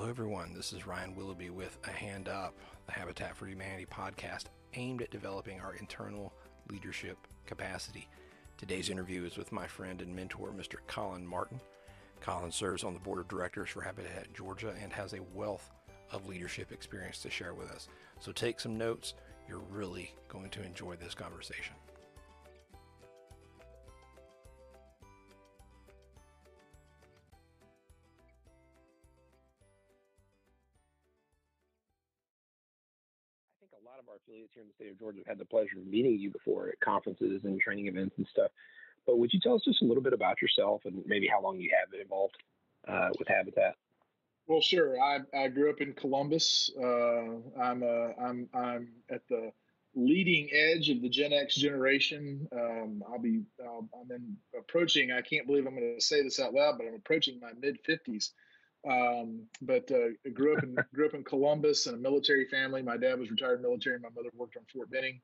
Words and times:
Hello, 0.00 0.08
everyone. 0.08 0.54
This 0.54 0.72
is 0.72 0.86
Ryan 0.86 1.14
Willoughby 1.14 1.50
with 1.50 1.76
A 1.84 1.90
Hand 1.90 2.26
Up, 2.26 2.54
the 2.86 2.92
Habitat 2.92 3.36
for 3.36 3.46
Humanity 3.46 3.84
podcast 3.84 4.44
aimed 4.72 5.02
at 5.02 5.10
developing 5.10 5.60
our 5.60 5.74
internal 5.74 6.32
leadership 6.70 7.18
capacity. 7.44 8.08
Today's 8.56 8.88
interview 8.88 9.26
is 9.26 9.36
with 9.36 9.52
my 9.52 9.66
friend 9.66 10.00
and 10.00 10.16
mentor, 10.16 10.52
Mr. 10.56 10.76
Colin 10.86 11.26
Martin. 11.26 11.60
Colin 12.22 12.50
serves 12.50 12.82
on 12.82 12.94
the 12.94 13.00
board 13.00 13.18
of 13.18 13.28
directors 13.28 13.68
for 13.68 13.82
Habitat 13.82 14.32
Georgia 14.32 14.72
and 14.82 14.90
has 14.90 15.12
a 15.12 15.22
wealth 15.34 15.70
of 16.10 16.26
leadership 16.26 16.72
experience 16.72 17.18
to 17.18 17.28
share 17.28 17.52
with 17.52 17.70
us. 17.70 17.90
So 18.20 18.32
take 18.32 18.58
some 18.58 18.78
notes. 18.78 19.12
You're 19.50 19.58
really 19.70 20.14
going 20.30 20.48
to 20.48 20.62
enjoy 20.62 20.96
this 20.96 21.14
conversation. 21.14 21.74
Affiliates 34.40 34.54
here 34.54 34.62
in 34.62 34.68
the 34.68 34.74
state 34.74 34.90
of 34.90 34.98
Georgia 34.98 35.18
have 35.18 35.26
had 35.26 35.38
the 35.38 35.44
pleasure 35.44 35.78
of 35.78 35.86
meeting 35.86 36.18
you 36.18 36.30
before 36.30 36.68
at 36.68 36.80
conferences 36.80 37.44
and 37.44 37.60
training 37.60 37.86
events 37.86 38.14
and 38.18 38.26
stuff. 38.26 38.50
But 39.06 39.18
would 39.18 39.32
you 39.32 39.40
tell 39.40 39.54
us 39.54 39.62
just 39.64 39.82
a 39.82 39.84
little 39.84 40.02
bit 40.02 40.12
about 40.12 40.42
yourself 40.42 40.82
and 40.84 41.02
maybe 41.06 41.26
how 41.26 41.42
long 41.42 41.58
you 41.58 41.70
have 41.78 41.90
been 41.90 42.00
involved 42.00 42.36
uh, 42.86 43.08
with 43.18 43.28
Habitat? 43.28 43.76
Well, 44.46 44.60
sure. 44.60 45.00
I, 45.00 45.20
I 45.36 45.48
grew 45.48 45.70
up 45.70 45.80
in 45.80 45.92
Columbus. 45.92 46.70
Uh, 46.76 47.60
I'm 47.60 47.82
a, 47.82 48.12
I'm 48.20 48.48
I'm 48.52 48.88
at 49.08 49.22
the 49.28 49.52
leading 49.94 50.48
edge 50.52 50.90
of 50.90 51.02
the 51.02 51.08
Gen 51.08 51.32
X 51.32 51.54
generation. 51.54 52.48
Um, 52.52 53.02
I'll 53.08 53.20
be 53.20 53.42
I'll, 53.64 53.88
I'm 53.94 54.10
in 54.10 54.36
approaching. 54.58 55.12
I 55.12 55.20
can't 55.20 55.46
believe 55.46 55.66
I'm 55.66 55.76
going 55.76 55.94
to 55.94 56.04
say 56.04 56.22
this 56.22 56.40
out 56.40 56.52
loud, 56.52 56.78
but 56.78 56.86
I'm 56.88 56.94
approaching 56.94 57.38
my 57.40 57.52
mid 57.60 57.78
50s. 57.84 58.30
Um, 58.88 59.46
but 59.60 59.90
uh, 59.90 60.08
grew 60.32 60.56
up 60.56 60.62
in 60.62 60.76
grew 60.94 61.06
up 61.06 61.14
in 61.14 61.24
Columbus 61.24 61.86
in 61.86 61.94
a 61.94 61.98
military 61.98 62.46
family. 62.46 62.82
My 62.82 62.96
dad 62.96 63.18
was 63.18 63.30
retired 63.30 63.60
military. 63.60 63.98
My 63.98 64.08
mother 64.14 64.30
worked 64.34 64.56
on 64.56 64.64
Fort 64.72 64.90
Benning. 64.90 65.20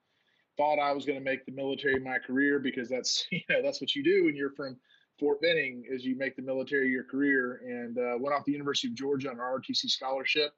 Thought 0.56 0.78
I 0.78 0.92
was 0.92 1.06
going 1.06 1.18
to 1.18 1.24
make 1.24 1.44
the 1.46 1.52
military 1.52 1.98
my 1.98 2.18
career 2.18 2.58
because 2.58 2.88
that's 2.88 3.26
you 3.30 3.40
know 3.48 3.62
that's 3.62 3.80
what 3.80 3.94
you 3.94 4.04
do 4.04 4.24
when 4.24 4.36
you're 4.36 4.52
from 4.52 4.76
Fort 5.18 5.40
Benning 5.40 5.84
is 5.88 6.04
you 6.04 6.16
make 6.16 6.36
the 6.36 6.42
military 6.42 6.90
your 6.90 7.04
career. 7.04 7.62
And 7.64 7.98
uh, 7.98 8.18
went 8.18 8.34
off 8.34 8.44
the 8.44 8.52
University 8.52 8.88
of 8.88 8.94
Georgia 8.94 9.30
on 9.30 9.36
an 9.36 9.40
ROTC 9.40 9.88
scholarship 9.88 10.52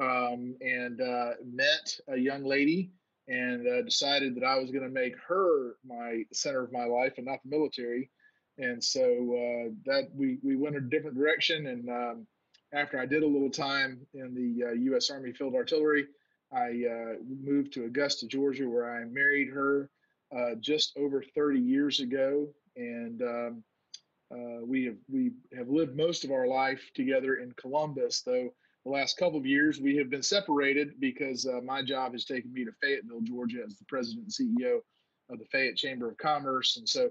um, 0.00 0.56
and 0.60 1.00
uh, 1.00 1.30
met 1.44 1.98
a 2.08 2.16
young 2.16 2.44
lady 2.44 2.92
and 3.26 3.66
uh, 3.66 3.82
decided 3.82 4.34
that 4.36 4.44
I 4.44 4.56
was 4.56 4.70
going 4.70 4.84
to 4.84 4.90
make 4.90 5.14
her 5.26 5.76
my 5.84 6.22
center 6.32 6.62
of 6.62 6.72
my 6.72 6.84
life 6.84 7.14
and 7.16 7.26
not 7.26 7.40
the 7.42 7.50
military 7.50 8.10
and 8.58 8.82
so 8.82 9.02
uh, 9.02 9.70
that 9.86 10.08
we 10.14 10.38
we 10.42 10.56
went 10.56 10.76
a 10.76 10.80
different 10.80 11.16
direction. 11.16 11.66
And 11.66 11.88
um, 11.88 12.26
after 12.72 12.98
I 12.98 13.06
did 13.06 13.22
a 13.22 13.26
little 13.26 13.50
time 13.50 14.00
in 14.14 14.34
the 14.34 14.68
uh, 14.68 14.72
U.S. 14.72 15.10
Army 15.10 15.32
Field 15.32 15.54
Artillery, 15.54 16.06
I 16.52 16.84
uh, 16.90 17.14
moved 17.42 17.72
to 17.74 17.84
Augusta, 17.84 18.26
Georgia, 18.26 18.68
where 18.68 18.90
I 18.90 19.04
married 19.04 19.48
her 19.48 19.90
uh, 20.36 20.54
just 20.60 20.96
over 20.96 21.22
30 21.22 21.58
years 21.58 22.00
ago, 22.00 22.48
and 22.76 23.22
um, 23.22 23.64
uh, 24.32 24.64
we 24.64 24.84
have 24.84 24.96
we 25.08 25.32
have 25.56 25.68
lived 25.68 25.96
most 25.96 26.24
of 26.24 26.30
our 26.30 26.46
life 26.46 26.90
together 26.94 27.36
in 27.36 27.52
Columbus, 27.52 28.22
though. 28.22 28.50
The 28.84 28.92
last 28.92 29.18
couple 29.18 29.38
of 29.38 29.44
years, 29.44 29.80
we 29.80 29.96
have 29.96 30.08
been 30.08 30.22
separated 30.22 30.98
because 31.00 31.46
uh, 31.46 31.60
my 31.62 31.82
job 31.82 32.12
has 32.12 32.24
taken 32.24 32.52
me 32.52 32.64
to 32.64 32.72
Fayetteville, 32.80 33.20
Georgia, 33.22 33.62
as 33.66 33.76
the 33.76 33.84
president 33.86 34.26
and 34.26 34.56
CEO 34.58 34.78
of 35.30 35.38
the 35.38 35.44
Fayette 35.46 35.76
Chamber 35.76 36.08
of 36.08 36.16
Commerce, 36.16 36.76
and 36.76 36.88
so 36.88 37.10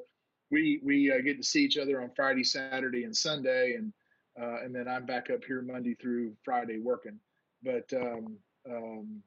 we 0.51 0.79
we 0.83 1.11
uh, 1.11 1.21
get 1.21 1.37
to 1.37 1.43
see 1.43 1.63
each 1.63 1.77
other 1.77 2.01
on 2.01 2.11
Friday, 2.15 2.43
Saturday, 2.43 3.03
and 3.03 3.15
Sunday, 3.15 3.75
and 3.75 3.93
uh, 4.39 4.63
and 4.63 4.73
then 4.73 4.87
I'm 4.87 5.05
back 5.05 5.29
up 5.29 5.43
here 5.43 5.61
Monday 5.61 5.95
through 5.95 6.33
Friday 6.43 6.79
working. 6.79 7.19
But 7.63 7.91
um, 7.93 8.37
um, 8.69 9.23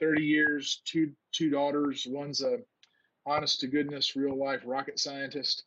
30 0.00 0.22
years, 0.22 0.82
two 0.84 1.12
two 1.32 1.50
daughters. 1.50 2.06
One's 2.08 2.42
a 2.42 2.58
honest 3.26 3.60
to 3.60 3.66
goodness, 3.66 4.16
real 4.16 4.36
life 4.36 4.60
rocket 4.64 4.98
scientist, 4.98 5.64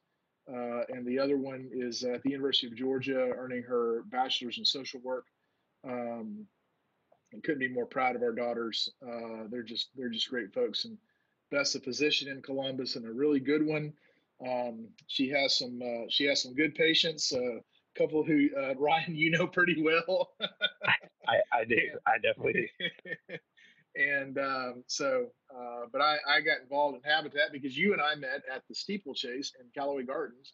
uh, 0.52 0.84
and 0.90 1.06
the 1.06 1.20
other 1.20 1.38
one 1.38 1.70
is 1.72 2.04
at 2.04 2.24
the 2.24 2.32
University 2.32 2.68
of 2.68 2.76
Georgia, 2.76 3.32
earning 3.36 3.64
her 3.64 4.04
bachelor's 4.08 4.58
in 4.58 4.66
social 4.66 5.00
work. 5.02 5.26
Um, 5.88 6.48
and 7.34 7.44
couldn't 7.44 7.60
be 7.60 7.68
more 7.68 7.86
proud 7.86 8.16
of 8.16 8.22
our 8.22 8.32
daughters. 8.32 8.90
Uh, 9.06 9.44
they're 9.50 9.64
just 9.64 9.90
they're 9.96 10.10
just 10.10 10.30
great 10.30 10.54
folks, 10.54 10.86
and 10.86 10.98
Beth's 11.52 11.76
a 11.76 11.80
physician 11.80 12.30
in 12.30 12.42
Columbus 12.42 12.96
and 12.96 13.06
a 13.06 13.12
really 13.12 13.40
good 13.40 13.66
one. 13.66 13.94
Um, 14.46 14.90
she 15.08 15.30
has 15.30 15.58
some 15.58 15.82
uh, 15.82 16.06
she 16.10 16.26
has 16.26 16.42
some 16.42 16.54
good 16.54 16.76
patients. 16.76 17.32
A 17.32 17.38
uh, 17.38 17.60
couple 17.98 18.24
who 18.24 18.50
uh, 18.58 18.76
Ryan 18.78 19.16
you 19.16 19.32
know 19.32 19.48
pretty 19.48 19.82
well. 19.82 20.32
I, 21.28 21.38
I 21.52 21.66
do. 21.66 21.80
I 22.06 22.18
definitely 22.22 22.72
do. 22.80 23.38
and 23.96 24.38
um, 24.38 24.84
so, 24.88 25.28
uh, 25.54 25.86
but 25.92 26.02
I, 26.02 26.18
I 26.30 26.42
got 26.42 26.62
involved 26.62 26.98
in 26.98 27.10
Habitat 27.10 27.52
because 27.52 27.78
you 27.78 27.94
and 27.94 28.02
I 28.02 28.16
met 28.16 28.44
at 28.54 28.64
the 28.70 28.76
steeplechase 28.76 29.54
in 29.60 29.68
Callaway 29.76 30.04
Gardens, 30.04 30.54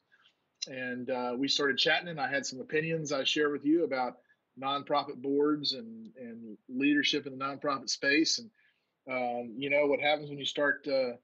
and 0.67 1.09
uh, 1.09 1.33
we 1.37 1.47
started 1.47 1.77
chatting. 1.77 2.07
And 2.07 2.21
I 2.21 2.29
had 2.29 2.45
some 2.45 2.59
opinions 2.59 3.11
I 3.11 3.23
share 3.23 3.49
with 3.49 3.65
you 3.65 3.83
about 3.83 4.17
nonprofit 4.61 5.21
boards 5.21 5.73
and 5.73 6.09
and 6.17 6.57
leadership 6.69 7.27
in 7.27 7.37
the 7.37 7.43
nonprofit 7.43 7.89
space. 7.89 8.39
And 8.39 8.49
um, 9.09 9.53
you 9.57 9.69
know 9.69 9.85
what 9.87 9.99
happens 9.99 10.29
when 10.29 10.39
you 10.39 10.45
start 10.45 10.87
uh, 10.87 11.17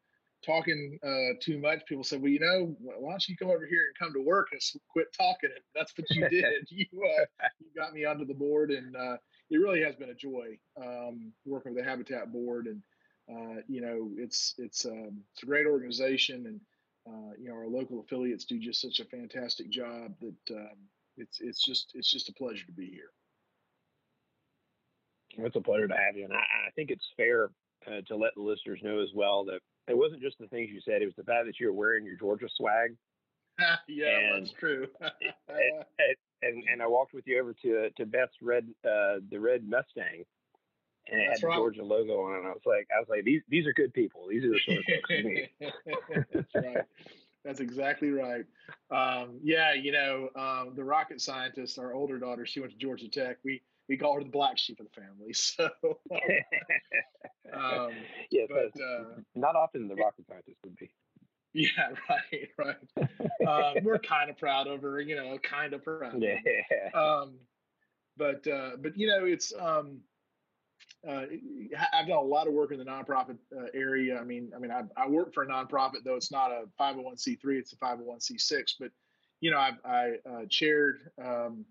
talking 0.45 0.99
uh, 1.03 1.37
too 1.41 1.59
much, 1.59 1.85
people 1.87 2.03
said, 2.03 2.21
"Well, 2.21 2.31
you 2.31 2.39
know, 2.39 2.75
why 2.79 3.11
don't 3.11 3.27
you 3.27 3.37
come 3.37 3.49
over 3.49 3.65
here 3.65 3.85
and 3.87 3.97
come 3.97 4.13
to 4.13 4.25
work 4.25 4.47
and 4.51 4.61
quit 4.91 5.07
talking?" 5.13 5.49
And 5.53 5.63
that's 5.75 5.93
what 5.97 6.09
you 6.09 6.27
did. 6.29 6.67
you 6.69 6.85
uh, 6.93 7.25
you 7.59 7.67
got 7.75 7.93
me 7.93 8.05
onto 8.05 8.25
the 8.25 8.33
board, 8.33 8.71
and 8.71 8.95
uh, 8.95 9.17
it 9.49 9.57
really 9.57 9.83
has 9.83 9.95
been 9.95 10.09
a 10.09 10.15
joy 10.15 10.57
um, 10.81 11.31
working 11.45 11.73
with 11.73 11.83
the 11.83 11.89
Habitat 11.89 12.31
Board. 12.31 12.67
And 12.67 12.81
uh, 13.29 13.61
you 13.67 13.81
know, 13.81 14.11
it's 14.17 14.55
it's 14.57 14.85
um, 14.85 15.21
it's 15.33 15.43
a 15.43 15.45
great 15.45 15.67
organization, 15.67 16.45
and 16.45 16.61
uh, 17.07 17.33
you 17.39 17.49
know, 17.49 17.55
our 17.55 17.67
local 17.67 17.99
affiliates 18.01 18.45
do 18.45 18.59
just 18.59 18.81
such 18.81 18.99
a 18.99 19.05
fantastic 19.05 19.69
job 19.69 20.13
that 20.21 20.55
um, 20.55 20.77
it's 21.17 21.39
it's 21.41 21.63
just 21.63 21.91
it's 21.95 22.11
just 22.11 22.29
a 22.29 22.33
pleasure 22.33 22.65
to 22.65 22.71
be 22.71 22.87
here. 22.87 23.11
It's 25.45 25.55
a 25.55 25.61
pleasure 25.61 25.87
to 25.87 25.95
have 25.95 26.17
you, 26.17 26.25
and 26.25 26.33
I, 26.33 26.37
I 26.37 26.71
think 26.75 26.89
it's 26.89 27.05
fair 27.15 27.49
uh, 27.87 28.01
to 28.07 28.15
let 28.15 28.35
the 28.35 28.41
listeners 28.41 28.79
know 28.83 28.99
as 28.99 29.09
well 29.13 29.45
that 29.45 29.59
it 29.89 29.97
wasn't 29.97 30.21
just 30.21 30.37
the 30.39 30.47
things 30.47 30.69
you 30.71 30.81
said; 30.81 31.01
it 31.01 31.05
was 31.05 31.15
the 31.15 31.23
fact 31.23 31.45
that 31.47 31.59
you 31.59 31.67
were 31.67 31.73
wearing 31.73 32.05
your 32.05 32.15
Georgia 32.15 32.47
swag. 32.49 32.95
yeah, 33.87 34.07
and, 34.07 34.45
that's 34.45 34.53
true. 34.53 34.87
and, 35.01 36.15
and, 36.41 36.63
and 36.71 36.81
I 36.81 36.87
walked 36.87 37.13
with 37.13 37.27
you 37.27 37.39
over 37.41 37.53
to 37.61 37.89
to 37.97 38.05
Beth's 38.05 38.35
red 38.41 38.67
uh, 38.85 39.17
the 39.29 39.39
red 39.39 39.67
Mustang, 39.67 40.23
and 41.11 41.21
it 41.21 41.27
that's 41.29 41.41
had 41.41 41.45
the 41.45 41.47
right. 41.47 41.57
Georgia 41.57 41.83
logo 41.83 42.21
on 42.21 42.35
it. 42.35 42.37
And 42.39 42.47
I 42.47 42.51
was 42.51 42.61
like, 42.65 42.87
I 42.95 42.99
was 42.99 43.09
like, 43.09 43.23
these 43.23 43.41
these 43.49 43.65
are 43.65 43.73
good 43.73 43.93
people. 43.93 44.27
These 44.29 44.45
are 44.45 44.49
the 44.49 44.59
sort 44.65 44.77
of 44.77 44.85
folks 44.85 46.27
that's 46.33 46.55
right. 46.55 46.85
That's 47.45 47.59
exactly 47.61 48.09
right. 48.09 48.45
Um, 48.91 49.39
yeah, 49.41 49.73
you 49.73 49.93
know, 49.93 50.29
um, 50.35 50.73
the 50.75 50.83
rocket 50.83 51.21
scientist, 51.21 51.79
our 51.79 51.93
older 51.93 52.19
daughter, 52.19 52.45
she 52.45 52.59
went 52.59 52.73
to 52.73 52.77
Georgia 52.77 53.07
Tech. 53.07 53.37
We 53.43 53.61
we 53.89 53.97
call 53.97 54.13
her 54.13 54.23
the 54.23 54.29
black 54.29 54.57
sheep 54.57 54.79
of 54.79 54.85
the 54.85 55.01
family. 55.01 55.33
So, 55.33 55.69
um, 57.53 57.91
yeah, 58.31 58.43
but 58.47 58.81
uh, 58.81 59.21
not 59.35 59.55
often 59.55 59.87
the 59.87 59.95
rocket 59.95 60.25
scientist 60.27 60.59
would 60.63 60.75
be. 60.77 60.91
Yeah, 61.53 61.69
right, 62.09 62.49
right. 62.57 63.47
uh, 63.47 63.73
we're 63.83 63.97
kind 63.97 64.29
of 64.29 64.37
proud 64.37 64.67
of 64.67 64.83
her, 64.83 65.01
you 65.01 65.15
know, 65.15 65.37
kind 65.39 65.73
of 65.73 65.83
proud. 65.83 66.21
Yeah. 66.21 66.37
Um, 66.93 67.39
but 68.17 68.45
uh, 68.47 68.71
but 68.79 68.95
you 68.97 69.07
know, 69.07 69.25
it's 69.25 69.51
um, 69.59 70.01
uh, 71.07 71.23
I've 71.93 72.07
done 72.07 72.17
a 72.17 72.21
lot 72.21 72.47
of 72.47 72.53
work 72.53 72.71
in 72.71 72.77
the 72.77 72.85
nonprofit 72.85 73.37
uh, 73.55 73.65
area. 73.73 74.19
I 74.19 74.23
mean, 74.23 74.51
I 74.55 74.59
mean, 74.59 74.71
I, 74.71 74.83
I, 74.95 75.07
work 75.07 75.33
for 75.33 75.43
a 75.43 75.47
nonprofit, 75.47 76.03
though 76.03 76.15
it's 76.15 76.31
not 76.31 76.51
a 76.51 76.65
501c3; 76.79 77.39
it's 77.45 77.73
a 77.73 77.77
501c6. 77.77 78.73
But 78.79 78.91
you 79.39 79.49
know, 79.51 79.57
I, 79.57 79.71
I 79.85 80.09
uh, 80.29 80.45
chaired 80.49 81.09
um, 81.23 81.65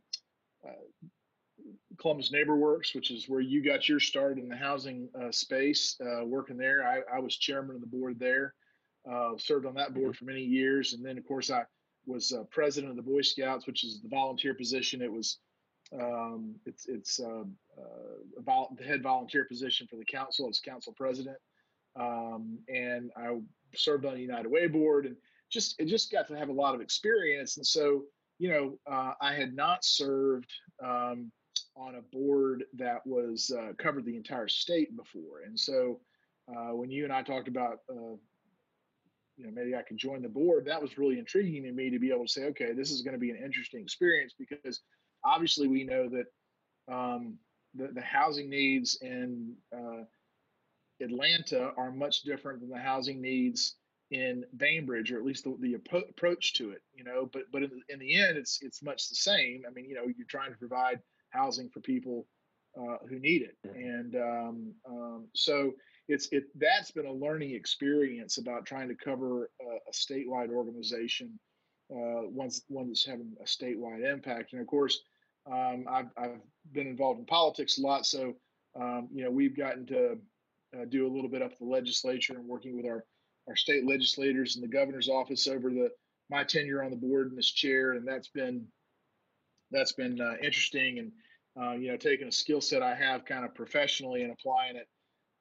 Columbus 2.01 2.31
Neighbor 2.31 2.57
Works, 2.57 2.95
which 2.95 3.11
is 3.11 3.29
where 3.29 3.41
you 3.41 3.63
got 3.63 3.89
your 3.89 3.99
start 3.99 4.39
in 4.39 4.49
the 4.49 4.57
housing 4.57 5.09
uh, 5.21 5.33
space, 5.33 5.97
uh, 6.01 6.25
working 6.25 6.57
there. 6.57 6.87
I, 6.87 7.17
I, 7.17 7.19
was 7.19 7.37
chairman 7.37 7.75
of 7.75 7.81
the 7.81 7.89
board 7.89 8.19
there, 8.21 8.55
uh, 9.11 9.33
served 9.37 9.67
on 9.67 9.75
that 9.75 9.95
board 9.95 10.13
mm-hmm. 10.13 10.25
for 10.25 10.25
many 10.25 10.43
years. 10.43 10.93
And 10.93 11.05
then, 11.05 11.19
of 11.19 11.27
course, 11.27 11.51
I 11.51 11.65
was 12.07 12.33
uh, 12.33 12.45
president 12.51 12.91
of 12.91 12.97
the 12.97 13.11
Boy 13.11 13.23
Scouts, 13.23 13.67
which 13.67 13.85
is 13.85 14.01
the 14.01 14.09
volunteer 14.09 14.55
position. 14.55 15.03
It 15.03 15.13
was 15.13 15.39
um, 15.93 16.55
it's 16.67 16.87
it's 16.87 17.19
uh, 17.19 17.45
uh, 17.77 18.41
vol- 18.45 18.77
the 18.79 18.85
head 18.85 19.03
volunteer 19.03 19.45
position 19.45 19.87
for 19.89 19.97
the 19.97 20.05
council 20.05 20.49
as 20.49 20.61
council 20.61 20.95
president. 20.97 21.39
Um, 21.99 22.59
and 22.69 23.11
I 23.17 23.39
served 23.75 24.05
on 24.05 24.15
the 24.15 24.21
United 24.21 24.49
Way 24.49 24.69
board 24.69 25.07
and 25.07 25.17
just 25.51 25.81
it 25.81 25.87
just 25.87 26.13
got 26.13 26.29
to 26.29 26.37
have 26.37 26.49
a 26.49 26.53
lot 26.53 26.75
of 26.75 26.81
experience. 26.81 27.57
And 27.57 27.67
so, 27.67 28.05
you 28.39 28.51
know, 28.51 28.79
I 29.21 29.35
had 29.35 29.55
not 29.55 29.85
served 29.85 30.53
um, 30.85 31.33
on 31.77 31.97
a 31.97 32.03
board 32.17 32.65
that 32.75 33.07
was 33.07 33.51
uh, 33.57 33.73
covered 33.79 34.05
the 34.05 34.17
entire 34.17 34.49
state 34.49 34.97
before. 34.97 35.43
And 35.47 35.59
so 35.59 36.01
uh, 36.49 36.75
when 36.75 36.91
you 36.91 37.05
and 37.05 37.13
I 37.13 37.23
talked 37.23 37.49
about, 37.49 37.79
uh, 37.91 38.17
you 39.37 39.45
know, 39.47 39.51
maybe 39.53 39.75
I 39.75 39.83
could 39.83 39.99
join 39.99 40.23
the 40.23 40.29
board, 40.29 40.65
that 40.67 40.83
was 40.83 40.99
really 40.99 41.19
intriguing 41.19 41.65
to 41.65 41.73
me 41.73 41.91
to 41.91 41.99
be 41.99 42.11
able 42.11 42.27
to 42.27 42.33
say, 42.33 42.45
okay, 42.47 42.73
this 42.73 42.91
is 42.91 43.03
going 43.03 43.15
to 43.15 43.21
be 43.21 43.31
an 43.31 43.41
interesting 43.43 43.81
experience 43.83 44.35
because 44.39 44.81
obviously 45.25 45.69
we 45.69 45.85
know 45.85 46.09
that 46.09 46.93
um, 46.93 47.39
the, 47.75 47.89
the 47.89 48.01
housing 48.01 48.49
needs 48.51 48.99
in 49.01 49.55
uh, 49.77 50.05
Atlanta 51.01 51.73
are 51.77 51.93
much 51.93 52.23
different 52.23 52.61
than 52.61 52.71
the 52.71 52.79
housing 52.79 53.21
needs 53.21 53.77
in 54.11 54.45
Bainbridge, 54.57 55.13
or 55.13 55.19
at 55.19 55.25
least 55.25 55.45
the, 55.45 55.57
the 55.61 55.75
approach 55.75 56.55
to 56.55 56.71
it. 56.71 56.83
You 56.95 57.05
know, 57.05 57.29
but 57.33 57.43
but 57.53 57.63
in 57.63 57.71
in 57.89 57.99
the 57.99 58.17
end, 58.17 58.37
it's 58.37 58.59
it's 58.63 58.83
much 58.83 59.09
the 59.09 59.17
same. 59.17 59.63
I 59.69 59.73
mean, 59.73 59.85
you 59.85 59.95
know, 59.95 60.05
you're 60.05 60.27
trying 60.29 60.53
to 60.53 60.59
provide 60.59 61.01
housing 61.31 61.69
for 61.69 61.81
people 61.81 62.27
uh, 62.79 62.97
who 63.09 63.19
need 63.19 63.43
it, 63.43 63.57
and 63.65 64.15
um, 64.17 64.73
um, 64.89 65.27
so 65.35 65.73
it's 66.09 66.29
it 66.33 66.45
that's 66.57 66.91
been 66.91 67.07
a 67.07 67.13
learning 67.13 67.53
experience 67.55 68.39
about 68.39 68.67
trying 68.67 68.89
to 68.89 68.95
cover 68.95 69.51
a, 69.61 69.91
a 69.91 69.93
statewide 69.93 70.51
organization, 70.51 71.39
uh, 71.91 72.27
one 72.29 72.51
one 72.69 72.89
that's 72.89 73.05
having 73.05 73.33
a 73.41 73.45
statewide 73.45 74.11
impact, 74.11 74.53
and 74.53 74.61
of 74.61 74.67
course. 74.67 75.01
Um, 75.51 75.87
I've, 75.89 76.11
I've 76.19 76.41
been 76.73 76.87
involved 76.87 77.21
in 77.21 77.25
politics 77.25 77.79
a 77.79 77.81
lot, 77.81 78.05
so 78.05 78.35
um, 78.79 79.09
you 79.11 79.25
know 79.25 79.31
we've 79.31 79.57
gotten 79.57 79.87
to 79.87 80.19
uh, 80.77 80.85
do 80.91 81.07
a 81.07 81.13
little 81.13 81.31
bit 81.31 81.41
up 81.41 81.57
the 81.59 81.65
legislature 81.65 82.35
and 82.35 82.47
working 82.47 82.77
with 82.77 82.85
our 82.85 83.05
our 83.49 83.57
state 83.57 83.87
legislators 83.87 84.57
and 84.57 84.63
the 84.63 84.69
governor's 84.69 85.09
office 85.09 85.49
over 85.49 85.71
the 85.71 85.91
my 86.31 86.45
tenure 86.45 86.83
on 86.83 86.91
the 86.91 86.97
board 86.97 87.29
and 87.29 87.39
this 87.39 87.51
chair, 87.51 87.93
and 87.93 88.07
that's 88.07 88.29
been 88.29 88.67
that's 89.71 89.93
been 89.93 90.21
uh, 90.21 90.35
interesting 90.43 90.99
and 90.99 91.13
uh, 91.61 91.73
you 91.73 91.91
know 91.91 91.97
taking 91.97 92.29
a 92.29 92.33
skill 92.33 92.61
set 92.61 92.83
I 92.83 92.95
have 92.95 93.25
kind 93.25 93.45
of 93.45 93.55
professionally 93.55 94.23
and 94.23 94.33
applying 94.33 94.77
it 94.77 94.89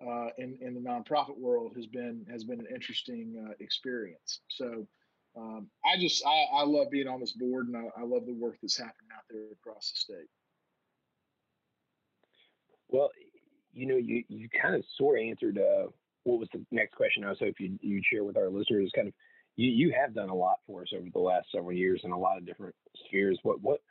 uh, 0.06 0.30
in 0.38 0.58
in 0.62 0.74
the 0.74 0.82
nonprofit 0.82 1.38
world 1.38 1.74
has 1.76 1.88
been 1.88 2.26
has 2.30 2.44
been 2.44 2.60
an 2.60 2.68
interesting 2.74 3.48
uh, 3.48 3.54
experience. 3.60 4.42
So 4.50 4.88
um, 5.38 5.68
I 5.86 6.00
just 6.00 6.26
I, 6.26 6.46
I 6.54 6.64
love 6.64 6.90
being 6.92 7.08
on 7.08 7.20
this 7.20 7.34
board 7.34 7.68
and 7.68 7.78
I, 7.78 8.02
I 8.02 8.04
love 8.04 8.26
the 8.26 8.34
work 8.34 8.58
that's 8.62 8.78
happening 8.78 9.10
out 9.16 9.24
there 9.30 9.52
across 9.52 9.92
the 9.92 9.98
state. 9.98 10.28
Well, 12.90 13.10
you 13.74 13.86
know, 13.86 13.98
you, 13.98 14.24
you 14.28 14.50
kind 14.50 14.76
of 14.76 14.84
sort 14.96 15.20
of 15.20 15.26
answered 15.26 15.58
uh, 15.58 15.88
what 16.24 16.40
was 16.40 16.50
the 16.54 16.66
next 16.72 16.96
question 16.96 17.24
I 17.24 17.30
was 17.30 17.40
hoping 17.40 17.80
you'd, 17.82 17.90
you'd 17.90 18.06
share 18.06 18.24
with 18.24 18.38
our 18.38 18.50
listeners. 18.50 18.92
Kind 18.96 19.10
of, 19.10 19.14
you, 19.56 19.70
you 19.70 19.94
have 20.00 20.16
done 20.16 20.30
a 20.30 20.36
lot 20.36 20.58
for 20.66 20.82
us 20.82 20.90
over 20.96 21.08
the 21.12 21.20
last 21.20 21.48
several 21.52 21.74
years 21.74 22.02
in 22.04 22.12
a 22.12 22.18
lot 22.18 22.38
of 22.38 22.46
different 22.46 22.76
spheres. 23.06 23.40
What 23.44 23.62
what 23.62 23.82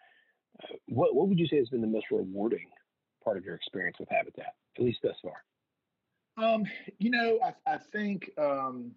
what 0.86 1.14
what 1.14 1.28
would 1.28 1.38
you 1.38 1.46
say 1.46 1.56
has 1.56 1.68
been 1.68 1.80
the 1.80 1.86
most 1.86 2.06
rewarding 2.10 2.68
part 3.22 3.36
of 3.36 3.44
your 3.44 3.54
experience 3.54 3.96
with 3.98 4.08
Habitat, 4.08 4.54
at 4.78 4.84
least 4.84 5.00
thus 5.02 5.16
far? 5.22 5.42
Um, 6.38 6.64
you 6.98 7.10
know, 7.10 7.38
I, 7.44 7.74
I 7.74 7.78
think 7.78 8.30
um, 8.38 8.92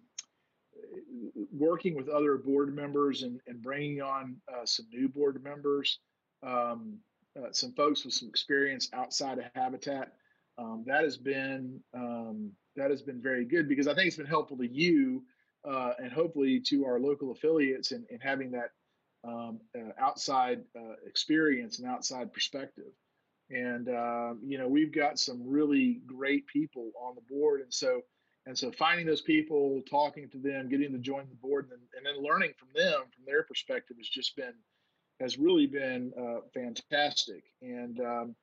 working 1.52 1.94
with 1.94 2.08
other 2.08 2.36
board 2.36 2.74
members 2.74 3.22
and, 3.22 3.40
and 3.46 3.62
bringing 3.62 4.02
on 4.02 4.36
uh, 4.52 4.64
some 4.64 4.86
new 4.92 5.08
board 5.08 5.42
members, 5.42 5.98
um, 6.42 6.98
uh, 7.38 7.52
some 7.52 7.72
folks 7.72 8.04
with 8.04 8.14
some 8.14 8.28
experience 8.28 8.88
outside 8.92 9.38
of 9.38 9.44
Habitat, 9.54 10.12
um, 10.58 10.84
that 10.86 11.04
has 11.04 11.16
been 11.16 11.80
um, 11.94 12.50
that 12.76 12.90
has 12.90 13.02
been 13.02 13.20
very 13.20 13.44
good 13.44 13.68
because 13.68 13.88
I 13.88 13.94
think 13.94 14.06
it's 14.06 14.16
been 14.16 14.26
helpful 14.26 14.58
to 14.58 14.68
you 14.68 15.24
uh, 15.68 15.92
and 15.98 16.12
hopefully 16.12 16.60
to 16.60 16.84
our 16.84 17.00
local 17.00 17.32
affiliates 17.32 17.92
and, 17.92 18.04
in 18.10 18.20
having 18.20 18.50
that 18.52 18.70
um, 19.24 19.60
uh, 19.76 19.90
outside 19.98 20.62
uh, 20.76 20.94
experience 21.06 21.78
and 21.78 21.88
outside 21.88 22.32
perspective. 22.32 22.92
And 23.50 23.88
um, 23.88 24.40
you 24.44 24.58
know 24.58 24.68
we've 24.68 24.94
got 24.94 25.18
some 25.18 25.42
really 25.46 26.00
great 26.06 26.46
people 26.46 26.92
on 27.00 27.14
the 27.14 27.34
board, 27.34 27.60
and 27.60 27.72
so 27.72 28.02
and 28.46 28.56
so 28.56 28.70
finding 28.70 29.06
those 29.06 29.22
people, 29.22 29.82
talking 29.90 30.28
to 30.30 30.38
them, 30.38 30.68
getting 30.68 30.92
to 30.92 30.98
join 30.98 31.26
the 31.28 31.34
board, 31.36 31.68
and, 31.72 31.80
and 31.96 32.06
then 32.06 32.24
learning 32.24 32.52
from 32.58 32.68
them 32.74 33.02
from 33.14 33.24
their 33.26 33.42
perspective 33.42 33.96
has 33.98 34.08
just 34.08 34.36
been 34.36 34.54
has 35.20 35.38
really 35.38 35.66
been 35.66 36.12
uh, 36.18 36.40
fantastic. 36.54 37.44
And 37.60 38.00
um, 38.00 38.36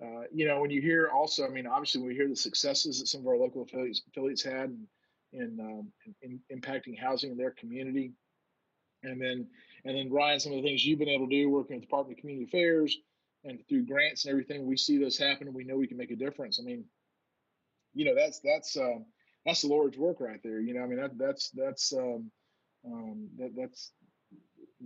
uh, 0.00 0.22
you 0.32 0.46
know, 0.46 0.60
when 0.60 0.70
you 0.70 0.80
hear 0.80 1.08
also, 1.08 1.46
I 1.46 1.50
mean, 1.50 1.66
obviously, 1.66 2.02
we 2.02 2.14
hear 2.14 2.28
the 2.28 2.36
successes 2.36 3.00
that 3.00 3.06
some 3.06 3.20
of 3.20 3.26
our 3.26 3.36
local 3.36 3.62
affiliates, 3.62 4.02
affiliates 4.08 4.42
had 4.42 4.70
in, 4.70 4.86
in, 5.32 5.60
um, 5.60 5.92
in, 6.22 6.40
in, 6.50 6.58
impacting 6.60 6.98
housing 6.98 7.32
in 7.32 7.36
their 7.36 7.52
community, 7.52 8.12
and 9.02 9.20
then 9.20 9.46
and 9.84 9.96
then 9.96 10.10
Ryan, 10.10 10.40
some 10.40 10.52
of 10.52 10.62
the 10.62 10.68
things 10.68 10.84
you've 10.84 10.98
been 10.98 11.08
able 11.08 11.28
to 11.28 11.34
do 11.34 11.48
working 11.48 11.76
with 11.76 11.82
Department 11.82 12.18
of 12.18 12.20
Community 12.20 12.44
Affairs 12.44 12.96
and 13.44 13.58
through 13.68 13.86
grants 13.86 14.24
and 14.24 14.30
everything, 14.30 14.66
we 14.66 14.76
see 14.76 14.98
this 14.98 15.18
happen, 15.18 15.48
and 15.48 15.56
we 15.56 15.64
know 15.64 15.76
we 15.76 15.88
can 15.88 15.96
make 15.96 16.12
a 16.12 16.16
difference. 16.16 16.60
I 16.60 16.64
mean, 16.64 16.84
you 17.94 18.04
know, 18.04 18.14
that's 18.14 18.40
that's 18.40 18.76
um, 18.76 19.04
that's 19.44 19.62
the 19.62 19.68
Lord's 19.68 19.98
work 19.98 20.20
right 20.20 20.40
there. 20.42 20.60
You 20.60 20.74
know, 20.74 20.82
I 20.82 20.86
mean, 20.86 21.00
that 21.00 21.18
that's 21.18 21.50
that's 21.50 21.92
um, 21.92 22.30
um, 22.86 23.28
that, 23.38 23.52
that's 23.56 23.92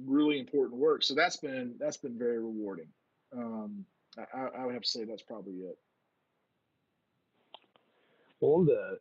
really 0.04 0.38
important 0.38 0.80
work. 0.80 1.02
So 1.02 1.14
that's 1.14 1.36
been 1.36 1.74
that's 1.78 1.98
been 1.98 2.18
very 2.18 2.38
rewarding. 2.38 2.88
Um, 3.36 3.84
I, 4.18 4.48
I 4.58 4.64
would 4.64 4.74
have 4.74 4.82
to 4.82 4.88
say 4.88 5.04
that's 5.04 5.22
probably 5.22 5.54
it. 5.54 5.78
Well, 8.40 8.64
the 8.64 8.98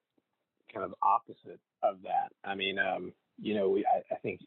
kind 0.74 0.86
of 0.86 0.94
opposite 1.02 1.60
of 1.84 2.02
that. 2.04 2.32
I 2.44 2.56
mean, 2.56 2.80
um, 2.80 3.14
you 3.40 3.54
know, 3.54 3.70
we, 3.70 3.86
I, 3.86 4.14
I, 4.14 4.18
think 4.18 4.42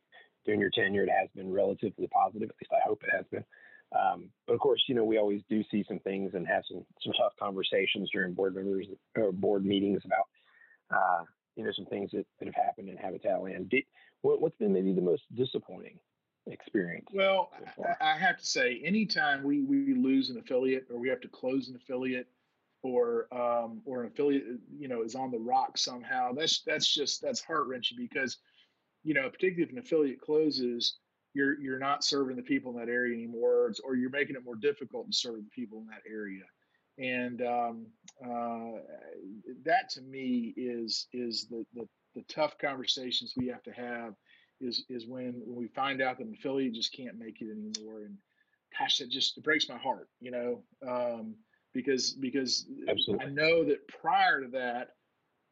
during 0.48 0.60
your 0.62 0.70
tenure 0.70 1.04
it 1.04 1.10
has 1.10 1.28
been 1.36 1.52
relatively 1.52 2.08
positive. 2.08 2.48
At 2.48 2.56
least 2.58 2.72
I 2.72 2.88
hope 2.88 3.02
it 3.04 3.14
has 3.14 3.26
been. 3.30 3.44
Um, 3.92 4.30
but 4.46 4.54
of 4.54 4.60
course, 4.60 4.82
you 4.88 4.94
know, 4.94 5.04
we 5.04 5.18
always 5.18 5.42
do 5.48 5.62
see 5.70 5.84
some 5.86 5.98
things 6.00 6.32
and 6.34 6.46
have 6.46 6.62
some 6.70 6.84
some 7.02 7.12
tough 7.12 7.32
conversations 7.38 8.10
during 8.10 8.32
board 8.32 8.54
members 8.54 8.86
or 9.16 9.30
board 9.30 9.64
meetings 9.64 10.02
about, 10.06 10.26
uh, 10.90 11.24
you 11.54 11.64
know, 11.64 11.70
some 11.76 11.84
things 11.86 12.10
that, 12.12 12.26
that 12.38 12.46
have 12.46 12.54
happened 12.54 12.88
in 12.88 12.96
Habitat 12.96 13.42
Land. 13.42 13.68
Did, 13.68 13.84
what, 14.22 14.40
what's 14.40 14.56
been 14.56 14.72
maybe 14.72 14.94
the 14.94 15.02
most 15.02 15.22
disappointing 15.34 15.98
experience? 16.46 17.08
Well, 17.12 17.50
I, 18.00 18.14
I 18.14 18.18
have 18.18 18.38
to 18.38 18.46
say, 18.46 18.80
anytime 18.84 19.42
we, 19.42 19.62
we 19.62 19.94
lose 19.94 20.30
an 20.30 20.38
affiliate 20.38 20.86
or 20.90 20.98
we 20.98 21.10
have 21.10 21.20
to 21.20 21.28
close 21.28 21.68
an 21.68 21.76
affiliate 21.76 22.28
or 22.82 23.26
um, 23.34 23.82
or 23.84 24.02
an 24.02 24.08
affiliate 24.08 24.44
you 24.78 24.88
know 24.88 25.02
is 25.02 25.14
on 25.14 25.30
the 25.30 25.38
rock 25.38 25.76
somehow, 25.76 26.32
that's 26.32 26.62
that's 26.62 26.88
just 26.92 27.20
that's 27.20 27.42
heart 27.42 27.66
wrenching 27.66 27.98
because 27.98 28.38
you 29.04 29.14
know 29.14 29.28
particularly 29.28 29.64
if 29.64 29.72
an 29.72 29.78
affiliate 29.78 30.20
closes, 30.20 30.98
you're 31.34 31.58
you're 31.60 31.78
not 31.78 32.04
serving 32.04 32.36
the 32.36 32.42
people 32.42 32.72
in 32.72 32.78
that 32.78 32.92
area 32.92 33.14
anymore, 33.14 33.72
or 33.84 33.96
you're 33.96 34.10
making 34.10 34.36
it 34.36 34.44
more 34.44 34.56
difficult 34.56 35.10
to 35.10 35.16
serve 35.16 35.36
the 35.36 35.50
people 35.54 35.78
in 35.78 35.86
that 35.86 36.02
area. 36.10 36.44
And 36.98 37.42
um, 37.42 37.86
uh, 38.24 38.80
that 39.64 39.88
to 39.90 40.00
me 40.02 40.52
is 40.56 41.06
is 41.12 41.46
the, 41.48 41.64
the 41.74 41.88
the 42.14 42.22
tough 42.22 42.58
conversations 42.58 43.34
we 43.36 43.46
have 43.48 43.62
to 43.62 43.72
have 43.72 44.14
is 44.60 44.84
is 44.88 45.06
when 45.06 45.40
when 45.44 45.56
we 45.56 45.68
find 45.68 46.02
out 46.02 46.18
that 46.18 46.26
an 46.26 46.34
affiliate 46.34 46.74
just 46.74 46.94
can't 46.94 47.18
make 47.18 47.40
it 47.40 47.48
anymore 47.50 48.00
and 48.00 48.16
gosh 48.76 48.98
that 48.98 49.10
just 49.10 49.38
it 49.38 49.44
breaks 49.44 49.68
my 49.68 49.78
heart 49.78 50.08
you 50.20 50.30
know 50.30 50.62
um, 50.86 51.34
because 51.72 52.12
because 52.12 52.66
Absolutely. 52.88 53.26
I 53.26 53.30
know 53.30 53.64
that 53.64 53.86
prior 53.86 54.42
to 54.42 54.48
that 54.48 54.88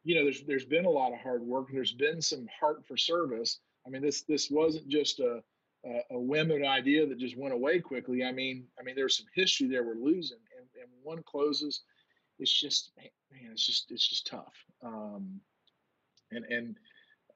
you 0.06 0.14
know 0.14 0.22
there's 0.22 0.42
there's 0.44 0.64
been 0.64 0.86
a 0.86 0.90
lot 0.90 1.12
of 1.12 1.18
hard 1.18 1.42
work 1.42 1.66
there's 1.72 1.92
been 1.92 2.22
some 2.22 2.46
heart 2.60 2.86
for 2.86 2.96
service 2.96 3.60
I 3.86 3.90
mean 3.90 4.02
this 4.02 4.22
this 4.22 4.50
wasn't 4.50 4.88
just 4.88 5.18
a 5.18 5.42
a, 5.84 6.00
a 6.12 6.18
whim 6.18 6.50
an 6.52 6.64
idea 6.64 7.06
that 7.06 7.18
just 7.18 7.36
went 7.36 7.54
away 7.54 7.80
quickly 7.80 8.25
I 8.25 8.32
mean 8.32 8.66
I 8.78 8.84
mean 8.84 8.94
there's 8.94 9.16
some 9.16 9.26
history 9.34 9.66
there 9.66 9.84
we're 9.84 9.96
losing 9.96 10.38
and, 10.56 10.66
and 10.80 10.88
one 11.02 11.22
closes 11.25 11.82
it's 12.38 12.52
just 12.52 12.92
man 12.96 13.50
it's 13.52 13.66
just 13.66 13.90
it's 13.90 14.08
just 14.08 14.26
tough 14.26 14.54
um, 14.84 15.40
and 16.30 16.44
and 16.44 16.76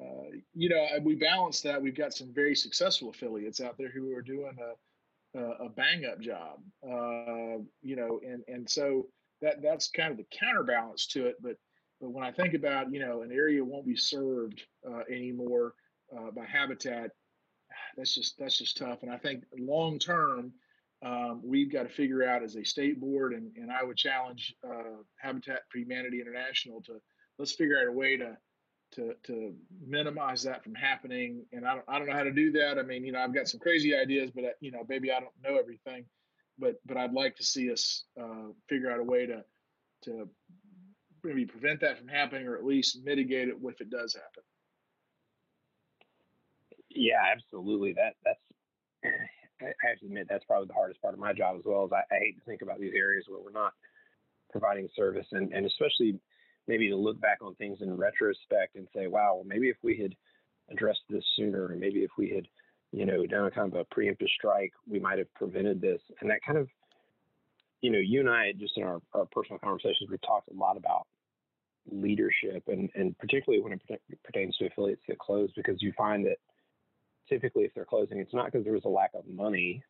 uh, 0.01 0.31
you 0.55 0.69
know, 0.69 0.87
we 1.03 1.15
balance 1.15 1.61
that. 1.61 1.81
We've 1.81 1.97
got 1.97 2.15
some 2.15 2.33
very 2.33 2.55
successful 2.55 3.11
affiliates 3.11 3.61
out 3.61 3.77
there 3.77 3.91
who 3.91 4.15
are 4.15 4.23
doing 4.23 4.57
a, 4.59 5.39
a, 5.39 5.67
a 5.67 5.69
bang 5.69 6.07
up 6.07 6.21
job, 6.21 6.61
uh, 6.83 7.63
you 7.83 7.97
know, 7.97 8.21
and, 8.27 8.43
and 8.49 8.69
so 8.69 9.09
that 9.43 9.61
that's 9.63 9.89
kind 9.91 10.11
of 10.11 10.17
the 10.17 10.27
counterbalance 10.31 11.07
to 11.09 11.27
it. 11.27 11.37
But, 11.43 11.57
but 12.01 12.11
when 12.11 12.25
I 12.25 12.33
think 12.33 12.55
about, 12.55 12.93
you 12.93 13.01
know, 13.01 13.23
an 13.23 13.33
area 13.33 13.65
won't 13.65 13.87
be 13.87 13.97
served 13.97 14.63
uh, 14.89 15.03
anymore 15.11 15.75
uh, 16.17 16.31
by 16.31 16.45
habitat, 16.45 17.11
that's 17.97 18.15
just, 18.15 18.39
that's 18.39 18.59
just 18.59 18.79
tough. 18.79 19.03
And 19.03 19.11
I 19.11 19.19
think 19.19 19.45
long 19.59 19.99
term, 19.99 20.53
um, 21.03 21.41
we've 21.43 21.73
got 21.73 21.85
to 21.85 21.89
figure 21.89 22.23
out 22.23 22.43
as 22.43 22.57
a 22.57 22.65
state 22.65 23.01
board, 23.01 23.33
and, 23.33 23.53
and 23.57 23.71
I 23.71 23.83
would 23.83 23.97
challenge 23.97 24.55
uh, 24.63 25.01
Habitat 25.17 25.61
for 25.71 25.79
Humanity 25.79 26.21
International 26.21 26.83
to 26.83 27.01
let's 27.39 27.53
figure 27.53 27.79
out 27.81 27.89
a 27.89 27.93
way 27.93 28.19
to 28.19 28.37
to 28.93 29.15
to 29.25 29.55
minimize 29.87 30.43
that 30.43 30.63
from 30.63 30.75
happening. 30.75 31.47
And 31.53 31.67
I 31.67 31.75
don't 31.75 31.85
I 31.89 31.99
don't 31.99 32.07
know 32.07 32.15
how 32.15 32.25
to 32.25 32.33
do 32.33 32.53
that. 32.53 32.79
I 32.79 32.83
mean, 32.83 33.05
you 33.05 33.13
know, 33.13 33.21
I've 33.21 33.35
got 33.35 33.49
some 33.49 33.61
crazy 33.61 33.97
ideas, 33.97 34.31
but 34.35 34.45
uh, 34.45 34.49
you 34.61 34.71
know, 34.71 34.85
maybe 34.89 35.11
I 35.11 35.21
don't 35.21 35.33
know 35.43 35.59
everything. 35.59 36.05
But 36.59 36.75
but 36.85 36.99
I'd 36.99 37.15
like 37.15 37.37
to 37.37 37.45
see 37.45 37.73
us 37.73 38.05
uh, 38.21 38.53
figure 38.69 38.91
out 38.91 39.01
a 39.01 39.05
way 39.05 39.25
to 39.25 39.43
to 40.05 40.29
maybe 41.25 41.47
prevent 41.47 41.81
that 41.81 41.99
from 41.99 42.09
happening, 42.09 42.47
or 42.47 42.57
at 42.57 42.65
least 42.65 42.99
mitigate 43.05 43.49
it 43.49 43.57
if 43.63 43.81
it 43.81 43.91
does 43.91 44.15
happen. 44.15 44.43
Yeah, 46.89 47.21
absolutely. 47.33 47.93
That 47.95 48.15
that's 48.25 48.41
I 49.63 49.89
have 49.89 49.99
to 50.01 50.07
admit 50.07 50.27
that's 50.29 50.45
probably 50.45 50.69
the 50.69 50.75
hardest 50.75 51.01
part 51.03 51.15
of 51.15 51.21
my 51.21 51.33
job 51.33 51.57
as 51.59 51.65
well. 51.65 51.85
As 51.85 51.93
I, 51.93 52.15
I 52.15 52.19
hate 52.19 52.39
to 52.39 52.45
think 52.45 52.63
about 52.63 52.81
these 52.81 52.95
areas 52.95 53.27
where 53.29 53.41
we're 53.41 53.53
not 53.53 53.73
providing 54.51 54.89
service, 54.97 55.27
and 55.33 55.53
and 55.53 55.67
especially 55.67 56.19
maybe 56.67 56.89
to 56.89 56.97
look 56.97 57.21
back 57.21 57.39
on 57.43 57.55
things 57.57 57.79
in 57.81 57.97
retrospect 57.97 58.77
and 58.77 58.87
say, 58.95 59.07
wow, 59.07 59.35
well, 59.35 59.45
maybe 59.45 59.69
if 59.69 59.77
we 59.83 59.97
had 59.97 60.15
addressed 60.71 61.01
this 61.09 61.25
sooner, 61.37 61.65
or 61.65 61.77
maybe 61.77 62.01
if 62.01 62.11
we 62.17 62.31
had, 62.31 62.47
you 62.93 63.07
know, 63.07 63.27
done 63.27 63.47
a 63.47 63.51
kind 63.51 63.75
of 63.75 63.81
a 63.81 63.95
preemptive 63.95 64.29
strike, 64.29 64.73
we 64.87 65.01
might 65.01 65.19
have 65.19 65.33
prevented 65.35 65.81
this. 65.81 66.01
And 66.21 66.31
that 66.31 66.43
kind 66.47 66.59
of 66.59 66.69
you 67.81 67.91
know, 67.91 67.99
you 67.99 68.21
and 68.21 68.29
I 68.29 68.53
just 68.53 68.77
in 68.77 68.83
our, 68.83 69.01
our 69.15 69.27
personal 69.27 69.59
conversations, 69.59 70.11
we 70.11 70.19
talked 70.19 70.51
a 70.51 70.55
lot 70.55 70.77
about 70.77 71.07
leadership 71.91 72.65
and, 72.69 72.91
and 72.95 73.17
particularly 73.19 73.63
when 73.63 73.73
it 73.73 73.81
pertains 74.23 74.57
to 74.59 74.67
affiliates 74.67 75.03
that 75.09 75.19
close, 75.19 75.51
because 75.57 75.81
you 75.81 75.93
find 75.97 76.27
that 76.27 76.37
typically 77.29 77.65
if 77.65 77.73
they're 77.75 77.85
closing, 77.85 78.19
it's 78.19 78.35
not 78.35 78.47
because 78.47 78.65
there 78.65 78.75
was 78.75 78.85
a 78.85 78.89
lack 78.89 79.11
of 79.15 79.27
money 79.27 79.83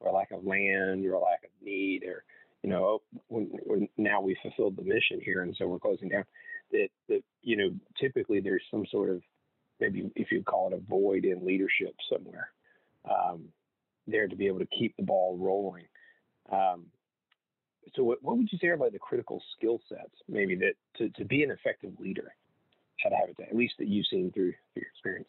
or 0.00 0.10
a 0.10 0.12
lack 0.12 0.30
of 0.32 0.44
land 0.44 1.06
or 1.06 1.12
a 1.12 1.20
lack 1.20 1.44
of 1.44 1.50
need 1.62 2.02
or, 2.04 2.24
you 2.62 2.70
know, 2.70 2.84
oh, 2.84 3.02
when, 3.28 3.50
when 3.64 3.88
now 3.96 4.20
we 4.20 4.36
fulfilled 4.42 4.76
the 4.76 4.82
mission 4.82 5.20
here 5.22 5.42
and 5.42 5.54
so 5.56 5.66
we're 5.66 5.78
closing 5.78 6.08
down 6.08 6.24
that, 6.72 6.88
that, 7.08 7.22
you 7.42 7.56
know, 7.56 7.70
typically 8.00 8.40
there's 8.40 8.64
some 8.70 8.84
sort 8.90 9.08
of, 9.08 9.22
maybe 9.78 10.10
if 10.16 10.32
you 10.32 10.42
call 10.42 10.68
it 10.68 10.74
a 10.74 10.90
void 10.90 11.24
in 11.24 11.46
leadership 11.46 11.94
somewhere, 12.12 12.48
um, 13.08 13.44
there 14.06 14.26
to 14.26 14.36
be 14.36 14.46
able 14.46 14.58
to 14.58 14.66
keep 14.66 14.96
the 14.96 15.02
ball 15.02 15.38
rolling. 15.38 15.84
Um, 16.50 16.86
so 17.94 18.02
what, 18.02 18.22
what 18.22 18.36
would 18.36 18.50
you 18.50 18.58
say 18.58 18.68
are 18.68 18.76
like 18.76 18.92
the 18.92 18.98
critical 18.98 19.42
skill 19.56 19.80
sets 19.88 20.14
maybe 20.28 20.56
that 20.56 20.74
to, 20.96 21.08
to 21.10 21.24
be 21.24 21.42
an 21.42 21.50
effective 21.50 21.92
leader 21.98 22.32
at 23.04 23.12
Habitat, 23.12 23.48
at 23.48 23.56
least 23.56 23.74
that 23.78 23.88
you've 23.88 24.06
seen 24.06 24.32
through, 24.32 24.52
through 24.74 24.82
your 24.82 24.90
experience? 24.90 25.28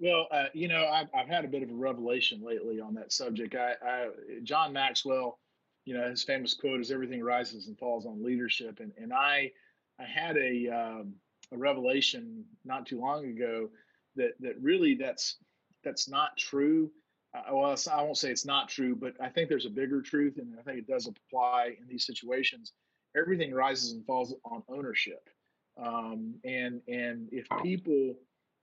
Well, 0.00 0.28
uh, 0.30 0.46
you 0.54 0.68
know, 0.68 0.86
I've, 0.86 1.08
I've 1.14 1.28
had 1.28 1.44
a 1.44 1.48
bit 1.48 1.62
of 1.62 1.70
a 1.70 1.74
revelation 1.74 2.42
lately 2.42 2.80
on 2.80 2.94
that 2.94 3.12
subject. 3.12 3.54
I, 3.54 3.74
I, 3.84 4.08
John 4.44 4.72
Maxwell, 4.72 5.38
you 5.84 5.94
know, 5.94 6.08
his 6.08 6.22
famous 6.22 6.54
quote 6.54 6.80
is 6.80 6.92
"Everything 6.92 7.22
rises 7.22 7.66
and 7.66 7.76
falls 7.78 8.06
on 8.06 8.22
leadership," 8.22 8.78
and 8.78 8.92
and 8.96 9.12
I, 9.12 9.50
I 9.98 10.04
had 10.04 10.36
a 10.36 10.68
um, 10.68 11.14
a 11.52 11.56
revelation 11.56 12.44
not 12.64 12.86
too 12.86 13.00
long 13.00 13.24
ago 13.24 13.70
that 14.14 14.32
that 14.40 14.60
really 14.60 14.94
that's 14.94 15.36
that's 15.82 16.08
not 16.08 16.36
true 16.36 16.90
uh, 17.34 17.42
well, 17.52 17.76
I 17.92 18.02
won't 18.02 18.16
say 18.16 18.30
it's 18.30 18.46
not 18.46 18.68
true, 18.68 18.96
but 18.96 19.14
I 19.20 19.28
think 19.28 19.48
there's 19.48 19.66
a 19.66 19.70
bigger 19.70 20.00
truth, 20.00 20.38
and 20.38 20.54
I 20.58 20.62
think 20.62 20.78
it 20.78 20.86
does 20.86 21.06
apply 21.06 21.74
in 21.80 21.86
these 21.86 22.06
situations. 22.06 22.72
Everything 23.16 23.52
rises 23.52 23.92
and 23.92 24.04
falls 24.06 24.34
on 24.44 24.62
ownership, 24.68 25.28
um, 25.76 26.34
and 26.44 26.80
and 26.88 27.28
if 27.32 27.46
people 27.62 28.14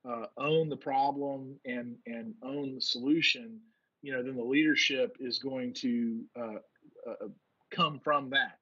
uh, 0.07 0.25
own 0.37 0.69
the 0.69 0.77
problem 0.77 1.55
and 1.65 1.95
and 2.07 2.33
own 2.43 2.75
the 2.75 2.81
solution, 2.81 3.59
you 4.01 4.11
know, 4.11 4.23
then 4.23 4.35
the 4.35 4.43
leadership 4.43 5.17
is 5.19 5.39
going 5.39 5.73
to 5.73 6.21
uh, 6.39 6.59
uh, 7.09 7.27
come 7.71 7.99
from 7.99 8.31
that. 8.31 8.57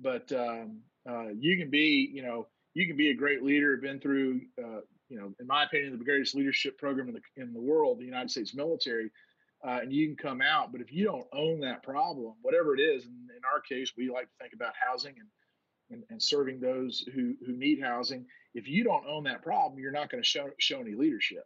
But 0.00 0.32
um, 0.32 0.80
uh, 1.08 1.28
you 1.38 1.56
can 1.56 1.70
be, 1.70 2.10
you 2.12 2.22
know, 2.22 2.48
you 2.74 2.86
can 2.86 2.96
be 2.96 3.10
a 3.10 3.14
great 3.14 3.44
leader, 3.44 3.76
been 3.76 4.00
through, 4.00 4.40
uh, 4.58 4.80
you 5.08 5.18
know, 5.18 5.32
in 5.38 5.46
my 5.46 5.64
opinion, 5.64 5.96
the 5.96 6.04
greatest 6.04 6.34
leadership 6.34 6.76
program 6.78 7.08
in 7.08 7.14
the 7.14 7.42
in 7.42 7.52
the 7.52 7.60
world, 7.60 8.00
the 8.00 8.04
United 8.04 8.30
States 8.30 8.54
military 8.54 9.10
uh, 9.66 9.80
and 9.82 9.92
you 9.92 10.06
can 10.06 10.16
come 10.16 10.42
out. 10.42 10.72
But 10.72 10.80
if 10.80 10.92
you 10.92 11.04
don't 11.04 11.26
own 11.32 11.60
that 11.60 11.82
problem, 11.82 12.34
whatever 12.42 12.74
it 12.74 12.80
is, 12.80 13.04
and 13.06 13.30
in 13.30 13.42
our 13.52 13.60
case, 13.60 13.92
we 13.96 14.10
like 14.10 14.26
to 14.26 14.36
think 14.40 14.52
about 14.52 14.74
housing 14.76 15.14
and, 15.18 15.28
and, 15.90 16.04
and 16.10 16.22
serving 16.22 16.60
those 16.60 17.04
who, 17.14 17.34
who 17.46 17.56
need 17.56 17.80
housing. 17.80 18.26
If 18.54 18.68
you 18.68 18.84
don't 18.84 19.06
own 19.06 19.24
that 19.24 19.42
problem, 19.42 19.80
you're 19.80 19.92
not 19.92 20.10
going 20.10 20.22
to 20.22 20.28
show, 20.28 20.50
show 20.58 20.80
any 20.80 20.94
leadership. 20.94 21.44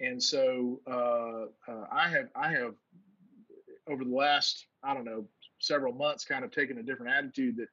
And 0.00 0.22
so 0.22 0.80
uh, 0.90 1.70
uh, 1.70 1.86
I 1.92 2.08
have 2.08 2.28
I 2.34 2.50
have 2.52 2.74
over 3.86 4.02
the 4.02 4.14
last 4.14 4.66
I 4.82 4.94
don't 4.94 5.04
know 5.04 5.26
several 5.58 5.92
months 5.92 6.24
kind 6.24 6.42
of 6.42 6.50
taken 6.50 6.78
a 6.78 6.82
different 6.82 7.12
attitude 7.12 7.56
that 7.58 7.68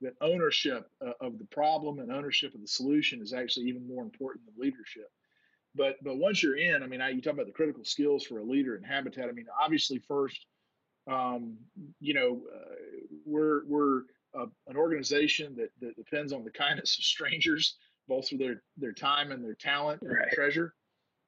that 0.00 0.14
ownership 0.22 0.90
uh, 1.06 1.12
of 1.20 1.38
the 1.38 1.44
problem 1.46 1.98
and 1.98 2.10
ownership 2.10 2.54
of 2.54 2.62
the 2.62 2.68
solution 2.68 3.20
is 3.20 3.34
actually 3.34 3.66
even 3.66 3.86
more 3.86 4.02
important 4.02 4.46
than 4.46 4.54
leadership 4.58 5.10
but 5.76 5.96
but 6.02 6.16
once 6.16 6.42
you're 6.42 6.56
in, 6.56 6.82
I 6.82 6.86
mean, 6.86 7.00
I, 7.00 7.10
you 7.10 7.20
talk 7.20 7.34
about 7.34 7.46
the 7.46 7.52
critical 7.52 7.84
skills 7.84 8.24
for 8.24 8.38
a 8.38 8.44
leader 8.44 8.76
in 8.76 8.82
Habitat. 8.82 9.28
I 9.28 9.32
mean, 9.32 9.46
obviously, 9.60 9.98
first, 10.08 10.46
um, 11.10 11.56
you 12.00 12.14
know, 12.14 12.40
uh, 12.54 12.74
we're 13.24 13.66
we're 13.66 14.02
uh, 14.38 14.46
an 14.66 14.76
organization 14.76 15.54
that, 15.56 15.70
that 15.80 15.96
depends 15.96 16.32
on 16.32 16.44
the 16.44 16.50
kindness 16.64 16.96
of 16.98 17.04
strangers, 17.04 17.76
both 18.08 18.28
for 18.28 18.36
their 18.36 18.62
their 18.76 18.92
time 18.92 19.32
and 19.32 19.44
their 19.44 19.54
talent 19.54 20.02
and 20.02 20.10
right. 20.10 20.26
their 20.30 20.34
treasure. 20.34 20.74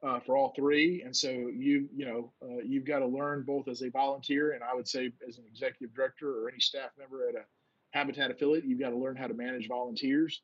Uh, 0.00 0.21
for 0.21 0.37
all 0.37 0.52
three, 0.55 1.02
and 1.02 1.14
so 1.14 1.28
you 1.28 1.88
you 1.93 2.07
know 2.07 2.33
uh, 2.40 2.62
you've 2.64 2.85
got 2.87 3.00
to 3.00 3.07
learn 3.07 3.43
both 3.43 3.67
as 3.67 3.83
a 3.83 3.90
volunteer 3.90 4.52
and 4.52 4.62
I 4.62 4.73
would 4.73 4.87
say 4.87 5.11
as 5.26 5.38
an 5.38 5.45
executive 5.50 5.93
director 5.93 6.40
or 6.40 6.49
any 6.49 6.61
staff 6.61 6.90
member 6.97 7.28
at 7.28 7.35
a 7.35 7.45
Habitat 7.90 8.31
affiliate, 8.31 8.64
you've 8.64 8.78
got 8.78 8.90
to 8.90 8.97
learn 8.97 9.17
how 9.17 9.26
to 9.26 9.35
manage 9.35 9.67
volunteers. 9.67 10.40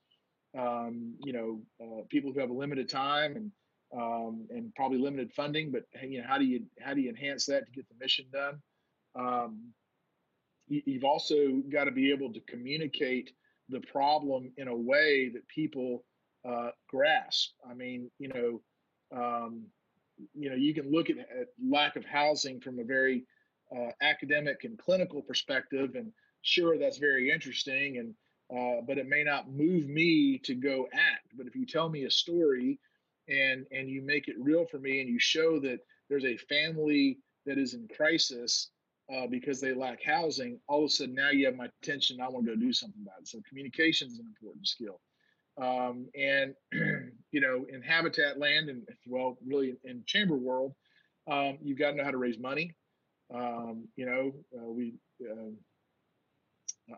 Um, 0.59 1.15
you 1.23 1.33
know, 1.33 1.61
uh, 1.81 2.03
people 2.09 2.33
who 2.33 2.41
have 2.41 2.51
a 2.51 2.55
limited 2.55 2.89
time 2.89 3.37
and 3.37 3.53
um, 3.97 4.47
and 4.51 4.75
probably 4.75 4.99
limited 4.99 5.33
funding. 5.33 5.71
But 5.71 5.85
you 6.03 6.21
know, 6.21 6.29
how 6.29 6.39
do 6.39 6.45
you 6.45 6.65
how 6.81 6.95
do 6.95 7.01
you 7.01 7.11
enhance 7.11 7.47
that 7.47 7.67
to 7.67 7.73
get 7.73 7.89
the 7.89 7.95
mission 8.01 8.27
done? 8.33 8.61
Um, 9.17 9.73
you, 10.67 10.95
have 10.95 11.05
also 11.05 11.63
got 11.71 11.85
to 11.85 11.91
be 11.91 12.11
able 12.11 12.33
to 12.33 12.41
communicate 12.41 13.33
the 13.69 13.81
problem 13.81 14.53
in 14.57 14.69
a 14.69 14.77
way 14.77 15.31
that 15.33 15.47
people 15.49 16.05
uh, 16.49 16.71
grasp. 16.89 17.51
I 17.69 17.75
mean, 17.75 18.11
you 18.19 18.29
know, 18.29 18.61
um, 19.17 19.65
you 20.35 20.51
know, 20.51 20.57
you 20.57 20.75
can 20.75 20.91
look 20.91 21.11
at, 21.11 21.19
at, 21.19 21.49
lack 21.63 21.97
of 21.97 22.05
housing 22.05 22.61
from 22.61 22.79
a 22.79 22.85
very 22.85 23.25
uh, 23.75 23.91
academic 24.03 24.65
and 24.65 24.79
clinical 24.79 25.23
perspective, 25.23 25.95
and 25.95 26.13
sure, 26.43 26.79
that's 26.79 26.99
very 26.99 27.31
interesting, 27.31 27.99
and 27.99 28.15
uh, 28.55 28.83
but 28.87 28.99
it 28.99 29.09
may 29.09 29.25
not 29.25 29.51
move 29.51 29.89
me 29.89 30.39
to 30.45 30.55
go 30.55 30.87
act. 30.93 31.33
But 31.37 31.47
if 31.47 31.57
you 31.57 31.67
tell 31.67 31.89
me 31.89 32.05
a 32.05 32.11
story 32.11 32.79
and 33.29 33.67
and 33.71 33.89
you 33.89 34.03
make 34.03 34.29
it 34.29 34.37
real 34.39 34.67
for 34.67 34.79
me 34.79 35.01
and 35.01 35.09
you 35.09 35.19
show 35.19 35.59
that 35.59 35.79
there's 36.09 36.25
a 36.25 36.37
family 36.37 37.19
that 37.47 37.59
is 37.59 37.75
in 37.75 37.89
crisis 37.95 38.71
uh, 39.15 39.27
because 39.27 39.61
they 39.61 39.75
lack 39.75 40.03
housing 40.03 40.59
all 40.69 40.81
of 40.81 40.87
a 40.87 40.89
sudden 40.91 41.15
now 41.15 41.31
you 41.31 41.47
have 41.47 41.57
my 41.57 41.69
attention 41.83 42.21
i 42.21 42.29
want 42.29 42.45
to 42.47 42.55
go 42.55 42.61
do 42.61 42.73
something 42.73 43.03
about 43.03 43.21
it 43.21 43.29
so 43.29 43.39
communication 43.49 44.09
is 44.09 44.19
an 44.19 44.27
important 44.27 44.67
skill 44.67 45.01
um, 45.61 46.07
and 46.19 46.55
you 47.33 47.41
know 47.41 47.65
in 47.73 47.83
habitat 47.83 48.39
land 48.39 48.69
and 48.69 48.83
well 49.07 49.39
really 49.47 49.75
in 49.85 50.03
chamber 50.07 50.37
world 50.37 50.73
um, 51.31 51.59
you've 51.63 51.79
got 51.79 51.91
to 51.93 51.97
know 51.97 52.05
how 52.05 52.11
to 52.11 52.19
raise 52.19 52.39
money 52.39 52.75
um, 53.35 53.87
you 53.97 54.07
know 54.07 54.33
uh, 54.59 54.71
we 54.71 54.95
uh, 55.31 55.51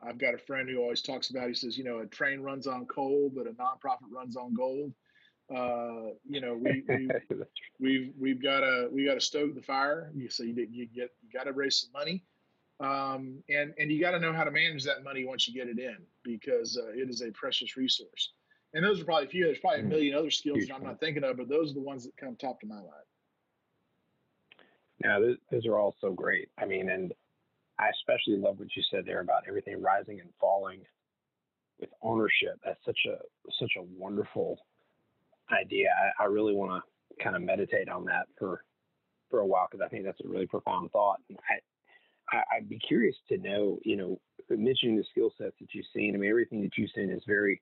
I've 0.02 0.18
got 0.18 0.35
a 0.35 0.38
friend 0.38 0.68
who 0.68 0.78
always 0.78 1.02
talks 1.02 1.30
about. 1.30 1.49
He 1.49 1.54
says, 1.54 1.78
you 1.78 1.85
know, 1.85 1.99
a 1.99 2.06
train 2.06 2.40
runs 2.40 2.66
on 2.66 2.87
coal, 2.87 3.30
but 3.35 3.47
a 3.47 3.50
nonprofit 3.50 4.11
runs 4.11 4.37
on 4.37 4.54
gold. 4.54 4.92
Uh, 5.54 6.10
you 6.28 6.40
know, 6.40 6.54
we, 6.54 6.82
we 6.88 7.08
we've 7.80 8.12
we've 8.18 8.42
got 8.42 8.60
to 8.60 8.88
we 8.92 9.04
got 9.04 9.14
to 9.14 9.20
stoke 9.20 9.54
the 9.54 9.62
fire. 9.62 10.10
You 10.14 10.28
so 10.28 10.42
you, 10.42 10.54
you 10.70 10.86
get 10.86 11.14
you 11.22 11.30
got 11.32 11.44
to 11.44 11.52
raise 11.52 11.80
some 11.80 11.92
money, 11.92 12.24
um, 12.80 13.42
and 13.48 13.72
and 13.78 13.90
you 13.90 14.00
got 14.00 14.12
to 14.12 14.20
know 14.20 14.32
how 14.32 14.44
to 14.44 14.50
manage 14.50 14.84
that 14.84 15.04
money 15.04 15.24
once 15.24 15.46
you 15.46 15.54
get 15.54 15.68
it 15.68 15.78
in 15.78 15.98
because 16.24 16.76
uh, 16.76 16.88
it 16.88 17.08
is 17.08 17.22
a 17.22 17.30
precious 17.30 17.76
resource. 17.76 18.32
And 18.74 18.84
those 18.84 19.00
are 19.00 19.04
probably 19.04 19.26
a 19.26 19.30
few. 19.30 19.44
There's 19.44 19.58
probably 19.58 19.80
a 19.80 19.82
mm-hmm. 19.82 19.90
million 19.90 20.18
other 20.18 20.30
skills 20.30 20.66
that 20.66 20.74
I'm 20.74 20.82
not 20.82 21.00
thinking 21.00 21.24
of, 21.24 21.36
but 21.36 21.48
those 21.48 21.70
are 21.70 21.74
the 21.74 21.80
ones 21.80 22.04
that 22.04 22.16
come 22.16 22.36
top 22.36 22.60
to 22.60 22.66
my 22.66 22.74
mind. 22.74 23.06
Yeah, 25.02 25.18
those, 25.18 25.36
those 25.50 25.66
are 25.66 25.78
all 25.78 25.94
so 26.00 26.12
great. 26.12 26.48
I 26.58 26.66
mean, 26.66 26.90
and 26.90 27.14
I 27.78 27.88
especially 27.90 28.36
love 28.36 28.58
what 28.58 28.68
you 28.74 28.82
said 28.90 29.04
there 29.06 29.20
about 29.20 29.44
everything 29.46 29.80
rising 29.80 30.20
and 30.20 30.30
falling 30.40 30.80
with 31.80 31.90
ownership. 32.02 32.58
That's 32.64 32.84
such 32.84 32.98
a 33.08 33.18
such 33.58 33.72
a 33.78 33.82
wonderful 33.82 34.58
idea. 35.52 35.88
I, 36.20 36.24
I 36.24 36.26
really 36.26 36.54
want 36.54 36.82
to 36.82 37.24
kind 37.24 37.36
of 37.36 37.42
meditate 37.42 37.88
on 37.88 38.04
that 38.06 38.26
for 38.38 38.62
for 39.30 39.40
a 39.40 39.46
while 39.46 39.66
because 39.70 39.84
I 39.84 39.88
think 39.88 40.04
that's 40.04 40.20
a 40.24 40.28
really 40.28 40.46
profound 40.46 40.90
thought. 40.92 41.18
And 41.28 41.38
I, 42.30 42.36
I 42.36 42.58
would 42.60 42.68
be 42.68 42.78
curious 42.78 43.16
to 43.28 43.38
know, 43.38 43.78
you 43.84 43.96
know, 43.96 44.20
mentioning 44.48 44.96
the 44.96 45.04
skill 45.10 45.32
sets 45.38 45.56
that 45.60 45.68
you've 45.72 45.86
seen. 45.94 46.14
I 46.14 46.18
mean, 46.18 46.30
everything 46.30 46.62
that 46.62 46.76
you've 46.76 46.90
seen 46.94 47.10
is 47.10 47.22
very, 47.26 47.60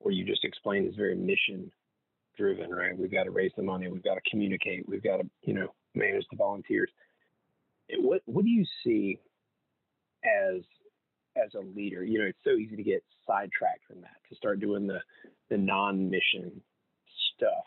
or 0.00 0.10
you 0.10 0.24
just 0.24 0.44
explained, 0.44 0.88
is 0.88 0.96
very 0.96 1.14
mission 1.14 1.70
driven, 2.36 2.70
right? 2.70 2.96
We've 2.96 3.12
got 3.12 3.24
to 3.24 3.30
raise 3.30 3.52
the 3.56 3.62
money, 3.62 3.88
we've 3.88 4.02
got 4.02 4.14
to 4.14 4.30
communicate, 4.30 4.88
we've 4.88 5.02
got 5.02 5.18
to, 5.18 5.24
you 5.42 5.54
know, 5.54 5.68
manage 5.94 6.24
the 6.30 6.36
volunteers. 6.36 6.90
What 7.98 8.22
what 8.24 8.44
do 8.44 8.50
you 8.50 8.64
see 8.82 9.18
as 10.24 10.62
as 11.36 11.52
a 11.54 11.60
leader? 11.76 12.02
You 12.02 12.18
know, 12.18 12.26
it's 12.26 12.38
so 12.42 12.52
easy 12.52 12.76
to 12.76 12.82
get 12.82 13.04
sidetracked 13.26 13.84
from 13.86 14.00
that 14.00 14.16
to 14.28 14.36
start 14.36 14.60
doing 14.60 14.86
the 14.86 15.00
the 15.50 15.58
non 15.58 16.10
mission 16.10 16.62
stuff 17.36 17.64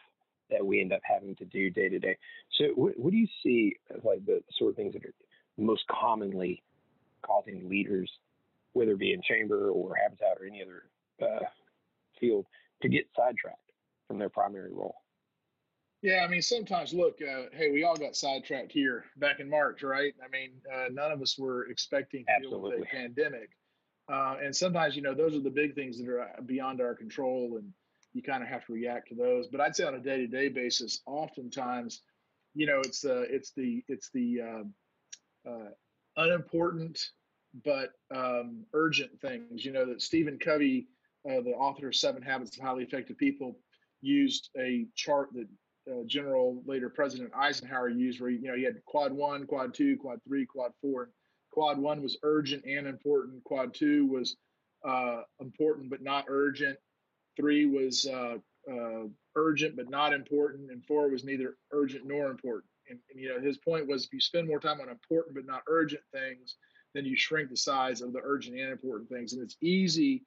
that 0.50 0.66
we 0.66 0.80
end 0.80 0.94
up 0.94 1.02
having 1.04 1.36
to 1.36 1.46
do 1.46 1.70
day 1.70 1.90
to 1.90 2.00
day. 2.00 2.18
So, 2.58 2.68
what, 2.76 2.98
what 2.98 3.12
do 3.12 3.18
you 3.18 3.28
see 3.44 3.76
as 3.96 4.04
like 4.04 4.26
the 4.26 4.42
sort 4.58 4.72
of 4.72 4.76
things 4.76 4.94
that 4.94 5.06
are 5.06 5.14
most 5.58 5.84
commonly 5.88 6.64
causing 7.22 7.68
leaders, 7.70 8.12
whether 8.74 8.92
it 8.92 9.00
be 9.00 9.14
in 9.14 9.22
chamber 9.22 9.70
or 9.70 9.96
habitat 9.96 10.38
or 10.40 10.46
any 10.46 10.62
other 10.62 10.84
uh, 11.22 11.46
field, 12.20 12.46
to 12.82 12.90
get 12.90 13.06
sidetracked 13.16 13.72
from 14.08 14.20
their 14.20 14.30
primary 14.30 14.72
role? 14.72 14.96
Yeah, 16.02 16.24
I 16.24 16.28
mean, 16.28 16.44
sometimes 16.44 16.94
look, 16.94 17.20
uh, 17.22 17.46
hey, 17.52 17.72
we 17.72 17.84
all 17.84 17.96
got 17.96 18.16
sidetracked 18.16 18.72
here 18.72 19.06
back 19.18 19.40
in 19.40 19.50
March, 19.50 19.82
right? 19.82 20.14
I 20.24 20.30
mean, 20.30 20.52
uh, 20.72 20.86
none 20.92 21.12
of 21.12 21.22
us 21.22 21.38
were 21.40 21.66
expecting 21.70 22.24
to 22.26 22.32
Absolutely. 22.32 22.72
deal 22.72 22.80
with 22.80 22.88
a 22.88 22.92
pandemic. 22.92 23.50
Uh, 24.08 24.38
and 24.42 24.56
sometimes, 24.56 24.96
you 24.96 25.02
know, 25.02 25.14
those 25.14 25.36
are 25.36 25.42
the 25.42 25.50
big 25.50 25.76
things 25.76 25.98
that 25.98 26.08
are 26.08 26.30
beyond 26.46 26.82
our 26.82 26.94
control. 26.94 27.58
And 27.58 27.74
you 28.18 28.24
kind 28.24 28.44
of 28.44 28.50
have 28.50 28.66
to 28.66 28.74
react 28.74 29.10
to 29.10 29.16
those. 29.16 29.48
But 29.48 29.62
I'd 29.62 29.76
say 29.76 29.86
on 29.86 29.96
a 29.96 30.00
day 30.00 30.18
to 30.18 30.28
day 30.28 30.50
basis, 30.50 31.02
oftentimes, 31.06 32.02
you 32.56 32.66
know, 32.66 32.80
it's 32.80 33.02
the 33.02 33.22
it's 33.30 33.52
the 33.52 33.84
it's 33.88 34.10
the 34.10 34.42
uh, 34.42 35.50
uh, 35.50 35.70
unimportant 36.18 37.00
but 37.64 37.92
um, 38.14 38.66
urgent 38.74 39.12
things. 39.22 39.64
You 39.64 39.72
know 39.72 39.86
that 39.86 40.02
Stephen 40.02 40.38
Covey, 40.40 40.88
uh, 41.30 41.42
the 41.42 41.52
author 41.52 41.88
of 41.88 41.96
Seven 41.96 42.22
Habits 42.22 42.58
of 42.58 42.64
Highly 42.64 42.84
Effective 42.84 43.18
People, 43.18 43.58
used 44.02 44.50
a 44.58 44.86
chart 44.96 45.30
that 45.34 45.48
uh, 45.92 46.04
General 46.06 46.62
later 46.66 46.90
President 46.90 47.32
Eisenhower 47.36 47.90
used, 47.90 48.20
where 48.20 48.30
you 48.30 48.48
know 48.48 48.56
he 48.56 48.64
had 48.64 48.84
quad 48.86 49.14
one, 49.14 49.46
quad 49.46 49.74
two, 49.74 49.98
quad 49.98 50.20
three, 50.28 50.46
quad 50.46 50.72
four. 50.82 51.10
Quad 51.52 51.80
one 51.80 52.02
was 52.02 52.18
urgent 52.24 52.66
and 52.66 52.88
important. 52.88 53.44
Quad 53.44 53.74
two 53.74 54.06
was 54.06 54.36
uh, 54.88 55.22
important 55.40 55.90
but 55.90 56.02
not 56.02 56.26
urgent. 56.28 56.78
Three 57.38 57.66
was 57.66 58.06
uh, 58.06 58.38
uh, 58.70 59.04
urgent 59.36 59.76
but 59.78 59.90
not 59.90 60.14
important, 60.14 60.72
and 60.72 60.84
four 60.86 61.10
was 61.10 61.24
neither 61.24 61.56
urgent 61.72 62.06
nor 62.06 62.30
important. 62.30 62.66
And, 62.90 63.00
and, 63.10 63.20
you 63.22 63.30
know 63.30 63.40
his 63.40 63.58
point 63.58 63.88
was 63.88 64.06
if 64.06 64.14
you 64.14 64.20
spend 64.20 64.48
more 64.48 64.60
time 64.60 64.82
on 64.82 64.90
important 64.90 65.36
but 65.36 65.46
not 65.46 65.62
urgent 65.68 66.04
things, 66.12 66.56
then 66.94 67.06
you 67.06 67.16
shrink 67.16 67.50
the 67.50 67.58
size 67.58 68.02
of 68.02 68.12
the 68.12 68.22
urgent 68.24 68.58
and 68.58 68.72
important 68.72 69.10
things. 69.10 69.34
And 69.34 69.42
it's 69.42 69.58
easy 69.62 70.24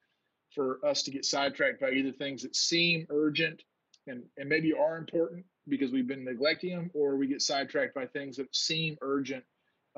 for 0.55 0.79
us 0.85 1.03
to 1.03 1.11
get 1.11 1.25
sidetracked 1.25 1.81
by 1.81 1.91
either 1.91 2.11
things 2.11 2.41
that 2.43 2.55
seem 2.55 3.05
urgent 3.09 3.61
and, 4.07 4.23
and 4.37 4.49
maybe 4.49 4.73
are 4.73 4.97
important 4.97 5.45
because 5.67 5.91
we've 5.91 6.07
been 6.07 6.25
neglecting 6.25 6.71
them, 6.71 6.91
or 6.93 7.15
we 7.15 7.27
get 7.27 7.41
sidetracked 7.41 7.93
by 7.93 8.05
things 8.05 8.37
that 8.37 8.53
seem 8.55 8.97
urgent 9.01 9.43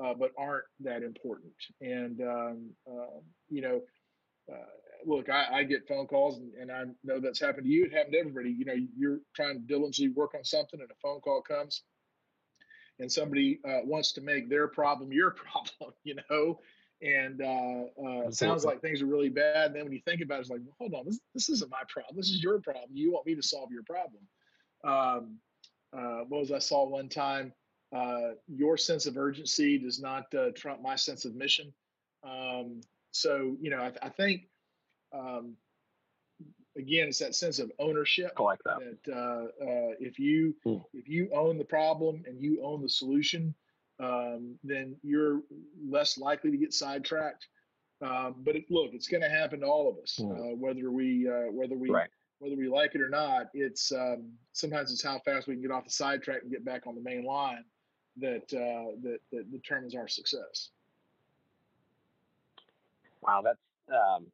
uh, 0.02 0.14
but 0.14 0.32
aren't 0.38 0.64
that 0.80 1.02
important. 1.02 1.52
And 1.80 2.20
um, 2.20 2.70
uh, 2.88 3.20
you 3.48 3.62
know, 3.62 3.80
uh, 4.52 4.66
look, 5.06 5.28
I, 5.28 5.46
I, 5.52 5.64
get 5.64 5.86
phone 5.86 6.06
calls, 6.06 6.38
and, 6.38 6.52
and, 6.54 6.70
I 6.70 6.84
know 7.02 7.20
that's 7.20 7.40
happened 7.40 7.64
to 7.64 7.70
you. 7.70 7.84
It 7.84 7.92
happened 7.92 8.14
to 8.14 8.18
everybody. 8.18 8.50
You 8.50 8.64
know, 8.64 8.74
you're 8.96 9.20
trying 9.34 9.54
to 9.54 9.66
diligently 9.66 10.14
work 10.14 10.34
on 10.34 10.44
something, 10.44 10.80
and 10.80 10.90
a 10.90 10.94
phone 11.02 11.20
call 11.20 11.42
comes, 11.42 11.82
and 12.98 13.10
somebody 13.10 13.60
uh, 13.68 13.80
wants 13.84 14.12
to 14.12 14.20
make 14.20 14.48
their 14.48 14.68
problem 14.68 15.12
your 15.12 15.30
problem. 15.34 15.94
You 16.04 16.16
know, 16.30 16.58
and 17.02 17.42
uh, 17.42 18.02
uh, 18.02 18.28
it 18.28 18.34
sounds 18.34 18.64
like 18.64 18.80
things 18.80 19.02
are 19.02 19.06
really 19.06 19.28
bad. 19.28 19.66
And 19.66 19.76
then 19.76 19.84
when 19.84 19.92
you 19.92 20.00
think 20.06 20.22
about 20.22 20.38
it, 20.38 20.40
it's 20.42 20.50
like, 20.50 20.60
well, 20.64 20.76
hold 20.78 20.94
on, 20.94 21.04
this, 21.04 21.20
this 21.34 21.48
isn't 21.50 21.70
my 21.70 21.82
problem. 21.88 22.16
This 22.16 22.30
is 22.30 22.42
your 22.42 22.60
problem. 22.60 22.90
You 22.92 23.12
want 23.12 23.26
me 23.26 23.34
to 23.34 23.42
solve 23.42 23.70
your 23.70 23.82
problem. 23.82 24.22
Um, 24.84 25.38
uh, 25.96 26.24
what 26.28 26.40
was 26.40 26.52
I 26.52 26.58
saw 26.58 26.86
one 26.86 27.08
time? 27.08 27.52
Uh, 27.94 28.32
your 28.48 28.76
sense 28.76 29.06
of 29.06 29.16
urgency 29.16 29.78
does 29.78 30.00
not 30.00 30.34
uh, 30.34 30.50
trump 30.56 30.82
my 30.82 30.96
sense 30.96 31.24
of 31.24 31.34
mission. 31.34 31.72
Um, 32.24 32.80
so 33.12 33.56
you 33.60 33.70
know, 33.70 33.78
I, 33.78 33.92
I 34.02 34.08
think 34.08 34.48
um, 35.14 35.56
again, 36.76 37.08
it's 37.08 37.18
that 37.18 37.34
sense 37.34 37.58
of 37.58 37.70
ownership. 37.78 38.32
I 38.38 38.42
like 38.42 38.62
that. 38.64 38.78
That 39.04 39.12
uh, 39.12 39.64
uh, 39.64 39.94
if 40.00 40.18
you 40.18 40.54
hmm. 40.64 40.78
if 40.92 41.08
you 41.08 41.30
own 41.34 41.58
the 41.58 41.64
problem 41.64 42.24
and 42.26 42.40
you 42.40 42.62
own 42.64 42.82
the 42.82 42.88
solution, 42.88 43.54
um, 44.00 44.58
then 44.64 44.96
you're 45.02 45.40
less 45.88 46.18
likely 46.18 46.50
to 46.50 46.56
get 46.56 46.72
sidetracked. 46.72 47.46
Um, 48.02 48.34
but 48.38 48.56
it, 48.56 48.64
look, 48.70 48.90
it's 48.92 49.08
going 49.08 49.22
to 49.22 49.28
happen 49.28 49.60
to 49.60 49.66
all 49.66 49.88
of 49.88 49.96
us, 49.98 50.16
hmm. 50.16 50.32
uh, 50.32 50.54
whether 50.56 50.90
we 50.90 51.28
uh, 51.28 51.50
whether 51.52 51.76
we 51.76 51.90
right. 51.90 52.10
whether 52.38 52.56
we 52.56 52.68
like 52.68 52.94
it 52.94 53.00
or 53.00 53.08
not. 53.08 53.48
It's 53.54 53.92
um, 53.92 54.32
sometimes 54.52 54.92
it's 54.92 55.02
how 55.02 55.20
fast 55.20 55.46
we 55.46 55.54
can 55.54 55.62
get 55.62 55.70
off 55.70 55.84
the 55.84 55.90
sidetrack 55.90 56.42
and 56.42 56.50
get 56.50 56.64
back 56.64 56.86
on 56.86 56.94
the 56.94 57.02
main 57.02 57.24
line 57.24 57.64
that 58.16 58.52
uh, 58.52 58.96
that 59.02 59.18
that 59.32 59.50
determines 59.50 59.94
our 59.94 60.08
success. 60.08 60.70
Wow, 63.22 63.40
that's 63.42 63.58
um, 63.88 64.26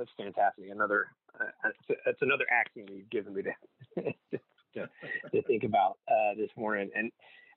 that's 0.00 0.10
fantastic. 0.16 0.64
Another 0.70 1.08
uh, 1.38 1.68
that's 2.04 2.22
another 2.22 2.44
axiom 2.50 2.88
you've 2.90 3.10
given 3.10 3.34
me 3.34 3.42
to 3.94 4.12
to, 4.74 4.88
to, 5.32 5.42
think 5.42 5.64
about 5.64 5.98
uh, 6.08 6.34
this 6.36 6.50
morning. 6.56 6.90
And 6.94 7.12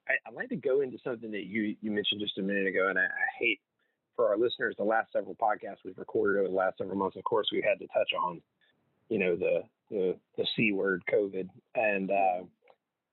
I, 0.08 0.30
would 0.30 0.36
like 0.36 0.50
to 0.50 0.56
go 0.56 0.82
into 0.82 0.98
something 1.04 1.32
that 1.32 1.46
you 1.46 1.76
you 1.82 1.92
mentioned 1.92 2.22
just 2.22 2.38
a 2.38 2.42
minute 2.42 2.68
ago, 2.68 2.90
and 2.90 3.00
I, 3.00 3.04
I, 3.04 3.28
hate 3.40 3.60
for 4.16 4.28
our 4.30 4.38
listeners 4.38 4.76
the 4.78 4.84
last 4.84 5.12
several 5.14 5.36
podcasts 5.36 5.78
we've 5.86 5.98
recorded 5.98 6.40
over 6.40 6.50
the 6.50 6.56
last 6.56 6.78
several 6.78 6.98
months. 6.98 7.16
Of 7.16 7.24
course, 7.24 7.48
we 7.52 7.64
had 7.68 7.80
to 7.80 7.88
touch 7.88 8.12
on 8.14 8.42
you 9.10 9.20
know 9.20 9.36
the 9.36 9.62
the 9.90 10.16
the 10.38 10.46
c 10.56 10.74
word, 10.74 11.04
COVID, 11.12 11.48
and 11.76 12.12
uh, 12.12 12.44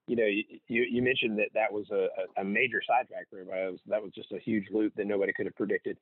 you 0.06 0.16
know 0.16 0.26
you, 0.26 0.82
you 0.90 1.02
mentioned 1.02 1.38
that 1.38 1.50
that 1.54 1.72
was 1.72 1.86
a, 1.90 2.08
a 2.40 2.44
major 2.44 2.82
sidetrack 2.86 3.30
for 3.30 3.38
everybody. 3.38 3.70
Was, 3.70 3.80
that 3.86 4.02
was 4.02 4.12
just 4.12 4.32
a 4.32 4.40
huge 4.40 4.66
loop 4.72 4.94
that 4.96 5.06
nobody 5.06 5.32
could 5.32 5.46
have 5.46 5.56
predicted. 5.56 5.96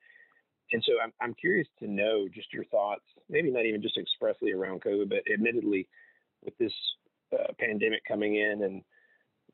And 0.73 0.83
so 0.87 0.95
I'm, 1.03 1.13
I'm 1.21 1.35
curious 1.35 1.67
to 1.81 1.89
know 1.89 2.29
just 2.33 2.53
your 2.53 2.65
thoughts, 2.65 3.05
maybe 3.31 3.51
not 3.51 3.65
even 3.65 3.83
just 3.83 3.97
expressly 3.97 4.53
around 4.53 4.83
COVID, 4.83 5.09
but 5.09 5.21
admittedly 5.33 5.89
with 6.45 6.57
this 6.59 6.73
uh, 7.33 7.53
pandemic 7.59 8.03
coming 8.07 8.37
in 8.37 8.63
and 8.63 8.83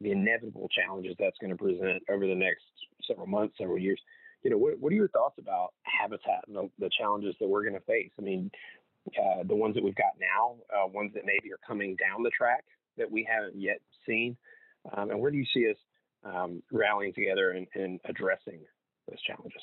the 0.00 0.10
inevitable 0.10 0.68
challenges 0.68 1.14
that's 1.18 1.38
going 1.40 1.50
to 1.50 1.56
present 1.56 2.02
over 2.10 2.26
the 2.26 2.34
next 2.34 2.64
several 3.06 3.26
months, 3.26 3.54
several 3.58 3.78
years. 3.78 4.00
You 4.42 4.50
know, 4.50 4.58
what, 4.58 4.78
what 4.78 4.92
are 4.92 4.96
your 4.96 5.08
thoughts 5.08 5.36
about 5.38 5.72
habitat 5.82 6.44
and 6.48 6.56
the, 6.56 6.68
the 6.78 6.90
challenges 6.98 7.34
that 7.40 7.48
we're 7.48 7.62
going 7.62 7.74
to 7.74 7.80
face? 7.80 8.10
I 8.18 8.22
mean, 8.22 8.50
uh, 9.18 9.44
the 9.46 9.54
ones 9.54 9.74
that 9.74 9.84
we've 9.84 9.94
got 9.94 10.12
now, 10.20 10.56
uh, 10.74 10.86
ones 10.88 11.12
that 11.14 11.24
maybe 11.24 11.52
are 11.52 11.60
coming 11.66 11.96
down 11.96 12.22
the 12.22 12.30
track 12.30 12.64
that 12.96 13.10
we 13.10 13.26
haven't 13.28 13.60
yet 13.60 13.80
seen, 14.06 14.36
um, 14.96 15.10
and 15.10 15.20
where 15.20 15.30
do 15.30 15.38
you 15.38 15.46
see 15.54 15.70
us 15.70 15.76
um, 16.24 16.62
rallying 16.72 17.12
together 17.12 17.52
and, 17.52 17.66
and 17.74 18.00
addressing 18.04 18.60
those 19.08 19.20
challenges? 19.22 19.62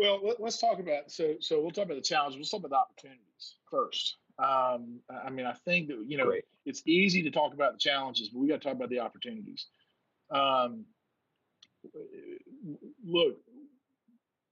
Well, 0.00 0.18
let, 0.24 0.40
us 0.40 0.58
talk 0.58 0.80
about 0.80 1.10
so 1.10 1.34
so 1.40 1.60
we'll 1.60 1.72
talk 1.72 1.84
about 1.84 1.96
the 1.96 2.00
challenges. 2.00 2.38
We'll 2.38 2.46
talk 2.46 2.66
about 2.66 2.70
the 2.70 2.78
opportunities 2.78 3.56
first. 3.70 4.16
Um, 4.38 5.00
I 5.10 5.28
mean, 5.28 5.44
I 5.44 5.52
think 5.52 5.88
that 5.88 6.02
you 6.08 6.16
know 6.16 6.24
Great. 6.24 6.44
it's 6.64 6.82
easy 6.86 7.22
to 7.22 7.30
talk 7.30 7.52
about 7.52 7.74
the 7.74 7.78
challenges, 7.78 8.30
but 8.30 8.38
we 8.38 8.48
got 8.48 8.62
to 8.62 8.66
talk 8.66 8.76
about 8.76 8.88
the 8.88 9.00
opportunities. 9.00 9.66
Um, 10.30 10.86
look, 13.04 13.36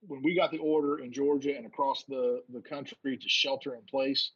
when 0.07 0.23
we 0.23 0.35
got 0.35 0.51
the 0.51 0.59
order 0.59 0.99
in 0.99 1.15
Georgia 1.15 1.57
and 1.57 1.65
across 1.65 2.05
the 2.05 2.43
the 2.53 2.61
country 2.61 3.17
to 3.17 3.29
shelter 3.31 3.75
in 3.75 3.81
place, 3.91 4.33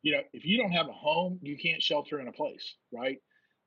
you 0.00 0.12
know, 0.12 0.22
if 0.32 0.46
you 0.46 0.56
don't 0.56 0.72
have 0.72 0.88
a 0.88 0.92
home, 0.92 1.38
you 1.42 1.58
can't 1.58 1.82
shelter 1.82 2.18
in 2.18 2.28
a 2.28 2.32
place, 2.32 2.76
right? 2.90 3.20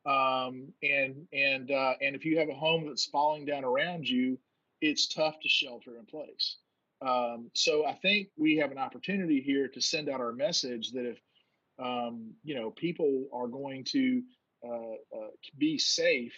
Um, 0.07 0.73
and 0.81 1.27
and 1.33 1.69
uh, 1.69 1.93
and 2.01 2.15
if 2.15 2.25
you 2.25 2.39
have 2.39 2.49
a 2.49 2.55
home 2.55 2.87
that's 2.87 3.05
falling 3.05 3.45
down 3.45 3.63
around 3.63 4.09
you, 4.09 4.39
it's 4.81 5.07
tough 5.07 5.39
to 5.43 5.47
shelter 5.47 5.99
in 5.99 6.07
place. 6.07 6.57
Um, 7.01 7.49
so 7.53 7.85
I 7.85 7.93
think 7.93 8.29
we 8.37 8.57
have 8.57 8.71
an 8.71 8.77
opportunity 8.77 9.41
here 9.41 9.67
to 9.69 9.81
send 9.81 10.09
out 10.09 10.19
our 10.19 10.33
message 10.33 10.91
that 10.91 11.05
if 11.05 11.19
um, 11.79 12.33
you 12.43 12.55
know 12.55 12.71
people 12.71 13.27
are 13.33 13.47
going 13.47 13.85
to 13.85 14.21
uh, 14.65 15.17
uh, 15.17 15.29
be 15.57 15.77
safe 15.77 16.33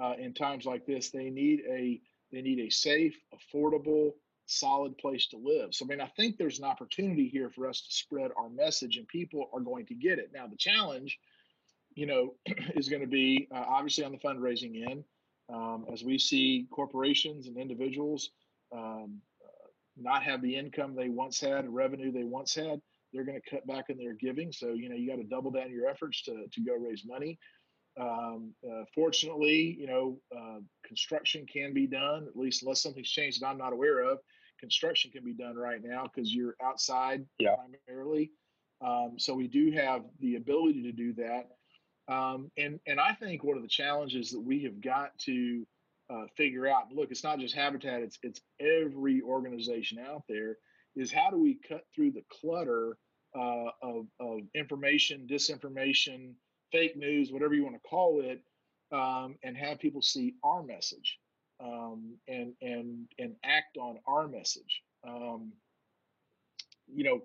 uh, 0.00 0.14
in 0.18 0.34
times 0.34 0.66
like 0.66 0.86
this, 0.86 1.10
they 1.10 1.30
need 1.30 1.62
a 1.68 2.00
they 2.30 2.42
need 2.42 2.60
a 2.60 2.70
safe, 2.70 3.14
affordable, 3.34 4.12
solid 4.46 4.96
place 4.98 5.26
to 5.28 5.36
live. 5.36 5.74
So 5.74 5.84
I 5.84 5.88
mean, 5.88 6.00
I 6.00 6.10
think 6.16 6.36
there's 6.36 6.58
an 6.58 6.64
opportunity 6.64 7.28
here 7.28 7.50
for 7.50 7.66
us 7.66 7.80
to 7.82 7.92
spread 7.92 8.30
our 8.36 8.50
message, 8.50 8.96
and 8.96 9.08
people 9.08 9.48
are 9.52 9.60
going 9.60 9.86
to 9.86 9.94
get 9.94 10.18
it. 10.18 10.30
Now 10.34 10.46
the 10.46 10.56
challenge, 10.56 11.18
you 11.94 12.06
know, 12.06 12.34
is 12.74 12.88
going 12.88 13.02
to 13.02 13.08
be 13.08 13.48
uh, 13.54 13.64
obviously 13.66 14.04
on 14.04 14.12
the 14.12 14.18
fundraising 14.18 14.90
end, 14.90 15.04
um, 15.52 15.86
as 15.90 16.02
we 16.04 16.18
see 16.18 16.66
corporations 16.70 17.46
and 17.46 17.56
individuals. 17.56 18.30
Um, 18.74 19.20
not 20.02 20.22
have 20.22 20.42
the 20.42 20.56
income 20.56 20.94
they 20.94 21.08
once 21.08 21.40
had, 21.40 21.68
revenue 21.68 22.12
they 22.12 22.24
once 22.24 22.54
had, 22.54 22.80
they're 23.12 23.24
going 23.24 23.40
to 23.40 23.50
cut 23.50 23.66
back 23.66 23.86
in 23.88 23.98
their 23.98 24.14
giving. 24.14 24.52
So 24.52 24.72
you 24.72 24.88
know 24.88 24.96
you 24.96 25.08
got 25.08 25.16
to 25.16 25.24
double 25.24 25.50
down 25.50 25.70
your 25.70 25.88
efforts 25.88 26.22
to 26.24 26.46
to 26.50 26.60
go 26.64 26.74
raise 26.74 27.04
money. 27.06 27.38
Um, 28.00 28.54
uh, 28.66 28.84
fortunately, 28.94 29.76
you 29.78 29.86
know 29.86 30.18
uh, 30.36 30.60
construction 30.86 31.46
can 31.46 31.74
be 31.74 31.86
done 31.86 32.26
at 32.26 32.36
least 32.36 32.62
unless 32.62 32.82
something's 32.82 33.10
changed 33.10 33.42
that 33.42 33.48
I'm 33.48 33.58
not 33.58 33.72
aware 33.72 34.00
of. 34.00 34.18
Construction 34.60 35.10
can 35.10 35.24
be 35.24 35.34
done 35.34 35.56
right 35.56 35.80
now 35.82 36.04
because 36.04 36.32
you're 36.32 36.54
outside 36.62 37.24
yeah. 37.38 37.56
primarily. 37.86 38.30
Um, 38.84 39.14
so 39.18 39.34
we 39.34 39.48
do 39.48 39.70
have 39.72 40.02
the 40.20 40.36
ability 40.36 40.82
to 40.82 40.92
do 40.92 41.12
that. 41.14 41.48
Um, 42.12 42.50
and 42.56 42.80
and 42.86 42.98
I 43.00 43.14
think 43.14 43.44
one 43.44 43.56
of 43.56 43.62
the 43.62 43.68
challenges 43.68 44.30
that 44.30 44.40
we 44.40 44.62
have 44.64 44.80
got 44.80 45.16
to 45.20 45.66
uh, 46.12 46.26
figure 46.36 46.66
out. 46.66 46.92
look, 46.92 47.10
it's 47.10 47.24
not 47.24 47.38
just 47.38 47.54
Habitat; 47.54 48.02
it's 48.02 48.18
it's 48.22 48.40
every 48.60 49.22
organization 49.22 49.98
out 49.98 50.22
there. 50.28 50.56
Is 50.94 51.10
how 51.10 51.30
do 51.30 51.38
we 51.38 51.58
cut 51.66 51.84
through 51.94 52.12
the 52.12 52.24
clutter 52.40 52.96
uh, 53.34 53.70
of 53.82 54.06
of 54.20 54.40
information, 54.54 55.26
disinformation, 55.30 56.34
fake 56.70 56.96
news, 56.96 57.32
whatever 57.32 57.54
you 57.54 57.64
want 57.64 57.76
to 57.76 57.88
call 57.88 58.20
it, 58.22 58.42
um, 58.94 59.36
and 59.42 59.56
have 59.56 59.78
people 59.78 60.02
see 60.02 60.34
our 60.44 60.62
message 60.62 61.18
um, 61.62 62.16
and 62.28 62.52
and 62.60 63.08
and 63.18 63.34
act 63.44 63.76
on 63.78 63.98
our 64.06 64.28
message. 64.28 64.82
Um, 65.06 65.52
you 66.92 67.04
know, 67.04 67.22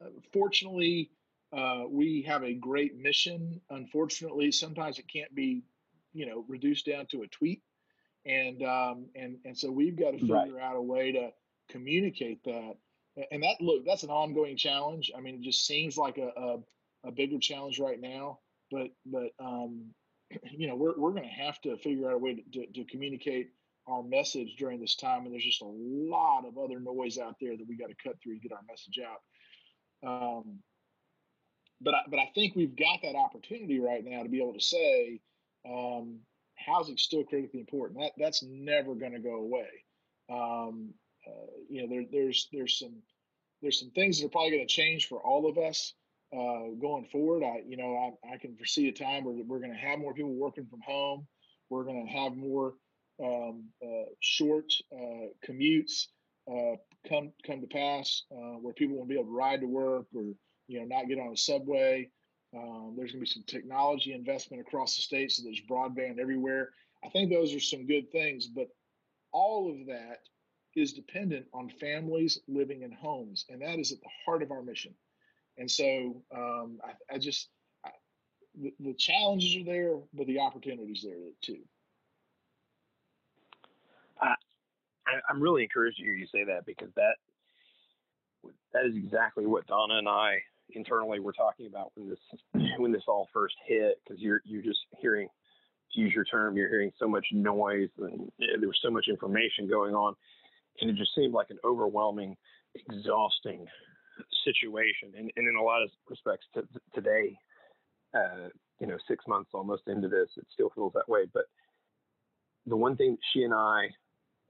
unfortunately, 0.00 1.10
uh, 1.56 1.84
we 1.88 2.22
have 2.22 2.42
a 2.42 2.54
great 2.54 2.98
mission. 2.98 3.60
Unfortunately, 3.70 4.50
sometimes 4.50 4.98
it 4.98 5.04
can't 5.12 5.32
be, 5.34 5.62
you 6.12 6.26
know, 6.26 6.44
reduced 6.48 6.86
down 6.86 7.06
to 7.06 7.22
a 7.22 7.28
tweet 7.28 7.62
and 8.26 8.62
um, 8.62 9.06
and 9.14 9.38
and 9.44 9.56
so 9.56 9.70
we've 9.70 9.98
got 9.98 10.12
to 10.12 10.18
figure 10.18 10.34
right. 10.34 10.62
out 10.62 10.76
a 10.76 10.82
way 10.82 11.12
to 11.12 11.30
communicate 11.70 12.42
that. 12.44 12.74
And 13.32 13.42
that 13.42 13.56
look, 13.60 13.84
that's 13.84 14.04
an 14.04 14.10
ongoing 14.10 14.56
challenge. 14.56 15.10
I 15.16 15.20
mean, 15.20 15.36
it 15.36 15.42
just 15.42 15.66
seems 15.66 15.96
like 15.96 16.18
a 16.18 16.30
a, 16.36 16.58
a 17.08 17.12
bigger 17.12 17.38
challenge 17.38 17.80
right 17.80 18.00
now, 18.00 18.38
but 18.70 18.88
but 19.06 19.30
um, 19.40 19.86
you 20.50 20.68
know 20.68 20.76
we're 20.76 20.96
we're 20.96 21.12
going 21.12 21.28
to 21.28 21.28
have 21.28 21.60
to 21.62 21.76
figure 21.78 22.08
out 22.08 22.14
a 22.14 22.18
way 22.18 22.34
to, 22.34 22.42
to, 22.60 22.72
to, 22.72 22.84
communicate 22.84 23.50
our 23.88 24.02
message 24.02 24.56
during 24.58 24.80
this 24.80 24.94
time. 24.94 25.24
And 25.24 25.32
there's 25.32 25.44
just 25.44 25.62
a 25.62 25.66
lot 25.66 26.44
of 26.46 26.58
other 26.58 26.78
noise 26.78 27.18
out 27.18 27.36
there 27.40 27.56
that 27.56 27.66
we 27.66 27.76
got 27.76 27.88
to 27.88 27.96
cut 28.02 28.16
through 28.22 28.34
to 28.34 28.40
get 28.40 28.52
our 28.52 28.62
message 28.68 29.00
out. 29.02 29.20
Um, 30.06 30.58
but 31.80 31.94
I, 31.94 32.00
but 32.08 32.18
I 32.18 32.30
think 32.34 32.54
we've 32.54 32.76
got 32.76 33.00
that 33.02 33.16
opportunity 33.16 33.80
right 33.80 34.04
now 34.04 34.22
to 34.22 34.28
be 34.28 34.40
able 34.40 34.54
to 34.54 34.60
say 34.60 35.20
um, 35.68 36.18
housing's 36.68 37.02
still 37.02 37.24
critically 37.24 37.60
important. 37.60 38.00
That 38.00 38.12
that's 38.18 38.42
never 38.42 38.94
going 38.94 39.12
to 39.12 39.18
go 39.20 39.36
away. 39.36 39.68
Um, 40.30 40.94
uh, 41.26 41.50
you 41.68 41.82
know, 41.82 41.88
there, 41.88 42.04
there's 42.10 42.48
there's 42.52 42.78
some 42.78 42.96
there's 43.62 43.80
some 43.80 43.90
things 43.90 44.20
that 44.20 44.26
are 44.26 44.30
probably 44.30 44.50
going 44.50 44.66
to 44.66 44.72
change 44.72 45.08
for 45.08 45.20
all 45.20 45.48
of 45.48 45.58
us 45.58 45.94
uh, 46.32 46.74
going 46.80 47.06
forward. 47.10 47.44
I 47.44 47.62
you 47.66 47.76
know 47.76 48.16
I, 48.24 48.34
I 48.34 48.38
can 48.38 48.56
foresee 48.56 48.88
a 48.88 48.92
time 48.92 49.24
where 49.24 49.34
we're 49.34 49.60
going 49.60 49.72
to 49.72 49.78
have 49.78 49.98
more 49.98 50.14
people 50.14 50.34
working 50.34 50.66
from 50.66 50.80
home. 50.86 51.26
We're 51.70 51.84
going 51.84 52.06
to 52.06 52.12
have 52.12 52.36
more 52.36 52.74
um, 53.22 53.64
uh, 53.82 54.10
short 54.20 54.72
uh, 54.92 55.28
commutes 55.46 56.06
uh, 56.50 56.76
come 57.08 57.32
come 57.46 57.60
to 57.60 57.66
pass, 57.66 58.22
uh, 58.32 58.56
where 58.60 58.72
people 58.74 58.96
won't 58.96 59.08
be 59.08 59.16
able 59.16 59.26
to 59.26 59.36
ride 59.36 59.60
to 59.60 59.66
work 59.66 60.06
or 60.14 60.22
you 60.66 60.80
know 60.80 60.84
not 60.86 61.08
get 61.08 61.18
on 61.18 61.32
a 61.32 61.36
subway. 61.36 62.08
Um, 62.56 62.94
there's 62.96 63.12
going 63.12 63.24
to 63.24 63.26
be 63.28 63.34
some 63.34 63.44
technology 63.46 64.12
investment 64.12 64.60
across 64.60 64.96
the 64.96 65.02
state, 65.02 65.32
so 65.32 65.42
there's 65.42 65.60
broadband 65.70 66.18
everywhere. 66.18 66.70
I 67.04 67.08
think 67.08 67.30
those 67.30 67.54
are 67.54 67.60
some 67.60 67.86
good 67.86 68.10
things, 68.10 68.46
but 68.46 68.68
all 69.32 69.70
of 69.70 69.86
that 69.86 70.20
is 70.74 70.92
dependent 70.92 71.46
on 71.52 71.68
families 71.68 72.40
living 72.48 72.82
in 72.82 72.92
homes, 72.92 73.44
and 73.48 73.60
that 73.60 73.78
is 73.78 73.92
at 73.92 74.00
the 74.00 74.08
heart 74.24 74.42
of 74.42 74.50
our 74.50 74.62
mission. 74.62 74.94
And 75.58 75.70
so 75.70 76.22
um, 76.34 76.78
I, 76.84 77.14
I, 77.14 77.18
just 77.18 77.48
I, 77.84 77.90
the, 78.60 78.72
the 78.80 78.94
challenges 78.94 79.56
are 79.56 79.64
there, 79.64 79.96
but 80.14 80.26
the 80.26 80.40
opportunities 80.40 81.04
there 81.04 81.16
too. 81.42 81.60
I, 85.08 85.20
I'm 85.28 85.40
really 85.40 85.62
encouraged 85.62 85.98
to 85.98 86.04
hear 86.04 86.14
you 86.14 86.26
say 86.26 86.44
that 86.44 86.66
because 86.66 86.90
that 86.96 87.16
that 88.72 88.84
is 88.84 88.96
exactly 88.96 89.46
what 89.46 89.66
Donna 89.66 89.94
and 89.96 90.08
I 90.08 90.38
internally 90.70 91.20
were 91.20 91.32
talking 91.32 91.66
about 91.66 91.92
when 91.94 92.08
this 92.08 92.18
when 92.78 92.92
this 92.92 93.02
all 93.08 93.28
first 93.32 93.54
hit. 93.66 94.00
Because 94.04 94.20
you're 94.20 94.40
you're 94.44 94.62
just 94.62 94.80
hearing, 95.00 95.28
to 95.92 96.00
use 96.00 96.12
your 96.14 96.24
term, 96.24 96.56
you're 96.56 96.68
hearing 96.68 96.92
so 96.98 97.08
much 97.08 97.26
noise 97.32 97.88
and 97.98 98.30
there 98.38 98.68
was 98.68 98.78
so 98.82 98.90
much 98.90 99.06
information 99.08 99.68
going 99.68 99.94
on, 99.94 100.14
and 100.80 100.90
it 100.90 100.96
just 100.96 101.14
seemed 101.14 101.32
like 101.32 101.50
an 101.50 101.58
overwhelming, 101.64 102.36
exhausting 102.74 103.66
situation. 104.44 105.12
And, 105.16 105.30
and 105.36 105.48
in 105.48 105.56
a 105.56 105.62
lot 105.62 105.82
of 105.82 105.90
respects, 106.08 106.46
to, 106.54 106.62
today, 106.94 107.36
uh, 108.14 108.48
you 108.80 108.86
know, 108.86 108.96
six 109.06 109.24
months 109.26 109.50
almost 109.54 109.82
into 109.86 110.08
this, 110.08 110.28
it 110.36 110.46
still 110.52 110.70
feels 110.74 110.92
that 110.94 111.08
way. 111.08 111.24
But 111.32 111.44
the 112.66 112.76
one 112.76 112.96
thing 112.96 113.16
she 113.32 113.42
and 113.42 113.54
I 113.54 113.88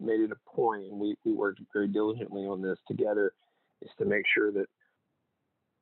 made 0.01 0.21
it 0.21 0.31
a 0.33 0.51
point, 0.51 0.85
and 0.85 0.99
we, 0.99 1.17
we 1.25 1.33
worked 1.33 1.61
very 1.73 1.89
diligently 1.89 2.43
on 2.43 2.63
this 2.63 2.79
together, 2.87 3.33
is 3.83 3.91
to 3.99 4.05
make 4.05 4.25
sure 4.35 4.53
that 4.53 4.67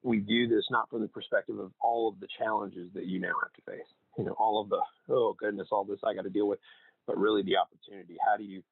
we 0.06 0.20
view 0.20 0.46
this 0.48 0.64
not 0.70 0.88
from 0.88 1.02
the 1.02 1.08
perspective 1.08 1.58
of 1.58 1.72
all 1.80 2.08
of 2.08 2.20
the 2.20 2.28
challenges 2.38 2.88
that 2.94 3.06
you 3.06 3.18
now 3.18 3.32
have 3.42 3.52
to 3.52 3.70
face, 3.70 3.86
you 4.16 4.24
know, 4.24 4.36
all 4.38 4.62
of 4.62 4.68
the, 4.68 4.80
oh 5.08 5.34
goodness, 5.38 5.68
all 5.72 5.84
this 5.84 5.98
I 6.04 6.14
got 6.14 6.22
to 6.22 6.30
deal 6.30 6.46
with, 6.46 6.60
but 7.06 7.18
really 7.18 7.42
the 7.42 7.56
opportunity. 7.56 8.16
How 8.24 8.36
do 8.36 8.44
you, 8.44 8.62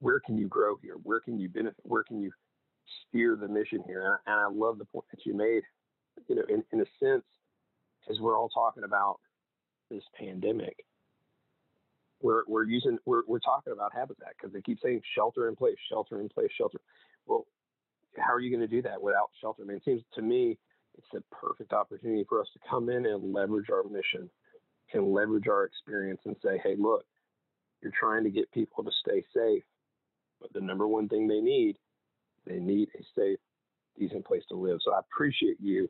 where 0.00 0.20
can 0.20 0.36
you 0.36 0.46
grow 0.46 0.76
here? 0.82 0.96
Where 1.02 1.20
can 1.20 1.40
you 1.40 1.48
benefit? 1.48 1.80
Where 1.84 2.04
can 2.04 2.20
you 2.20 2.30
steer 3.08 3.34
the 3.34 3.48
mission 3.48 3.82
here? 3.86 4.20
And 4.26 4.36
I, 4.38 4.48
love 4.52 4.78
the 4.78 4.84
point 4.84 5.06
that 5.10 5.24
you 5.24 5.34
made, 5.34 5.62
you 6.28 6.36
know, 6.36 6.44
in, 6.50 6.62
in 6.70 6.80
a 6.80 6.86
sense, 7.02 7.24
as 8.10 8.20
we're 8.20 8.38
all 8.38 8.50
talking 8.50 8.84
about 8.84 9.16
this 9.90 10.04
pandemic, 10.18 10.76
we're, 12.20 12.42
we're 12.46 12.64
using, 12.64 12.98
we're, 13.06 13.22
we're 13.26 13.40
talking 13.40 13.72
about 13.72 13.94
habitat 13.94 14.34
because 14.36 14.52
they 14.52 14.60
keep 14.60 14.78
saying 14.82 15.00
shelter 15.16 15.48
in 15.48 15.56
place, 15.56 15.76
shelter 15.90 16.20
in 16.20 16.28
place, 16.28 16.50
shelter. 16.56 16.78
Well, 17.26 17.46
how 18.18 18.32
are 18.32 18.40
you 18.40 18.50
going 18.50 18.68
to 18.68 18.74
do 18.74 18.82
that 18.82 19.00
without 19.00 19.30
shelter? 19.40 19.62
I 19.62 19.66
mean, 19.66 19.76
it 19.78 19.84
seems 19.84 20.02
to 20.14 20.22
me 20.22 20.58
it's 20.96 21.06
a 21.14 21.34
perfect 21.34 21.72
opportunity 21.72 22.24
for 22.28 22.40
us 22.40 22.48
to 22.54 22.68
come 22.68 22.88
in 22.88 23.06
and 23.06 23.32
leverage 23.32 23.70
our 23.70 23.84
mission 23.84 24.30
and 24.92 25.12
leverage 25.12 25.48
our 25.48 25.64
experience 25.64 26.20
and 26.24 26.36
say, 26.42 26.60
hey, 26.62 26.74
look, 26.78 27.04
you're 27.82 27.92
trying 27.98 28.24
to 28.24 28.30
get 28.30 28.50
people 28.52 28.82
to 28.84 28.90
stay 29.00 29.22
safe, 29.34 29.62
but 30.40 30.52
the 30.52 30.60
number 30.60 30.86
one 30.88 31.08
thing 31.08 31.28
they 31.28 31.40
need, 31.40 31.76
they 32.46 32.58
need 32.58 32.88
a 32.98 33.02
safe, 33.18 33.38
decent 33.98 34.24
place 34.24 34.42
to 34.48 34.56
live. 34.56 34.78
So 34.82 34.92
I 34.94 35.00
appreciate 35.00 35.58
you, 35.60 35.88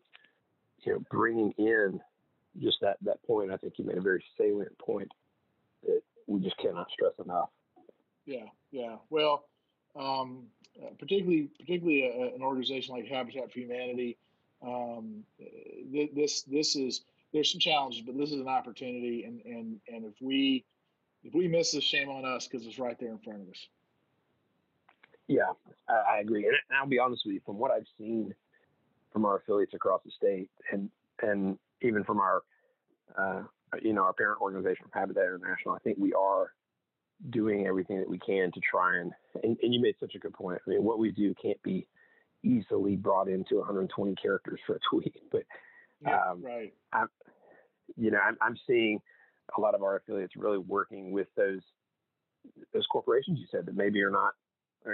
you 0.81 0.93
know, 0.93 1.03
bringing 1.11 1.53
in 1.59 2.01
just 2.61 2.79
that 2.81 2.97
that 3.03 3.23
point. 3.23 3.53
I 3.53 3.57
think 3.57 3.75
you 3.77 3.85
made 3.85 3.99
a 3.99 4.03
very 4.03 4.25
salient 4.39 4.77
point 4.79 5.09
that 5.85 6.01
we 6.27 6.41
just 6.41 6.57
cannot 6.59 6.91
stress 6.91 7.13
enough. 7.25 7.51
Yeah, 8.25 8.47
yeah. 8.71 8.97
Well, 9.11 9.45
um, 9.99 10.45
uh, 10.83 10.91
particularly 10.99 11.51
particularly 11.59 12.05
a, 12.05 12.35
an 12.35 12.43
organization 12.43 12.95
like 12.95 13.07
Habitat 13.07 13.53
for 13.53 13.59
Humanity. 13.59 14.17
Um, 14.63 15.25
th- 15.93 16.11
this 16.15 16.43
this 16.43 16.77
is 16.77 17.03
there's 17.33 17.51
some 17.51 17.61
challenges, 17.61 18.03
but 18.03 18.17
this 18.17 18.31
is 18.31 18.41
an 18.41 18.49
opportunity, 18.49 19.25
and 19.25 19.41
and 19.45 19.81
and 19.89 20.05
if 20.05 20.15
we 20.21 20.65
if 21.25 21.35
we 21.35 21.49
miss 21.49 21.73
this, 21.73 21.85
shame 21.85 22.09
on 22.09 22.25
us 22.25 22.47
because 22.47 22.67
it's 22.67 22.79
right 22.79 22.99
there 22.99 23.11
in 23.11 23.19
front 23.19 23.43
of 23.43 23.49
us. 23.49 23.69
Yeah, 25.29 25.53
I, 25.89 26.17
I 26.17 26.19
agree, 26.21 26.47
and 26.47 26.57
I'll 26.79 26.87
be 26.87 26.99
honest 26.99 27.23
with 27.27 27.35
you. 27.35 27.41
From 27.45 27.59
what 27.59 27.71
I've 27.71 27.87
seen 27.99 28.35
from 29.13 29.25
our 29.25 29.39
affiliates 29.39 29.75
across 29.75 30.03
the 30.05 30.11
state, 30.11 30.51
and 30.71 30.91
and 31.23 31.59
even 31.83 32.05
from 32.05 32.21
our 32.21 32.43
uh, 33.19 33.43
you 33.83 33.93
know 33.93 34.03
our 34.03 34.13
parent 34.13 34.41
organization, 34.41 34.87
Habitat 34.93 35.25
International, 35.25 35.75
I 35.75 35.79
think 35.79 35.99
we 35.99 36.13
are 36.13 36.53
doing 37.31 37.67
everything 37.67 37.99
that 37.99 38.09
we 38.09 38.19
can 38.19 38.51
to 38.53 38.61
try 38.61 38.99
and, 38.99 39.13
and, 39.43 39.57
and 39.63 39.75
you 39.75 39.81
made 39.81 39.95
such 39.99 40.15
a 40.15 40.19
good 40.19 40.35
point. 40.35 40.61
I 40.67 40.71
mean, 40.71 40.85
what 40.85 40.99
we 40.99 41.11
do 41.11 41.35
can't 41.41 41.63
be 41.63 41.87
easily 42.43 42.97
brought 42.97 43.29
into 43.29 43.57
120 43.57 44.15
characters 44.17 44.61
for 44.67 44.77
a 44.77 44.81
tweet, 44.91 45.17
but 45.33 45.43
um, 46.11 46.43
right. 46.45 46.75
I'm, 46.93 47.09
you 47.97 48.11
know, 48.11 48.19
I'm, 48.19 48.37
I'm 48.41 48.57
seeing 48.67 49.01
a 49.57 49.61
lot 49.61 49.75
of 49.75 49.83
our 49.83 49.97
affiliates 49.97 50.35
really 50.37 50.59
working 50.59 51.13
with 51.13 51.29
those 51.37 51.61
those 52.73 52.87
corporations 52.87 53.41
you 53.41 53.47
said 53.51 53.67
that 53.67 53.75
maybe 53.75 54.01
are 54.03 54.11
not 54.11 54.35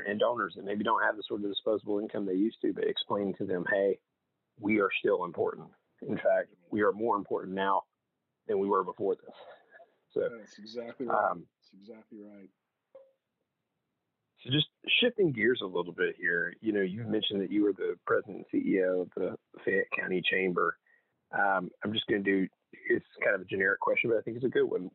and 0.07 0.19
donors 0.19 0.55
that 0.57 0.65
maybe 0.65 0.85
don't 0.85 1.03
have 1.03 1.17
the 1.17 1.23
sort 1.27 1.43
of 1.45 1.51
disposable 1.51 1.99
income 1.99 2.25
they 2.25 2.33
used 2.33 2.57
to, 2.63 2.73
but 2.73 2.85
explaining 2.85 3.35
to 3.35 3.45
them, 3.45 3.65
hey, 3.71 3.99
we 4.59 4.81
are 4.81 4.89
still 5.01 5.25
important. 5.25 5.69
In 6.01 6.17
fact, 6.17 6.49
we 6.71 6.81
are 6.83 6.93
more 6.93 7.17
important 7.17 7.55
now 7.55 7.83
than 8.49 8.59
we 8.59 8.69
were 8.69 8.85
before 8.85 9.17
this. 9.17 9.35
So 10.13 10.29
that's 10.39 10.59
exactly 10.59 11.07
right. 11.07 11.31
Um, 11.31 11.45
that's 11.73 11.89
exactly 11.89 12.19
right. 12.21 12.49
So 14.45 14.51
just 14.51 14.67
shifting 15.01 15.33
gears 15.33 15.61
a 15.63 15.67
little 15.67 15.93
bit 15.93 16.17
here, 16.19 16.55
you 16.61 16.73
know, 16.73 16.81
you 16.81 17.05
mentioned 17.05 17.41
that 17.43 17.53
you 17.53 17.63
were 17.63 17.73
the 17.73 17.97
president 18.07 18.45
and 18.53 18.63
CEO 18.63 19.03
of 19.03 19.09
the 19.17 19.37
Fayette 19.65 19.91
County 19.97 20.21
Chamber. 20.29 20.77
Um, 21.33 21.71
I'm 21.85 21.93
just 21.93 22.07
going 22.09 22.25
to 22.25 22.31
do 22.41 22.49
it's 22.89 23.07
kind 23.23 23.35
of 23.35 23.43
a 23.43 23.45
generic 23.45 23.81
question, 23.81 24.11
but 24.11 24.19
I 24.19 24.23
think 24.23 24.37
it's 24.37 24.47
a 24.47 24.51
good 24.51 24.65
one. 24.65 24.91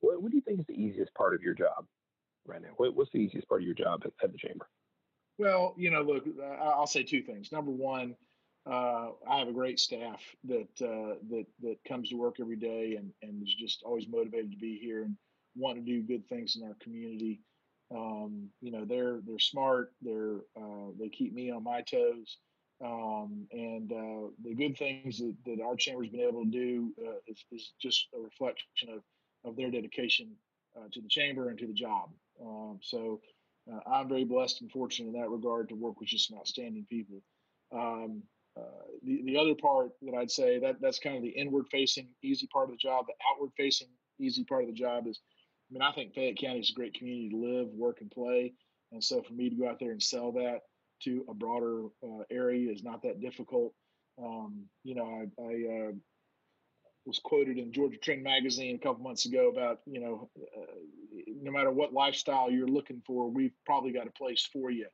What, 0.00 0.22
what 0.22 0.30
do 0.30 0.36
you 0.36 0.42
think 0.42 0.60
is 0.60 0.66
the 0.66 0.80
easiest 0.80 1.14
part 1.14 1.34
of 1.34 1.42
your 1.42 1.54
job 1.54 1.86
right 2.46 2.60
now? 2.60 2.70
What, 2.76 2.94
what's 2.94 3.10
the 3.12 3.18
easiest 3.18 3.48
part 3.48 3.62
of 3.62 3.66
your 3.66 3.74
job 3.74 4.02
at, 4.04 4.12
at 4.22 4.32
the 4.32 4.38
chamber? 4.38 4.68
Well, 5.38 5.74
you 5.78 5.90
know, 5.90 6.02
look, 6.02 6.24
I'll 6.60 6.86
say 6.86 7.02
two 7.02 7.22
things. 7.22 7.52
Number 7.52 7.70
one, 7.70 8.14
uh, 8.70 9.10
I 9.28 9.38
have 9.38 9.48
a 9.48 9.52
great 9.52 9.80
staff 9.80 10.22
that 10.44 10.68
uh, 10.82 11.16
that 11.30 11.46
that 11.62 11.76
comes 11.88 12.10
to 12.10 12.16
work 12.16 12.36
every 12.40 12.56
day 12.56 12.96
and, 12.98 13.10
and 13.22 13.42
is 13.42 13.54
just 13.54 13.82
always 13.82 14.06
motivated 14.06 14.50
to 14.50 14.58
be 14.58 14.78
here 14.78 15.02
and 15.02 15.16
want 15.56 15.76
to 15.76 15.82
do 15.82 16.02
good 16.02 16.28
things 16.28 16.56
in 16.56 16.66
our 16.66 16.76
community. 16.80 17.40
Um, 17.94 18.48
you 18.60 18.70
know, 18.70 18.84
they're 18.84 19.20
they're 19.26 19.38
smart. 19.38 19.92
They're 20.00 20.38
uh, 20.56 20.92
they 20.98 21.08
keep 21.08 21.34
me 21.34 21.50
on 21.50 21.64
my 21.64 21.82
toes. 21.82 22.38
Um, 22.82 23.46
and 23.52 23.92
uh, 23.92 24.30
the 24.42 24.54
good 24.54 24.76
things 24.78 25.18
that, 25.18 25.34
that 25.44 25.62
our 25.62 25.76
chamber's 25.76 26.08
been 26.08 26.20
able 26.20 26.44
to 26.44 26.50
do 26.50 26.92
uh, 27.06 27.18
is, 27.26 27.44
is, 27.52 27.72
just 27.78 28.08
a 28.16 28.18
reflection 28.18 28.88
of, 28.88 29.02
of 29.44 29.54
their 29.54 29.70
dedication 29.70 30.30
uh, 30.74 30.88
to 30.92 31.02
the 31.02 31.08
chamber 31.08 31.50
and 31.50 31.58
to 31.58 31.66
the 31.66 31.74
job. 31.74 32.08
Um, 32.42 32.78
so 32.82 33.20
uh, 33.70 33.80
I'm 33.86 34.08
very 34.08 34.24
blessed 34.24 34.62
and 34.62 34.70
fortunate 34.70 35.08
in 35.08 35.20
that 35.20 35.28
regard 35.28 35.68
to 35.68 35.74
work 35.74 36.00
with 36.00 36.08
just 36.08 36.28
some 36.28 36.38
outstanding 36.38 36.86
people. 36.88 37.20
Um, 37.70 38.22
uh, 38.56 38.62
the, 39.04 39.22
the 39.24 39.36
other 39.36 39.54
part 39.54 39.90
that 40.02 40.14
I'd 40.14 40.30
say 40.30 40.58
that 40.58 40.76
that's 40.80 40.98
kind 40.98 41.16
of 41.16 41.22
the 41.22 41.28
inward 41.28 41.66
facing 41.70 42.08
easy 42.22 42.46
part 42.46 42.68
of 42.68 42.72
the 42.72 42.78
job. 42.78 43.06
The 43.06 43.14
outward 43.30 43.50
facing 43.56 43.88
easy 44.18 44.44
part 44.44 44.62
of 44.62 44.68
the 44.68 44.74
job 44.74 45.06
is 45.06 45.20
I 45.70 45.72
mean, 45.72 45.82
I 45.82 45.92
think 45.92 46.14
Fayette 46.14 46.38
County 46.38 46.60
is 46.60 46.70
a 46.70 46.74
great 46.74 46.94
community 46.94 47.30
to 47.30 47.36
live, 47.36 47.68
work, 47.68 48.00
and 48.00 48.10
play. 48.10 48.54
And 48.92 49.02
so 49.02 49.22
for 49.22 49.32
me 49.32 49.50
to 49.50 49.56
go 49.56 49.68
out 49.68 49.78
there 49.78 49.92
and 49.92 50.02
sell 50.02 50.32
that 50.32 50.62
to 51.04 51.24
a 51.28 51.34
broader 51.34 51.84
uh, 52.02 52.24
area 52.30 52.72
is 52.72 52.82
not 52.82 53.02
that 53.02 53.20
difficult. 53.20 53.72
Um, 54.22 54.64
you 54.82 54.96
know, 54.96 55.04
I, 55.04 55.42
I 55.42 55.88
uh, 55.88 55.92
was 57.06 57.20
quoted 57.20 57.56
in 57.56 57.72
Georgia 57.72 57.98
Trend 57.98 58.22
magazine 58.22 58.74
a 58.74 58.78
couple 58.78 59.02
months 59.04 59.26
ago 59.26 59.48
about, 59.48 59.80
you 59.86 60.00
know, 60.00 60.28
uh, 60.36 60.74
no 61.40 61.52
matter 61.52 61.70
what 61.70 61.92
lifestyle 61.92 62.50
you're 62.50 62.66
looking 62.66 63.00
for, 63.06 63.30
we've 63.30 63.54
probably 63.64 63.92
got 63.92 64.08
a 64.08 64.12
place 64.12 64.46
for 64.52 64.70
you. 64.70 64.86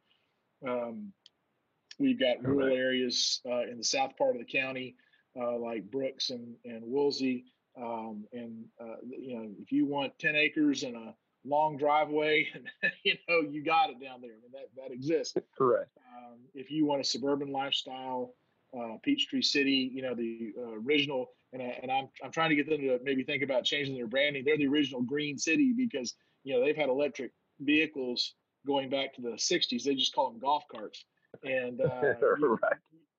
Um, 0.66 1.12
we've 1.98 2.20
got 2.20 2.46
rural 2.46 2.76
areas 2.76 3.40
uh, 3.48 3.62
in 3.62 3.78
the 3.78 3.84
south 3.84 4.16
part 4.16 4.36
of 4.36 4.40
the 4.40 4.58
county, 4.58 4.96
uh, 5.40 5.56
like 5.58 5.90
Brooks 5.90 6.30
and, 6.30 6.54
and 6.64 6.84
Woolsey, 6.84 7.46
um, 7.80 8.24
and 8.32 8.64
uh, 8.80 8.96
you 9.06 9.36
know, 9.36 9.50
if 9.60 9.70
you 9.70 9.86
want 9.86 10.18
10 10.18 10.34
acres 10.34 10.82
and 10.82 10.96
a 10.96 11.14
long 11.44 11.76
driveway, 11.76 12.48
you 13.04 13.14
know 13.28 13.40
you 13.40 13.62
got 13.62 13.90
it 13.90 14.00
down 14.00 14.20
there. 14.20 14.32
I 14.32 14.40
mean 14.40 14.52
that 14.52 14.68
that 14.76 14.92
exists. 14.92 15.36
Correct. 15.56 15.90
Um, 16.16 16.38
if 16.54 16.70
you 16.70 16.86
want 16.86 17.00
a 17.00 17.04
suburban 17.04 17.52
lifestyle, 17.52 18.34
uh, 18.76 18.96
Peachtree 19.02 19.42
City, 19.42 19.90
you 19.92 20.02
know 20.02 20.14
the 20.14 20.52
uh, 20.58 20.78
original, 20.86 21.30
and, 21.52 21.62
I, 21.62 21.78
and 21.82 21.90
I'm 21.90 22.08
I'm 22.24 22.32
trying 22.32 22.50
to 22.50 22.56
get 22.56 22.68
them 22.68 22.80
to 22.80 22.98
maybe 23.02 23.22
think 23.22 23.42
about 23.42 23.64
changing 23.64 23.94
their 23.94 24.06
branding. 24.06 24.42
They're 24.44 24.58
the 24.58 24.66
original 24.66 25.02
Green 25.02 25.38
City 25.38 25.74
because 25.76 26.14
you 26.44 26.54
know 26.54 26.64
they've 26.64 26.76
had 26.76 26.88
electric 26.88 27.32
vehicles 27.60 28.34
going 28.66 28.90
back 28.90 29.14
to 29.14 29.22
the 29.22 29.30
60s. 29.30 29.84
They 29.84 29.94
just 29.94 30.14
call 30.14 30.30
them 30.30 30.40
golf 30.40 30.64
carts, 30.70 31.04
and 31.44 31.80
uh, 31.80 32.14
you, 32.40 32.58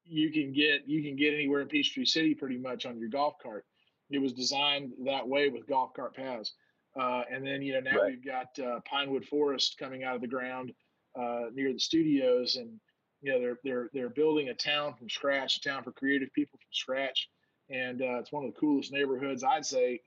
you 0.06 0.32
can 0.32 0.52
get 0.52 0.88
you 0.88 1.04
can 1.04 1.15
get 1.15 1.34
anywhere 1.34 1.62
in 1.62 1.67
Peachtree 1.67 2.06
City 2.06 2.34
pretty 2.34 2.58
much 2.58 2.86
on 2.86 2.98
your 2.98 3.10
golf 3.10 3.36
cart. 3.41 3.65
It 4.10 4.20
was 4.20 4.34
designed 4.34 4.93
that 5.06 5.28
way 5.28 5.50
with 5.50 5.67
golf 5.67 5.93
cart 5.93 6.15
paths. 6.15 6.54
Uh, 7.00 7.24
and 7.32 7.46
then 7.46 7.62
you 7.62 7.74
know 7.74 7.80
now 7.80 7.98
Right. 7.98 8.08
we've 8.12 8.26
got 8.26 8.48
uh, 8.60 8.80
Pinewood 8.89 9.26
Forest 9.26 9.78
coming 9.78 10.04
out 10.04 10.15
of 10.15 10.22
the 10.22 10.28
ground 10.28 10.72
uh, 11.20 11.46
near 11.54 11.72
the 11.72 11.80
studios, 11.80 12.56
and 12.56 12.80
you 13.22 13.32
know 13.32 13.39
they're 13.39 13.60
they're 13.63 13.89
they're 13.93 14.10
building 14.10 14.50
a 14.50 14.54
town 14.56 14.96
from 14.96 15.10
scratch, 15.10 15.58
a 15.58 15.62
town 15.62 15.84
for 15.84 15.91
creative 15.91 16.34
people 16.34 16.58
from 16.58 16.70
scratch, 16.72 17.30
and 17.70 18.02
uh, 18.02 18.20
it's 18.20 18.32
one 18.32 18.46
of 18.46 18.54
the 18.54 18.60
coolest 18.60 18.91
neighborhoods 18.91 19.43
I'd 19.43 19.65
say 19.65 20.02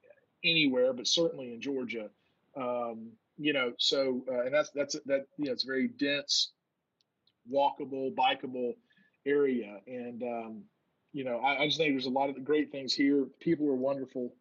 anywhere, 0.44 0.92
but 0.92 1.06
certainly 1.06 1.52
in 1.52 1.60
Georgia. 1.60 2.08
Um, 2.56 3.12
you 3.38 3.52
know, 3.52 3.72
so 3.78 4.24
uh, 4.30 4.40
and 4.46 4.54
that's 4.54 4.70
that's 4.70 4.96
that 5.06 5.26
you 5.38 5.44
know 5.46 5.52
it's 5.52 5.64
a 5.64 5.66
very 5.68 5.88
dense, 5.88 6.50
walkable, 7.52 8.14
bikeable 8.14 8.74
area, 9.26 9.78
and 9.86 10.22
um, 10.22 10.64
you 11.12 11.24
know 11.24 11.38
I, 11.38 11.62
I 11.62 11.66
just 11.66 11.78
think 11.78 11.92
there's 11.92 12.06
a 12.06 12.10
lot 12.10 12.30
of 12.30 12.44
great 12.44 12.70
things 12.70 12.92
here. 12.92 13.26
People 13.40 13.68
are 13.68 13.74
wonderful. 13.74 14.32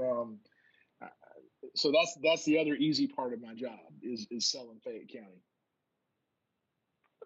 Um, 0.00 0.38
so 1.74 1.92
that's 1.92 2.16
that's 2.22 2.44
the 2.44 2.58
other 2.58 2.74
easy 2.74 3.06
part 3.06 3.32
of 3.32 3.40
my 3.40 3.54
job 3.54 3.78
is 4.02 4.26
is 4.30 4.50
selling 4.50 4.80
Fayette 4.82 5.08
County. 5.12 5.42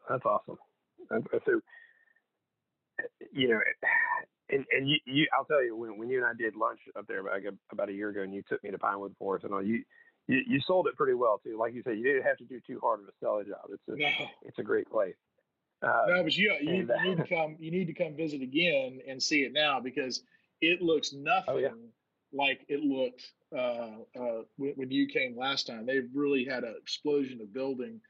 That's 0.09 0.24
awesome. 0.24 0.56
So, 1.11 1.61
you 3.32 3.48
know, 3.48 3.61
and 4.50 4.64
and 4.70 4.88
you, 4.88 4.96
you 5.04 5.26
I'll 5.37 5.44
tell 5.44 5.64
you 5.64 5.76
when 5.76 5.98
when 5.98 6.09
you 6.09 6.18
and 6.18 6.26
I 6.26 6.35
did 6.35 6.54
lunch 6.54 6.80
up 6.96 7.06
there 7.06 7.20
about 7.20 7.40
about 7.72 7.88
a 7.88 7.92
year 7.92 8.11
ago, 8.11 8.22
and 8.22 8.35
you 8.35 8.42
took 8.48 8.62
me 8.62 8.70
to 8.70 8.78
Pinewood 8.78 9.14
Forest 9.18 9.44
and 9.44 9.54
all, 9.54 9.62
you 9.62 9.82
you, 10.28 10.40
you 10.46 10.61
sold 10.66 10.87
it 10.87 10.96
pretty 10.96 11.14
well 11.14 11.40
too. 11.42 11.59
Like 11.59 11.74
you 11.74 11.82
said, 11.82 11.96
you 11.96 12.04
didn't 12.04 12.24
have 12.24 12.38
to 12.38 12.44
do 12.44 12.61
too 12.66 12.80
hard 12.82 13.00
of 13.00 13.06
a 13.06 13.12
selling 13.20 13.46
job. 13.46 13.70
It's 13.72 13.82
a 13.88 13.96
No, 13.96 14.26
it's 14.42 14.59
a 14.59 14.62
great 14.62 14.88
place. 14.90 15.14
Uh, 15.82 16.04
no, 16.08 16.22
but 16.22 16.36
you 16.36 16.54
you, 16.60 16.74
and, 16.80 16.90
uh, 16.90 16.94
you 17.02 17.10
need 17.10 17.16
to 17.18 17.34
come 17.34 17.56
you 17.58 17.70
need 17.70 17.86
to 17.86 17.92
come 17.94 18.16
visit 18.16 18.42
again 18.42 19.00
and 19.06 19.22
see 19.22 19.42
it 19.42 19.52
now 19.52 19.78
because 19.80 20.22
it 20.60 20.80
looks 20.80 21.12
nothing 21.12 21.48
Oh, 21.48 21.58
yeah. 21.58 21.68
like 22.32 22.64
it 22.68 22.80
looked 22.80 23.30
uh, 23.54 23.98
uh, 24.18 24.42
when, 24.56 24.72
when 24.76 24.90
you 24.90 25.06
came 25.06 25.36
last 25.36 25.66
time. 25.66 25.86
They've 25.86 26.08
really 26.14 26.44
had 26.44 26.64
an 26.64 26.74
explosion 26.80 27.40
of 27.40 27.52
building, 27.52 28.00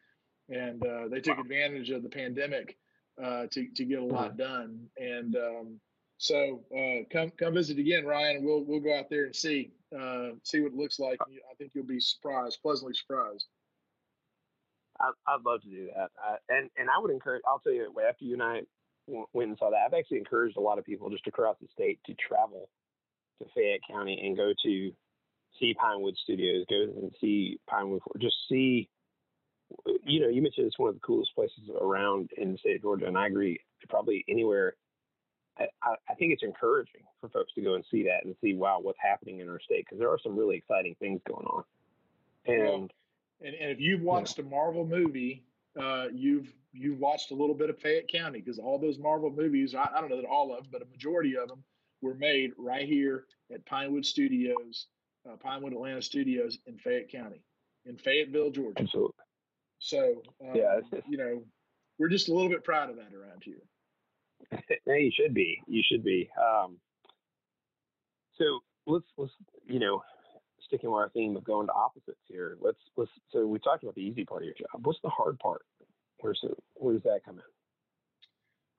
and 0.49 0.85
uh, 0.87 1.09
they 1.09 1.21
took 1.21 1.37
Wow. 1.37 1.43
advantage 1.43 1.91
of 1.91 2.03
the 2.03 2.09
pandemic 2.09 2.79
uh, 3.23 3.47
to 3.51 3.69
to 3.75 3.85
get 3.85 3.99
a 3.99 4.05
lot 4.05 4.31
Mm-hmm. 4.31 4.37
done. 4.37 4.87
And 4.99 5.37
um, 5.37 5.81
so 6.19 6.65
uh, 6.77 7.05
come 7.13 7.31
come 7.39 7.55
visit 7.55 7.79
again, 7.79 8.05
Ryan. 8.07 8.45
We'll 8.45 8.65
we'll 8.65 8.81
go 8.81 8.97
out 8.97 9.11
there 9.11 9.25
and 9.25 9.35
see 9.35 9.73
uh, 9.99 10.31
see 10.45 10.61
what 10.61 10.73
it 10.73 10.79
looks 10.79 10.99
like. 11.01 11.19
I 11.21 11.55
think 11.59 11.73
you'll 11.75 11.85
be 11.85 12.01
surprised, 12.01 12.61
pleasantly 12.63 12.95
surprised. 12.95 13.47
I, 15.01 15.11
I'd 15.27 15.45
love 15.45 15.63
to 15.63 15.69
do 15.69 15.89
that. 15.95 16.11
Uh, 16.17 16.37
and 16.49 16.71
and 16.77 16.89
I 16.89 17.01
would 17.01 17.11
encourage. 17.11 17.43
I'll 17.47 17.59
tell 17.59 17.73
you 17.73 17.93
after 18.09 18.25
you 18.25 18.35
and 18.35 18.43
I 18.43 18.61
went 19.07 19.51
and 19.51 19.59
saw 19.59 19.71
that, 19.71 19.83
I've 19.87 19.95
actually 19.95 20.19
encouraged 20.19 20.57
a 20.57 20.61
lot 20.61 20.79
of 20.79 20.85
people 20.85 21.11
just 21.11 21.27
across 21.27 21.57
the 21.61 21.69
state 21.73 22.01
to 22.07 22.15
travel 22.15 22.69
to 23.41 23.49
Fayette 23.55 23.81
County 23.89 24.21
and 24.25 24.37
go 24.37 24.53
to 24.65 24.93
see 25.61 25.75
Pinewood 25.75 26.17
Studios, 26.23 26.65
go 26.69 26.83
and 26.83 27.13
see 27.21 27.59
Pinewood, 27.69 28.01
just 28.19 28.37
see. 28.49 28.89
You 30.05 30.21
know, 30.21 30.29
you 30.29 30.43
mentioned 30.43 30.69
it's 30.69 30.79
one 30.79 30.91
of 30.91 30.95
the 30.95 31.01
coolest 31.01 31.35
places 31.35 31.69
around 31.81 32.31
in 32.37 32.53
the 32.53 32.59
state 32.59 32.77
of 32.77 32.83
Georgia, 32.83 33.07
and 33.07 33.19
I 33.19 33.27
agree. 33.27 33.61
Probably 33.89 34.25
anywhere. 34.29 34.75
I, 35.59 35.65
I 35.83 35.95
I 36.11 36.15
think 36.15 36.33
it's 36.33 36.43
encouraging 36.43 37.03
for 37.21 37.29
folks 37.29 37.53
to 37.55 37.63
go 37.63 37.75
and 37.75 37.85
see 37.91 38.05
that 38.05 38.25
and 38.25 38.35
see 38.41 38.55
wow 38.55 38.79
what's 38.81 38.99
happening 39.03 39.41
in 39.41 39.49
our 39.49 39.61
state 39.61 39.85
because 39.85 39.99
there 39.99 40.11
are 40.11 40.21
some 40.23 40.37
really 40.37 40.57
exciting 40.57 40.95
things 41.01 41.21
going 41.27 41.47
on. 41.47 41.65
And 42.47 42.93
And, 43.41 43.55
and 43.55 43.71
if 43.71 43.81
you've 43.81 44.01
watched 44.03 44.39
a 44.39 44.43
Marvel 44.43 44.87
movie, 44.87 45.45
uh, 45.81 46.07
you've 46.13 46.53
you've 46.73 46.99
watched 46.99 47.31
a 47.31 47.35
little 47.35 47.55
bit 47.55 47.71
of 47.71 47.79
Fayette 47.79 48.09
County 48.09 48.41
because 48.41 48.59
all 48.59 48.79
those 48.79 48.99
Marvel 48.99 49.31
movies, 49.31 49.75
I, 49.75 49.89
I 49.95 50.01
don't 50.01 50.11
know 50.11 50.17
that 50.17 50.27
all 50.27 50.53
of 50.53 50.63
them, 50.65 50.69
but 50.73 50.83
a 50.83 50.87
majority 50.87 51.37
of 51.37 51.49
them 51.49 51.63
were 52.03 52.15
made 52.15 52.53
right 52.59 52.87
here 52.87 53.25
at 53.53 53.65
Pinewood 53.67 54.05
Studios, 54.05 54.87
uh, 55.31 55.37
Pinewood 55.37 55.73
Atlanta 55.73 56.03
Studios 56.03 56.59
in 56.67 56.77
Fayette 56.79 57.11
County, 57.11 57.43
in 57.87 57.97
Fayetteville, 57.97 58.51
Georgia. 58.51 58.81
absolutely. 58.83 59.13
So 59.79 60.23
um, 60.43 60.55
Yeah, 60.55 60.79
it's- 60.79 61.03
you 61.09 61.17
know, 61.19 61.43
we're 61.99 62.09
just 62.11 62.29
a 62.29 62.35
little 62.35 62.51
bit 62.51 62.63
proud 62.65 62.91
of 62.91 62.97
that 62.97 63.15
around 63.15 63.43
here. 63.43 63.63
no, 64.87 64.95
you 64.95 65.11
should 65.15 65.33
be. 65.35 65.61
You 65.67 65.83
should 65.87 66.05
be. 66.05 66.29
Um, 66.39 66.77
so 68.35 68.61
let's 68.87 69.07
let's 69.17 69.33
you 69.67 69.79
know 69.79 70.03
sticking 70.67 70.91
with 70.91 70.99
our 70.99 71.09
theme 71.11 71.37
of 71.37 71.45
going 71.45 71.67
to 71.67 71.73
opposites 71.73 72.21
here. 72.29 72.57
Let's 72.61 72.79
let's. 72.97 73.11
So 73.31 73.47
we 73.47 73.59
talked 73.59 73.83
about 73.83 73.95
the 73.95 74.03
easy 74.03 74.25
part 74.25 74.43
of 74.43 74.47
your 74.47 74.55
job. 74.55 74.85
What's 74.85 75.01
the 75.03 75.09
hard 75.09 75.39
part? 75.39 75.63
Where's 76.21 76.41
the, 76.43 76.55
where 76.75 76.95
does 76.95 77.03
that 77.05 77.21
come 77.25 77.37
in? 77.37 77.43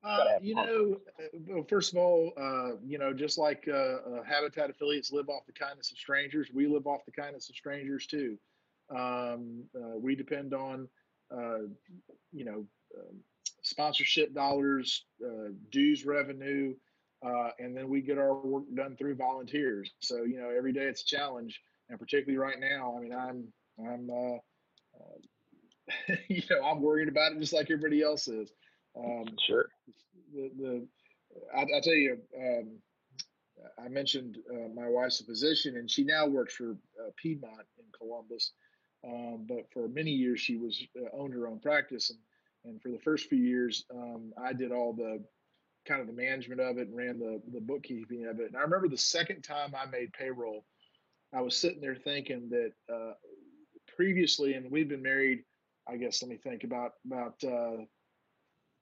Uh, 0.03 0.23
you 0.41 0.55
know, 0.55 0.97
uh, 1.19 1.27
well, 1.47 1.65
first 1.67 1.91
of 1.91 1.97
all, 1.97 2.31
uh, 2.37 2.77
you 2.85 2.97
know, 2.97 3.13
just 3.13 3.37
like 3.37 3.67
uh, 3.67 3.73
uh, 3.73 4.23
Habitat 4.23 4.69
affiliates 4.69 5.11
live 5.11 5.27
off 5.27 5.45
the 5.45 5.53
kindness 5.53 5.91
of 5.91 5.97
strangers, 5.97 6.49
we 6.53 6.67
live 6.67 6.87
off 6.87 7.01
the 7.05 7.11
kindness 7.11 7.49
of 7.49 7.55
strangers 7.55 8.05
too. 8.05 8.37
Um, 8.89 9.63
uh, 9.75 9.97
we 9.97 10.15
depend 10.15 10.53
on, 10.53 10.87
uh, 11.31 11.67
you 12.31 12.45
know, 12.45 12.65
um, 12.97 13.17
sponsorship 13.63 14.33
dollars, 14.33 15.03
uh, 15.25 15.49
dues 15.71 16.05
revenue, 16.05 16.73
uh, 17.25 17.49
and 17.59 17.75
then 17.75 17.89
we 17.89 18.01
get 18.01 18.17
our 18.17 18.33
work 18.35 18.63
done 18.75 18.95
through 18.95 19.15
volunteers. 19.15 19.91
So 19.99 20.23
you 20.23 20.39
know, 20.39 20.49
every 20.55 20.71
day 20.71 20.83
it's 20.83 21.01
a 21.01 21.05
challenge, 21.05 21.61
and 21.89 21.99
particularly 21.99 22.37
right 22.37 22.59
now, 22.59 22.95
I 22.97 23.01
mean, 23.01 23.13
I'm 23.13 23.53
I'm 23.79 24.09
uh, 24.09 24.37
uh, 24.99 26.15
you 26.27 26.41
know 26.49 26.63
I'm 26.63 26.81
worried 26.81 27.07
about 27.07 27.33
it 27.33 27.39
just 27.39 27.53
like 27.53 27.69
everybody 27.71 28.01
else 28.01 28.27
is. 28.27 28.51
Um, 28.97 29.25
Sure. 29.45 29.67
the 30.33 30.51
the 30.57 30.87
I, 31.55 31.61
I 31.61 31.81
tell 31.81 31.93
you, 31.93 32.17
um, 32.37 32.79
I 33.83 33.87
mentioned 33.89 34.37
uh, 34.51 34.69
my 34.73 34.87
wife's 34.89 35.21
a 35.21 35.25
physician, 35.25 35.77
and 35.77 35.89
she 35.89 36.03
now 36.03 36.27
works 36.27 36.55
for 36.55 36.71
uh, 36.71 37.11
Piedmont 37.15 37.65
in 37.77 37.85
Columbus. 37.97 38.51
Um, 39.05 39.45
but 39.47 39.71
for 39.71 39.87
many 39.87 40.11
years, 40.11 40.39
she 40.39 40.57
was 40.57 40.81
uh, 40.99 41.15
owned 41.15 41.33
her 41.33 41.47
own 41.47 41.59
practice, 41.59 42.09
and 42.09 42.19
and 42.65 42.81
for 42.81 42.89
the 42.89 42.99
first 42.99 43.29
few 43.29 43.37
years, 43.37 43.85
um, 43.93 44.33
I 44.43 44.53
did 44.53 44.71
all 44.71 44.93
the 44.93 45.23
kind 45.87 46.01
of 46.01 46.07
the 46.07 46.13
management 46.13 46.59
of 46.59 46.77
it 46.77 46.87
and 46.89 46.97
ran 46.97 47.19
the 47.19 47.41
the 47.53 47.61
bookkeeping 47.61 48.25
of 48.27 48.39
it. 48.39 48.47
And 48.47 48.57
I 48.57 48.61
remember 48.61 48.87
the 48.89 48.97
second 48.97 49.43
time 49.43 49.73
I 49.75 49.89
made 49.89 50.11
payroll, 50.13 50.65
I 51.33 51.41
was 51.41 51.55
sitting 51.57 51.81
there 51.81 51.95
thinking 51.95 52.49
that 52.49 52.71
uh, 52.93 53.13
previously, 53.95 54.53
and 54.53 54.71
we've 54.71 54.89
been 54.89 55.01
married, 55.03 55.43
I 55.87 55.97
guess. 55.97 56.21
Let 56.21 56.29
me 56.29 56.37
think 56.37 56.63
about 56.63 56.93
about. 57.05 57.35
Uh, 57.43 57.85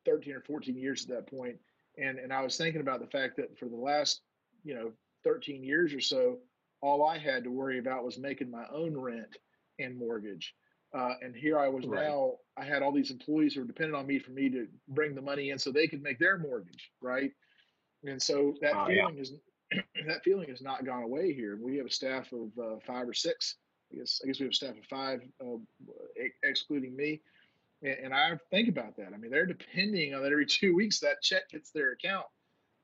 13 0.06 0.36
or 0.36 0.42
14 0.42 0.78
years 0.78 1.02
at 1.02 1.10
that 1.10 1.28
point 1.28 1.56
and 1.98 2.20
and 2.20 2.32
I 2.32 2.44
was 2.44 2.58
thinking 2.58 2.80
about 2.80 3.00
the 3.00 3.08
fact 3.08 3.38
that 3.38 3.58
for 3.58 3.66
the 3.68 3.76
last 3.76 4.22
you 4.64 4.76
know 4.76 4.92
13 5.24 5.64
years 5.64 5.96
or 5.96 6.00
so 6.00 6.38
all 6.82 7.04
I 7.08 7.18
had 7.18 7.44
to 7.44 7.50
worry 7.50 7.80
about 7.80 8.06
was 8.06 8.20
making 8.20 8.52
my 8.52 8.66
own 8.72 8.96
rent 8.96 9.36
and 9.80 9.98
mortgage 9.98 10.54
uh, 10.96 11.14
and 11.24 11.36
here 11.36 11.58
I 11.58 11.68
was 11.70 11.86
Right. 11.88 12.06
now 12.08 12.34
I 12.56 12.64
had 12.66 12.84
all 12.84 12.92
these 12.92 13.10
employees 13.10 13.56
who 13.56 13.62
were 13.62 13.66
dependent 13.68 13.96
on 13.96 14.06
me 14.06 14.20
for 14.20 14.30
me 14.30 14.48
to 14.52 14.68
bring 14.90 15.16
the 15.16 15.24
money 15.24 15.50
in 15.50 15.58
so 15.58 15.72
they 15.72 15.88
could 15.88 16.04
make 16.04 16.20
their 16.20 16.38
mortgage 16.38 16.92
right 17.02 17.32
and 18.04 18.22
so 18.22 18.54
that 18.62 18.74
Oh, 18.76 18.88
yeah. 18.90 19.08
feeling 19.08 19.18
is 19.18 19.34
that 20.08 20.24
feeling 20.24 20.50
has 20.50 20.62
not 20.62 20.86
gone 20.86 21.04
away 21.04 21.34
here 21.34 21.58
we 21.62 21.78
have 21.78 21.86
a 21.88 21.92
staff 21.92 22.32
of 22.32 22.50
uh, 22.64 22.80
five 22.86 23.08
or 23.08 23.14
six 23.14 23.56
I 23.92 23.98
guess 23.98 24.22
I 24.24 24.28
guess 24.28 24.40
we 24.40 24.46
have 24.46 24.52
a 24.52 24.56
staff 24.56 24.78
of 24.78 24.86
five 24.86 25.22
uh, 25.42 25.58
ex- 26.20 26.38
excluding 26.44 26.96
me 26.96 27.22
and, 27.84 28.06
and 28.06 28.14
I 28.14 28.38
think 28.50 28.70
about 28.70 28.96
that. 28.98 29.14
I 29.14 29.18
mean, 29.18 29.32
they're 29.32 29.46
depending 29.46 30.14
on 30.14 30.24
that 30.24 30.32
every 30.32 30.46
two 30.60 30.76
weeks 30.76 31.00
that 31.00 31.22
check 31.22 31.44
hits 31.52 31.72
their 31.72 31.92
account 31.92 32.26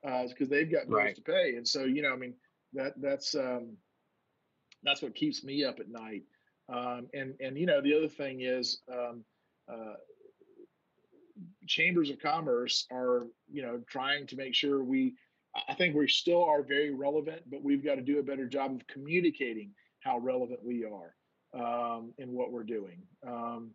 because 0.04 0.50
they've 0.50 0.72
got 0.72 0.88
bills 0.88 1.04
Right. 1.04 1.16
to 1.16 1.22
pay. 1.22 1.56
And 1.56 1.68
so, 1.68 1.84
you 1.84 2.02
know, 2.02 2.14
I 2.14 2.16
mean, 2.16 2.34
that 2.74 2.94
that's 3.02 3.36
um, 3.36 3.78
that's 4.84 5.02
what 5.02 5.16
keeps 5.16 5.44
me 5.44 5.64
up 5.64 5.80
at 5.80 5.90
night. 5.90 6.24
Um, 6.70 7.08
and 7.14 7.34
and 7.42 7.58
you 7.58 7.66
know, 7.66 7.82
the 7.82 7.96
other 7.96 8.08
thing 8.08 8.42
is, 8.42 8.82
um, 8.92 9.24
uh, 9.72 9.96
chambers 11.68 12.10
of 12.10 12.20
commerce 12.20 12.86
are 12.92 13.28
you 13.52 13.62
know 13.62 13.82
trying 13.88 14.28
to 14.28 14.36
make 14.36 14.56
sure 14.56 14.84
we. 14.84 15.16
I 15.68 15.74
think 15.74 15.96
we 15.96 16.08
still 16.08 16.44
are 16.46 16.64
very 16.64 16.92
relevant, 16.92 17.44
but 17.50 17.64
we've 17.64 17.84
got 17.84 17.96
to 17.96 18.02
do 18.02 18.20
a 18.20 18.24
better 18.24 18.48
job 18.48 18.72
of 18.74 18.88
communicating 18.88 19.72
how 20.00 20.18
relevant 20.18 20.64
we 20.64 20.86
are 20.86 21.16
um, 21.54 22.14
in 22.18 22.32
what 22.32 22.52
we're 22.52 22.64
doing. 22.64 23.02
Um, 23.26 23.72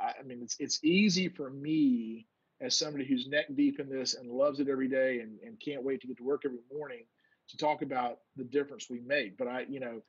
I, 0.00 0.20
I 0.20 0.22
mean, 0.22 0.40
it's 0.42 0.56
it's 0.58 0.82
easy 0.84 1.28
for 1.28 1.50
me 1.50 2.26
as 2.60 2.76
somebody 2.76 3.04
who's 3.04 3.26
neck 3.26 3.46
deep 3.54 3.80
in 3.80 3.88
this 3.88 4.14
and 4.14 4.30
loves 4.30 4.60
it 4.60 4.68
every 4.68 4.88
day 4.88 5.20
and, 5.20 5.38
and 5.44 5.58
can't 5.60 5.82
wait 5.82 6.00
to 6.00 6.06
get 6.06 6.16
to 6.18 6.24
work 6.24 6.42
every 6.44 6.60
morning 6.72 7.04
to 7.48 7.56
talk 7.56 7.82
about 7.82 8.18
the 8.36 8.44
difference 8.44 8.88
we 8.88 9.00
make. 9.00 9.36
But 9.36 9.48
I, 9.48 9.66
you 9.68 9.80
know, 9.80 10.00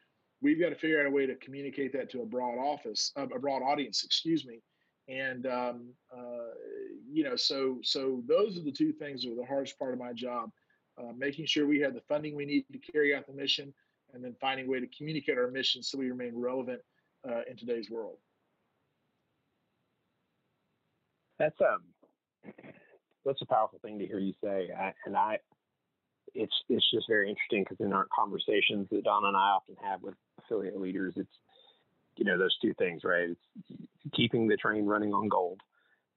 we've 0.42 0.60
got 0.60 0.70
to 0.70 0.76
figure 0.76 1.00
out 1.00 1.08
a 1.08 1.12
way 1.12 1.26
to 1.26 1.36
communicate 1.36 1.94
that 1.94 2.12
to 2.12 2.22
a 2.22 2.26
broad 2.26 2.60
office, 2.60 3.12
a 3.16 3.26
broad 3.40 3.64
audience, 3.64 4.04
excuse 4.04 4.46
me. 4.46 4.62
And 5.08 5.48
um, 5.48 5.94
uh, 6.16 6.54
you 7.12 7.24
know, 7.24 7.36
so 7.36 7.80
so 7.84 8.22
those 8.28 8.58
are 8.58 8.64
the 8.64 8.72
two 8.72 8.94
things 8.94 9.24
that 9.24 9.32
are 9.32 9.36
the 9.36 9.46
hardest 9.46 9.78
part 9.80 9.94
of 9.94 10.00
my 10.00 10.14
job: 10.14 10.50
uh, 10.98 11.12
making 11.18 11.46
sure 11.46 11.68
we 11.68 11.80
have 11.80 11.94
the 11.94 12.02
funding 12.08 12.36
we 12.36 12.46
need 12.46 12.66
to 12.72 12.78
carry 12.78 13.16
out 13.16 13.28
the 13.28 13.34
mission, 13.34 13.74
and 14.14 14.24
then 14.24 14.36
finding 14.40 14.68
a 14.68 14.70
way 14.70 14.80
to 14.80 14.88
communicate 14.96 15.38
our 15.38 15.50
mission 15.50 15.82
so 15.82 15.98
we 15.98 16.10
remain 16.10 16.34
relevant 16.36 16.82
uh, 17.28 17.42
in 17.50 17.58
today's 17.58 17.90
world. 17.90 18.18
That's 21.40 21.60
um, 21.62 21.82
that's 23.26 23.42
a 23.42 23.46
powerful 23.46 23.80
thing 23.80 24.00
to 24.00 24.06
hear 24.06 24.20
you 24.20 24.34
say, 24.44 24.70
I, 24.78 24.94
and 25.06 25.16
I, 25.16 25.40
it's 26.34 26.54
it's 26.70 26.86
just 26.92 27.08
very 27.08 27.30
interesting 27.30 27.64
because 27.64 27.84
in 27.86 27.94
our 27.94 28.08
conversations 28.14 28.88
that 28.92 29.04
Don 29.04 29.26
and 29.26 29.36
I 29.36 29.52
often 29.52 29.76
have 29.84 30.02
with 30.02 30.16
affiliate 30.40 30.80
leaders, 30.80 31.14
it's 31.16 31.30
you 32.18 32.26
know 32.26 32.38
those 32.38 32.56
two 32.62 32.74
things, 32.76 33.04
right? 33.04 33.30
It's 33.30 33.90
keeping 34.14 34.48
the 34.48 34.58
train 34.58 34.86
running 34.86 35.14
on 35.14 35.28
gold, 35.28 35.62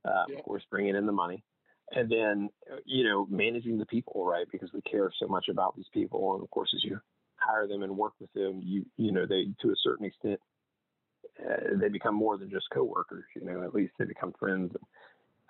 uh, 0.05 0.25
yeah. 0.29 0.39
of 0.39 0.45
course, 0.45 0.63
bringing 0.71 0.97
in 0.97 1.07
the 1.07 1.13
money, 1.13 1.43
and 1.93 2.11
then 2.11 2.49
you 2.85 3.05
know 3.05 3.27
managing 3.31 3.79
the 3.79 3.87
people, 3.87 4.25
right? 4.25 4.47
Because 4.51 4.73
we 4.73 4.81
care 4.83 5.11
so 5.19 5.27
much 5.27 5.49
about 5.49 5.77
these 5.77 5.89
people, 5.93 6.35
and 6.35 6.43
of 6.43 6.51
course, 6.51 6.73
as 6.75 6.85
you 6.85 7.01
hire 7.37 7.67
them 7.67 7.83
and 7.83 7.97
work 7.97 8.15
with 8.21 8.33
them, 8.33 8.61
you 8.63 8.85
you 8.97 9.13
know 9.13 9.27
they 9.27 9.47
to 9.63 9.71
a 9.71 9.77
certain 9.83 10.07
extent 10.07 10.41
uh, 11.41 11.77
they 11.81 11.89
become 11.89 12.15
more 12.15 12.39
than 12.39 12.51
just 12.51 12.67
coworkers. 12.73 13.25
You 13.35 13.45
know, 13.45 13.63
at 13.63 13.75
least 13.75 13.93
they 13.99 14.05
become 14.05 14.33
friends. 14.39 14.73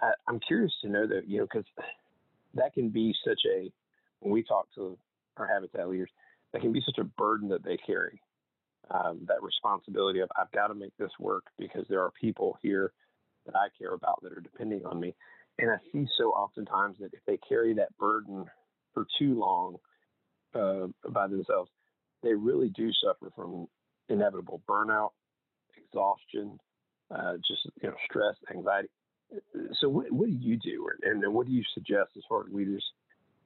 I, 0.01 0.13
I'm 0.29 0.41
curious 0.41 0.73
to 0.83 0.89
know 0.89 1.07
that 1.07 1.29
you 1.29 1.39
know 1.39 1.47
because 1.51 1.67
that 2.55 2.75
can 2.75 2.91
be 2.91 3.15
such 3.27 3.41
a 3.51 3.71
when 4.21 4.33
we 4.33 4.43
talk 4.43 4.67
to 4.75 4.99
our 5.37 5.47
habitat 5.47 5.89
leaders, 5.89 6.11
that 6.53 6.63
can 6.63 6.73
be 6.73 6.83
such 6.85 6.99
a 6.99 7.05
burden 7.05 7.49
that 7.51 7.63
they 7.63 7.77
carry 7.77 8.21
um, 8.91 9.21
that 9.27 9.43
responsibility 9.43 10.21
of 10.21 10.31
I've 10.37 10.51
got 10.53 10.69
to 10.69 10.75
make 10.75 10.97
this 10.99 11.11
work 11.19 11.45
because 11.59 11.85
there 11.89 12.03
are 12.03 12.11
people 12.11 12.59
here 12.63 12.93
that 13.47 13.55
I 13.55 13.69
care 13.79 13.95
about 13.95 14.23
that 14.23 14.33
are 14.33 14.41
depending 14.41 14.85
on 14.87 14.99
me. 15.01 15.15
And 15.59 15.71
I 15.71 15.77
see 15.93 16.07
so 16.19 16.31
oftentimes 16.31 16.97
that 17.01 17.15
if 17.15 17.21
they 17.27 17.39
carry 17.49 17.75
that 17.75 17.97
burden 17.99 18.45
for 18.93 19.07
too 19.19 19.39
long 19.39 19.77
uh, 20.55 20.87
by 21.11 21.29
themselves, 21.29 21.71
they 22.23 22.35
really 22.35 22.69
do 22.69 22.91
suffer 23.05 23.33
from 23.35 23.69
inevitable 24.09 24.63
burnout, 24.69 25.11
exhaustion, 25.77 26.59
uh, 27.11 27.35
just 27.37 27.67
you 27.83 27.89
know 27.89 27.95
stress, 28.09 28.35
anxiety. 28.55 28.89
So 29.81 29.89
what, 29.89 30.11
what 30.13 30.27
do 30.27 30.37
you 30.39 30.57
do, 30.57 30.89
and, 31.03 31.23
what 31.33 31.47
do 31.47 31.53
you 31.53 31.63
suggest 31.75 32.11
as 32.17 32.23
far 32.29 32.47
as 32.47 32.53
leaders 32.53 32.85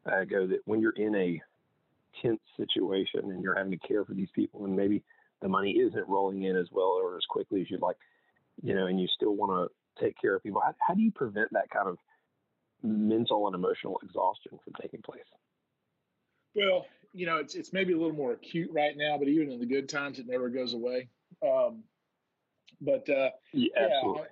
uh, 0.07 0.25
go 0.25 0.47
that 0.47 0.61
when 0.65 0.81
you're 0.81 0.93
in 0.93 1.15
a 1.15 1.41
tense 2.21 2.41
situation 2.57 3.31
and 3.31 3.43
you're 3.43 3.57
having 3.57 3.73
to 3.73 3.89
care 3.89 4.05
for 4.05 4.15
these 4.15 4.29
people 4.35 4.65
and 4.65 4.77
maybe 4.77 5.03
the 5.41 5.49
money 5.49 5.73
isn't 5.73 6.09
rolling 6.09 6.43
in 6.43 6.57
as 6.57 6.67
well 6.71 6.99
or 7.01 7.17
as 7.17 7.25
quickly 7.29 7.63
as 7.63 7.71
you'd 7.71 7.81
like, 7.81 7.97
you 8.63 8.75
know, 8.75 8.87
and 8.87 9.01
you 9.01 9.07
still 9.15 9.35
want 9.35 9.51
to 9.53 9.75
take 9.99 10.21
care 10.21 10.35
of 10.37 10.43
people. 10.43 10.61
How, 10.61 10.75
how 10.87 10.95
do 10.95 11.03
you 11.03 11.11
prevent 11.11 11.53
that 11.53 11.71
kind 11.71 11.89
of 11.89 11.99
mental 12.83 13.47
and 13.47 13.55
emotional 13.55 14.01
exhaustion 14.03 14.59
from 14.65 14.73
taking 14.81 15.03
place? 15.03 15.23
Well, 16.55 16.87
you 17.13 17.27
know, 17.27 17.37
it's 17.37 17.55
it's 17.55 17.73
maybe 17.73 17.93
a 17.93 17.97
little 17.97 18.15
more 18.15 18.33
acute 18.33 18.71
right 18.73 18.97
now, 18.97 19.17
but 19.19 19.29
even 19.29 19.51
in 19.51 19.61
the 19.61 19.67
good 19.67 19.89
times, 19.89 20.19
it 20.19 20.27
never 20.27 20.49
goes 20.49 20.75
away. 20.75 21.09
Um, 21.43 21.85
but 22.81 23.09
uh, 23.09 23.31
yeah, 23.53 23.71
absolutely. 23.77 24.23
yeah. 24.23 24.27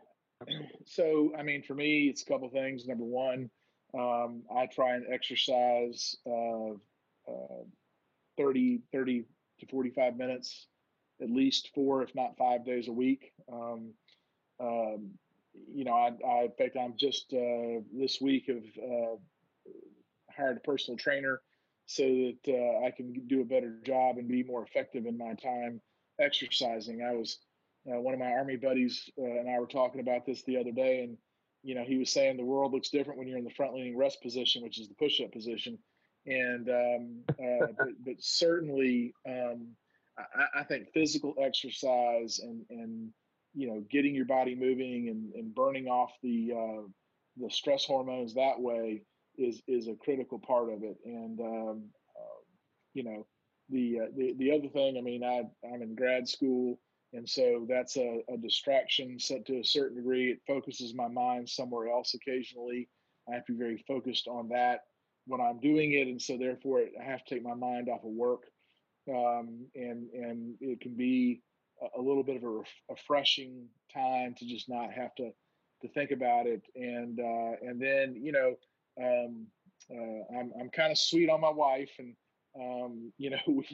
So, 0.86 1.32
I 1.36 1.42
mean, 1.42 1.62
for 1.64 1.74
me, 1.74 2.08
it's 2.08 2.22
a 2.22 2.24
couple 2.24 2.48
things. 2.48 2.86
Number 2.86 3.04
one, 3.04 3.50
um, 3.92 4.42
I 4.54 4.66
try 4.66 4.94
and 4.94 5.04
exercise 5.12 6.16
uh, 6.24 6.70
uh, 7.28 7.64
30, 8.36 8.80
30 8.92 9.24
to 9.60 9.66
45 9.66 10.16
minutes 10.16 10.68
at 11.22 11.30
least 11.30 11.70
four, 11.74 12.02
if 12.02 12.14
not 12.14 12.36
five 12.36 12.64
days 12.64 12.88
a 12.88 12.92
week. 12.92 13.32
Um, 13.52 13.92
um, 14.60 15.10
you 15.72 15.84
know, 15.84 15.92
I, 15.92 16.12
I, 16.26 16.44
in 16.44 16.52
fact, 16.58 16.76
I'm 16.76 16.94
just 16.96 17.32
uh, 17.32 17.80
this 17.92 18.20
week 18.20 18.46
have 18.48 18.64
uh, 18.82 19.16
hired 20.30 20.58
a 20.58 20.60
personal 20.60 20.96
trainer 20.96 21.40
so 21.86 22.02
that 22.02 22.38
uh, 22.48 22.86
I 22.86 22.90
can 22.90 23.12
do 23.26 23.40
a 23.40 23.44
better 23.44 23.78
job 23.84 24.18
and 24.18 24.28
be 24.28 24.42
more 24.42 24.62
effective 24.62 25.06
in 25.06 25.16
my 25.16 25.34
time 25.34 25.80
exercising. 26.20 27.02
I 27.02 27.14
was 27.14 27.38
uh, 27.90 28.00
one 28.00 28.14
of 28.14 28.20
my 28.20 28.30
army 28.32 28.56
buddies 28.56 29.08
uh, 29.18 29.24
and 29.24 29.48
I 29.48 29.58
were 29.58 29.66
talking 29.66 30.00
about 30.00 30.26
this 30.26 30.42
the 30.42 30.58
other 30.58 30.72
day, 30.72 31.04
and 31.04 31.16
you 31.62 31.74
know, 31.74 31.84
he 31.84 31.96
was 31.96 32.12
saying 32.12 32.36
the 32.36 32.44
world 32.44 32.72
looks 32.72 32.90
different 32.90 33.18
when 33.18 33.26
you're 33.26 33.38
in 33.38 33.44
the 33.44 33.50
front 33.50 33.74
leaning 33.74 33.96
rest 33.96 34.22
position, 34.22 34.62
which 34.62 34.78
is 34.78 34.88
the 34.88 34.94
push 34.94 35.20
up 35.20 35.32
position. 35.32 35.78
And 36.26 36.68
um, 36.68 37.20
uh, 37.30 37.66
but, 37.78 37.88
but, 38.04 38.16
certainly, 38.18 39.14
um, 39.26 39.68
I, 40.18 40.60
I, 40.60 40.64
think 40.64 40.92
physical 40.92 41.34
exercise 41.40 42.40
and 42.40 42.64
and 42.70 43.10
you 43.58 43.66
know 43.66 43.84
getting 43.90 44.14
your 44.14 44.24
body 44.24 44.54
moving 44.54 45.08
and, 45.08 45.32
and 45.34 45.54
burning 45.54 45.88
off 45.88 46.12
the 46.22 46.52
uh, 46.56 46.82
the 47.36 47.50
stress 47.50 47.84
hormones 47.84 48.34
that 48.34 48.60
way 48.60 49.02
is 49.36 49.60
is 49.66 49.88
a 49.88 49.94
critical 49.94 50.38
part 50.38 50.72
of 50.72 50.84
it. 50.84 50.96
And 51.04 51.40
um, 51.40 51.82
uh, 52.16 52.40
you 52.94 53.02
know 53.02 53.26
the, 53.68 54.00
uh, 54.00 54.06
the 54.16 54.34
the 54.38 54.52
other 54.52 54.68
thing, 54.68 54.96
I 54.96 55.00
mean, 55.00 55.24
I 55.24 55.42
I'm 55.66 55.82
in 55.82 55.96
grad 55.96 56.28
school, 56.28 56.78
and 57.12 57.28
so 57.28 57.66
that's 57.68 57.96
a, 57.96 58.22
a 58.32 58.36
distraction 58.36 59.18
set 59.18 59.44
to 59.46 59.58
a 59.58 59.64
certain 59.64 59.96
degree. 59.96 60.30
It 60.30 60.40
focuses 60.46 60.94
my 60.94 61.08
mind 61.08 61.48
somewhere 61.48 61.88
else 61.88 62.14
occasionally. 62.14 62.88
I 63.28 63.34
have 63.34 63.44
to 63.46 63.52
be 63.52 63.58
very 63.58 63.84
focused 63.88 64.28
on 64.28 64.48
that 64.50 64.84
when 65.26 65.40
I'm 65.40 65.58
doing 65.60 65.94
it, 65.94 66.06
and 66.06 66.22
so 66.22 66.38
therefore 66.38 66.84
I 66.98 67.04
have 67.04 67.24
to 67.24 67.34
take 67.34 67.44
my 67.44 67.54
mind 67.54 67.88
off 67.88 68.04
of 68.04 68.10
work 68.10 68.44
um, 69.08 69.66
and 69.74 70.10
and 70.12 70.54
it 70.60 70.80
can 70.80 70.94
be 70.94 71.42
a, 71.96 72.00
little 72.00 72.22
bit 72.22 72.36
of 72.36 72.44
a, 72.44 72.48
ref- 72.48 72.82
refreshing 72.88 73.66
time 73.92 74.34
to 74.38 74.46
just 74.46 74.68
not 74.68 74.92
have 74.92 75.14
to 75.16 75.30
to 75.80 75.88
think 75.88 76.10
about 76.10 76.46
it 76.46 76.62
and 76.74 77.20
uh, 77.20 77.52
and 77.62 77.80
then 77.80 78.16
you 78.16 78.32
know 78.32 78.54
um, 79.00 79.46
uh, 79.90 80.36
I'm 80.36 80.52
I'm 80.60 80.70
kind 80.70 80.90
of 80.90 80.98
sweet 80.98 81.30
on 81.30 81.40
my 81.40 81.50
wife 81.50 81.90
and 81.98 82.14
um, 82.60 83.12
you 83.18 83.30
know 83.30 83.38
we 83.46 83.66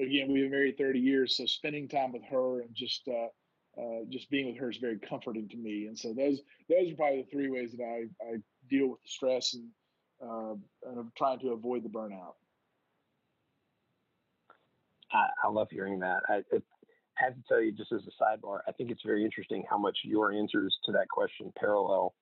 again 0.00 0.32
we've 0.32 0.44
been 0.44 0.50
married 0.50 0.78
30 0.78 0.98
years 0.98 1.36
so 1.36 1.46
spending 1.46 1.88
time 1.88 2.12
with 2.12 2.22
her 2.30 2.60
and 2.60 2.70
just 2.74 3.08
uh, 3.08 3.80
uh, 3.80 4.04
just 4.08 4.30
being 4.30 4.46
with 4.46 4.58
her 4.58 4.70
is 4.70 4.76
very 4.76 4.98
comforting 4.98 5.48
to 5.48 5.56
me 5.56 5.86
and 5.86 5.98
so 5.98 6.12
those 6.12 6.40
those 6.68 6.92
are 6.92 6.96
probably 6.96 7.22
the 7.22 7.30
three 7.30 7.50
ways 7.50 7.72
that 7.72 7.82
I, 7.82 8.04
I 8.24 8.36
deal 8.68 8.88
with 8.88 9.02
the 9.02 9.08
stress 9.08 9.54
and 9.54 9.68
uh, 10.22 10.54
and 10.86 10.98
I'm 10.98 11.12
trying 11.16 11.38
to 11.40 11.50
avoid 11.50 11.82
the 11.82 11.88
burnout. 11.88 12.34
I, 15.12 15.28
I 15.42 15.48
love 15.48 15.68
hearing 15.70 16.00
that. 16.00 16.22
I, 16.28 16.42
it, 16.52 16.62
tell 17.60 17.66
you, 17.66 17.72
just 17.72 17.92
as 17.92 18.00
a 18.06 18.22
sidebar, 18.22 18.60
I 18.66 18.72
think 18.72 18.90
it's 18.90 19.02
very 19.04 19.24
interesting 19.24 19.64
how 19.68 19.78
much 19.78 19.98
your 20.04 20.32
answers 20.32 20.76
to 20.86 20.92
that 20.92 21.08
question 21.08 21.52
parallel 21.58 22.14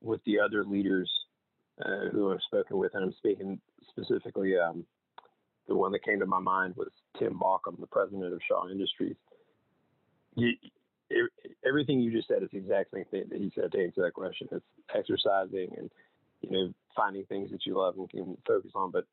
with 0.00 0.20
the 0.24 0.40
other 0.40 0.64
leaders 0.64 1.10
uh, 1.84 2.08
who 2.12 2.32
I've 2.32 2.42
spoken 2.46 2.78
with, 2.78 2.94
and 2.94 3.04
I'm 3.04 3.14
speaking 3.14 3.60
specifically. 3.90 4.56
Um, 4.56 4.84
the 5.68 5.74
one 5.76 5.92
that 5.92 6.04
came 6.04 6.18
to 6.20 6.26
my 6.26 6.40
mind 6.40 6.74
was 6.76 6.88
Tim 7.18 7.38
Baucom, 7.38 7.78
the 7.78 7.86
president 7.86 8.32
of 8.32 8.40
Shaw 8.46 8.68
Industries. 8.68 9.16
You, 10.34 10.52
everything 11.66 12.00
you 12.00 12.12
just 12.12 12.28
said 12.28 12.42
is 12.42 12.48
the 12.52 12.58
exact 12.58 12.92
same 12.92 13.04
thing 13.10 13.24
that 13.30 13.38
he 13.38 13.52
said 13.54 13.72
to 13.72 13.82
answer 13.82 14.02
that 14.02 14.14
question. 14.14 14.48
It's 14.50 14.64
exercising 14.94 15.70
and 15.76 15.90
you 16.40 16.50
know 16.50 16.72
finding 16.96 17.24
things 17.26 17.50
that 17.50 17.66
you 17.66 17.78
love 17.78 17.96
and 17.98 18.10
can 18.10 18.36
focus 18.46 18.72
on, 18.74 18.90
but 18.90 19.06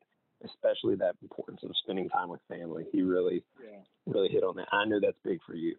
especially 0.44 0.96
that 0.96 1.14
importance 1.22 1.60
of 1.62 1.70
spending 1.82 2.08
time 2.08 2.28
with 2.28 2.40
family. 2.48 2.84
He 2.92 3.02
really, 3.02 3.42
yeah. 3.62 3.78
really 4.06 4.28
hit 4.28 4.42
on 4.42 4.56
that. 4.56 4.68
I 4.72 4.84
know 4.84 5.00
that's 5.00 5.18
big 5.24 5.40
for 5.46 5.54
you. 5.54 5.76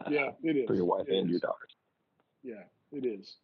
Uh, 0.00 0.10
yeah, 0.10 0.30
it 0.42 0.56
is 0.56 0.66
for 0.66 0.74
your 0.74 0.86
wife 0.86 1.06
it 1.08 1.14
and 1.14 1.26
is. 1.26 1.30
your 1.30 1.40
daughters. 1.40 1.70
Yeah, 2.42 2.64
it 2.92 3.06
is. 3.06 3.36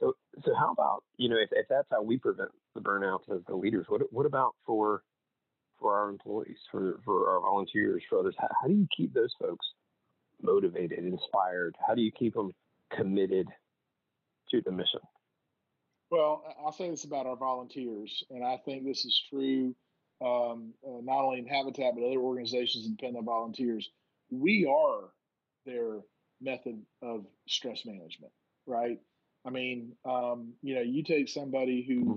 So, 0.00 0.14
so 0.44 0.54
how 0.58 0.72
about 0.72 1.04
you 1.18 1.28
know 1.28 1.36
if, 1.36 1.50
if 1.52 1.68
that's 1.68 1.86
how 1.90 2.02
we 2.02 2.16
prevent 2.16 2.50
the 2.74 2.80
burnouts 2.80 3.30
as 3.30 3.42
the 3.46 3.54
leaders, 3.54 3.84
what 3.88 4.00
what 4.12 4.26
about 4.26 4.54
for 4.66 5.02
for 5.78 5.96
our 5.96 6.08
employees, 6.08 6.56
for 6.72 6.98
for 7.04 7.30
our 7.30 7.40
volunteers, 7.40 8.02
for 8.08 8.18
others? 8.18 8.34
How, 8.38 8.48
how 8.62 8.68
do 8.68 8.74
you 8.74 8.88
keep 8.96 9.12
those 9.12 9.34
folks 9.38 9.66
motivated, 10.42 10.98
inspired? 10.98 11.76
How 11.86 11.94
do 11.94 12.00
you 12.00 12.10
keep 12.10 12.34
them 12.34 12.52
committed 12.96 13.46
to 14.50 14.62
the 14.64 14.72
mission? 14.72 15.00
Well, 16.10 16.42
I'll 16.64 16.72
say 16.72 16.90
this 16.90 17.04
about 17.04 17.26
our 17.26 17.36
volunteers, 17.36 18.24
and 18.30 18.44
I 18.44 18.56
think 18.64 18.84
this 18.84 19.04
is 19.04 19.22
true 19.30 19.74
um, 20.22 20.74
uh, 20.86 21.00
not 21.02 21.24
only 21.24 21.38
in 21.38 21.46
Habitat 21.46 21.94
but 21.94 22.04
other 22.04 22.18
organizations 22.18 22.84
that 22.84 22.96
depend 22.96 23.16
on 23.16 23.24
volunteers. 23.24 23.90
We 24.30 24.66
are 24.66 25.08
their 25.64 26.00
method 26.40 26.82
of 27.02 27.26
stress 27.48 27.84
management, 27.84 28.32
right? 28.66 28.98
I 29.46 29.50
mean, 29.50 29.92
um, 30.04 30.52
you 30.62 30.74
know, 30.74 30.82
you 30.82 31.02
take 31.02 31.28
somebody 31.28 31.82
who, 31.86 32.00
mm-hmm. 32.00 32.16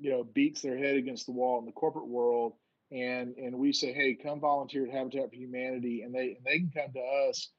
you 0.00 0.10
know, 0.10 0.24
beats 0.24 0.62
their 0.62 0.76
head 0.76 0.96
against 0.96 1.26
the 1.26 1.32
wall 1.32 1.58
in 1.60 1.66
the 1.66 1.72
corporate 1.72 2.08
world, 2.08 2.54
and 2.90 3.36
and 3.36 3.56
we 3.56 3.72
say, 3.72 3.92
hey, 3.92 4.14
come 4.14 4.40
volunteer 4.40 4.86
at 4.86 4.92
Habitat 4.92 5.30
for 5.30 5.36
Humanity, 5.36 6.02
and 6.02 6.14
they 6.14 6.36
and 6.36 6.44
they 6.44 6.58
can 6.58 6.70
come 6.74 6.92
to 6.94 7.28
us 7.28 7.50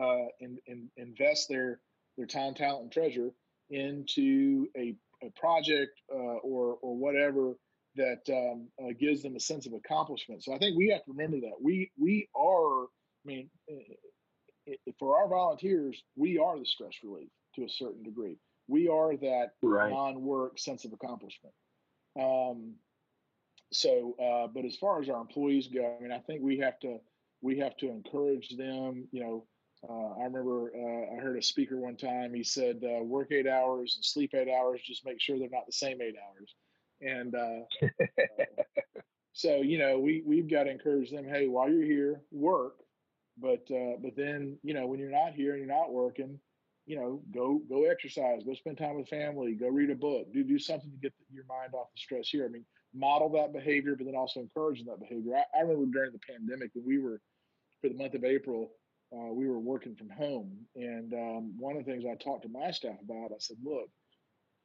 uh, 0.00 0.26
and, 0.40 0.58
and 0.66 0.88
invest 0.96 1.48
their 1.48 1.80
their 2.18 2.26
time, 2.26 2.54
talent, 2.54 2.82
and 2.82 2.92
treasure 2.92 3.30
into 3.70 4.66
a 4.76 4.94
a 5.22 5.30
project 5.38 6.00
uh, 6.12 6.38
or 6.42 6.76
or 6.82 6.96
whatever 6.96 7.54
that 7.96 8.22
um, 8.30 8.68
uh, 8.82 8.92
gives 8.98 9.22
them 9.22 9.36
a 9.36 9.40
sense 9.40 9.66
of 9.66 9.74
accomplishment. 9.74 10.42
So 10.42 10.54
I 10.54 10.58
think 10.58 10.76
we 10.76 10.88
have 10.88 11.04
to 11.04 11.12
remember 11.12 11.40
that 11.40 11.62
we 11.62 11.90
we 11.98 12.28
are. 12.34 12.84
I 12.84 13.24
mean, 13.24 13.50
for 14.98 15.16
our 15.16 15.28
volunteers, 15.28 16.02
we 16.16 16.38
are 16.38 16.58
the 16.58 16.66
stress 16.66 16.94
relief 17.04 17.28
to 17.54 17.64
a 17.64 17.68
certain 17.68 18.02
degree. 18.02 18.36
We 18.68 18.88
are 18.88 19.16
that 19.16 19.50
right. 19.62 19.90
non-work 19.90 20.58
sense 20.58 20.84
of 20.84 20.92
accomplishment. 20.92 21.54
Um, 22.18 22.74
so, 23.72 24.14
uh, 24.22 24.48
but 24.48 24.64
as 24.64 24.76
far 24.76 25.00
as 25.00 25.08
our 25.08 25.20
employees 25.20 25.68
go, 25.68 25.96
I 25.98 26.02
mean, 26.02 26.12
I 26.12 26.18
think 26.18 26.42
we 26.42 26.58
have 26.58 26.78
to 26.80 26.98
we 27.40 27.58
have 27.58 27.76
to 27.78 27.90
encourage 27.90 28.50
them. 28.56 29.08
You 29.12 29.20
know, 29.20 29.46
uh, 29.88 30.20
I 30.20 30.24
remember 30.24 30.72
uh, 30.74 31.16
I 31.16 31.20
heard 31.20 31.38
a 31.38 31.42
speaker 31.42 31.76
one 31.76 31.96
time. 31.96 32.32
He 32.34 32.44
said, 32.44 32.82
uh, 32.84 33.02
"Work 33.02 33.32
eight 33.32 33.48
hours 33.48 33.96
and 33.96 34.04
sleep 34.04 34.32
eight 34.34 34.48
hours. 34.48 34.80
Just 34.84 35.04
make 35.04 35.20
sure 35.20 35.38
they're 35.38 35.48
not 35.50 35.66
the 35.66 35.72
same 35.72 36.00
eight 36.00 36.14
hours." 36.16 36.54
And 37.00 37.34
uh, 37.34 37.88
so, 39.32 39.56
you 39.56 39.78
know, 39.78 39.98
we 39.98 40.22
we've 40.24 40.48
got 40.48 40.64
to 40.64 40.70
encourage 40.70 41.10
them. 41.10 41.26
Hey, 41.26 41.48
while 41.48 41.68
you're 41.68 41.84
here, 41.84 42.20
work. 42.30 42.76
But 43.38 43.66
uh, 43.70 43.96
but 44.00 44.14
then, 44.16 44.58
you 44.62 44.74
know, 44.74 44.86
when 44.86 45.00
you're 45.00 45.10
not 45.10 45.32
here 45.32 45.54
and 45.54 45.58
you're 45.58 45.74
not 45.74 45.92
working, 45.92 46.38
you 46.86 46.96
know, 46.96 47.20
go 47.34 47.60
go 47.68 47.86
exercise, 47.86 48.42
go 48.44 48.54
spend 48.54 48.78
time 48.78 48.96
with 48.96 49.08
family, 49.08 49.54
go 49.54 49.68
read 49.68 49.90
a 49.90 49.96
book, 49.96 50.32
do 50.32 50.44
do 50.44 50.58
something 50.58 50.90
to 50.90 50.96
get 50.98 51.12
your 51.32 51.44
mind 51.48 51.74
off 51.74 51.88
the 51.94 52.00
stress 52.00 52.28
here. 52.28 52.44
I 52.44 52.48
mean, 52.48 52.64
model 52.94 53.30
that 53.30 53.52
behavior, 53.52 53.96
but 53.96 54.06
then 54.06 54.14
also 54.14 54.40
encouraging 54.40 54.86
that 54.86 55.00
behavior. 55.00 55.34
I, 55.34 55.58
I 55.58 55.62
remember 55.62 55.86
during 55.86 56.12
the 56.12 56.20
pandemic 56.20 56.70
when 56.74 56.84
we 56.86 56.98
were 56.98 57.20
for 57.80 57.88
the 57.88 57.96
month 57.96 58.14
of 58.14 58.24
April, 58.24 58.70
uh, 59.14 59.32
we 59.32 59.48
were 59.48 59.58
working 59.58 59.94
from 59.94 60.10
home, 60.10 60.50
and 60.74 61.12
um, 61.12 61.54
one 61.58 61.76
of 61.76 61.84
the 61.84 61.90
things 61.90 62.04
I 62.04 62.14
talked 62.14 62.42
to 62.42 62.48
my 62.48 62.70
staff 62.70 62.96
about, 63.02 63.32
I 63.32 63.38
said, 63.38 63.58
look, 63.62 63.88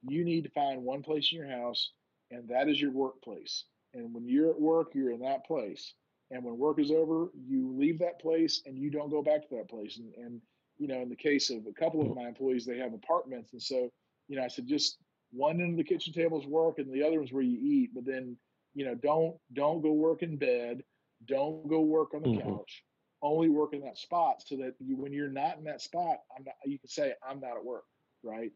you 0.04 0.24
need 0.24 0.44
to 0.44 0.50
find 0.52 0.84
one 0.84 1.04
place 1.04 1.30
in 1.32 1.40
your 1.40 1.50
house, 1.50 1.92
and 2.32 2.48
that 2.50 2.70
is 2.70 2.80
your 2.80 2.92
workplace. 2.92 3.66
And 3.94 4.14
when 4.14 4.28
you're 4.28 4.50
at 4.50 4.60
work, 4.60 4.92
you're 4.94 5.12
in 5.12 5.22
that 5.22 5.46
place. 5.46 5.94
And 6.30 6.44
when 6.44 6.58
work 6.58 6.80
is 6.80 6.92
over, 6.92 7.30
you 7.48 7.74
leave 7.78 8.00
that 8.00 8.20
place 8.20 8.62
and 8.66 8.78
you 8.78 8.92
don't 8.92 9.10
go 9.10 9.24
back 9.24 9.48
to 9.48 9.56
that 9.56 9.70
place. 9.70 9.98
And, 9.98 10.14
and 10.16 10.42
you 10.78 10.88
know, 10.88 11.02
in 11.02 11.10
the 11.10 11.16
case 11.16 11.50
of 11.50 11.66
a 11.66 11.74
couple 11.80 12.02
of 12.02 12.16
my 12.16 12.28
employees, 12.28 12.66
they 12.66 12.78
have 12.78 12.94
apartments, 12.94 13.54
and 13.54 13.62
so 13.62 13.90
you 14.28 14.36
know, 14.36 14.44
I 14.44 14.48
said 14.48 14.68
just 14.68 14.98
one 15.32 15.62
end 15.62 15.72
of 15.72 15.78
the 15.78 15.84
kitchen 15.84 16.14
table 16.14 16.40
is 16.40 16.48
work, 16.48 16.80
and 16.80 16.92
the 16.92 17.04
other 17.04 17.18
one's 17.18 17.34
where 17.34 17.44
you 17.44 17.58
eat. 17.62 17.92
But 17.94 18.06
then, 18.06 18.38
you 18.74 18.86
know, 18.86 18.96
don't 18.96 19.36
don't 19.54 19.82
go 19.82 19.94
work 19.94 20.24
in 20.24 20.38
bed, 20.38 20.84
don't 21.26 21.68
go 21.68 21.82
work 21.82 22.14
on 22.14 22.24
the 22.24 22.30
mm-hmm. 22.30 22.50
couch. 22.50 22.84
Only 23.22 23.50
work 23.50 23.74
in 23.74 23.82
that 23.82 23.98
spot, 23.98 24.44
so 24.46 24.56
that 24.58 24.76
you, 24.80 24.96
when 24.96 25.12
you're 25.12 25.30
not 25.30 25.58
in 25.58 25.64
that 25.64 25.82
spot, 25.82 26.18
I'm 26.38 26.44
not. 26.44 26.56
You 26.66 26.78
can 26.78 26.90
say 26.90 27.14
I'm 27.28 27.40
not 27.40 27.58
at 27.58 27.66
work, 27.66 27.86
right? 28.24 28.52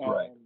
Right. 0.00 0.30
Um, 0.30 0.36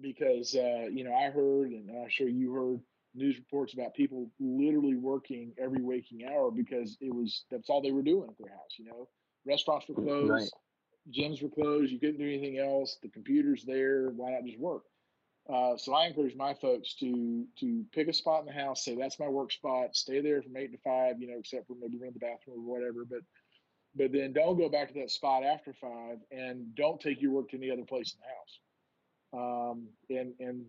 because 0.00 0.54
uh, 0.54 0.88
you 0.90 1.04
know, 1.04 1.14
I 1.14 1.30
heard, 1.30 1.70
and 1.70 1.90
I'm 1.90 2.10
sure 2.10 2.28
you 2.28 2.52
heard 2.52 2.80
news 3.14 3.36
reports 3.38 3.72
about 3.72 3.94
people 3.94 4.30
literally 4.38 4.94
working 4.94 5.52
every 5.58 5.82
waking 5.82 6.26
hour 6.26 6.50
because 6.50 6.98
it 7.00 7.14
was 7.14 7.44
that's 7.50 7.70
all 7.70 7.80
they 7.80 7.92
were 7.92 8.02
doing 8.02 8.28
at 8.28 8.36
their 8.38 8.52
house. 8.52 8.76
You 8.78 8.86
know, 8.86 9.08
Restaurants 9.46 9.88
were 9.88 9.94
closed. 9.94 10.30
Right. 10.30 10.50
Gyms 11.10 11.42
were 11.42 11.48
closed. 11.48 11.90
You 11.90 11.98
couldn't 11.98 12.18
do 12.18 12.26
anything 12.26 12.58
else. 12.58 12.98
The 13.02 13.08
computer's 13.08 13.64
there. 13.64 14.10
Why 14.10 14.32
not 14.32 14.44
just 14.44 14.58
work? 14.58 14.82
Uh, 15.52 15.76
so 15.78 15.94
I 15.94 16.06
encourage 16.06 16.36
my 16.36 16.52
folks 16.54 16.94
to 16.96 17.46
to 17.60 17.84
pick 17.92 18.08
a 18.08 18.12
spot 18.12 18.40
in 18.40 18.46
the 18.46 18.52
house. 18.52 18.84
Say 18.84 18.96
that's 18.96 19.18
my 19.18 19.28
work 19.28 19.50
spot. 19.50 19.96
Stay 19.96 20.20
there 20.20 20.42
from 20.42 20.56
eight 20.56 20.72
to 20.72 20.78
five. 20.78 21.20
You 21.20 21.28
know, 21.28 21.38
except 21.38 21.66
for 21.66 21.74
maybe 21.80 21.98
run 21.98 22.12
the 22.12 22.18
bathroom 22.18 22.68
or 22.68 22.78
whatever. 22.78 23.06
But 23.08 23.20
but 23.96 24.12
then 24.12 24.34
don't 24.34 24.58
go 24.58 24.68
back 24.68 24.88
to 24.88 24.94
that 25.00 25.10
spot 25.10 25.44
after 25.44 25.72
five, 25.72 26.18
and 26.30 26.74
don't 26.74 27.00
take 27.00 27.22
your 27.22 27.30
work 27.30 27.48
to 27.50 27.56
any 27.56 27.70
other 27.70 27.84
place 27.84 28.14
in 28.14 28.20
the 28.20 29.40
house. 29.40 29.72
Um, 29.72 29.88
and 30.10 30.34
and 30.38 30.66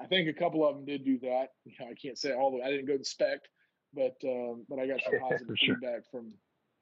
I 0.00 0.06
think 0.06 0.28
a 0.28 0.38
couple 0.38 0.66
of 0.66 0.76
them 0.76 0.84
did 0.84 1.04
do 1.04 1.18
that. 1.20 1.48
You 1.64 1.72
know, 1.80 1.90
I 1.90 1.94
can't 1.94 2.18
say 2.18 2.32
all 2.32 2.54
of 2.54 2.64
I 2.64 2.70
didn't 2.70 2.86
go 2.86 2.94
inspect, 2.94 3.48
but 3.92 4.16
um, 4.24 4.64
but 4.68 4.78
I 4.78 4.86
got 4.86 5.02
some 5.02 5.18
positive 5.28 5.56
sure. 5.58 5.74
feedback 5.74 6.02
from 6.10 6.32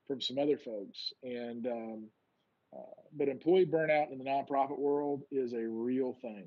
from 0.07 0.21
some 0.21 0.39
other 0.39 0.59
folks. 0.59 1.15
And 1.23 1.67
um, 1.67 2.09
uh, 2.77 3.01
but 3.17 3.29
employee 3.29 3.65
burnout 3.65 4.13
in 4.13 4.19
the 4.19 4.25
nonprofit 4.25 4.79
world 4.79 5.23
is 5.31 5.55
a 5.55 5.67
real 5.67 6.15
thing 6.21 6.45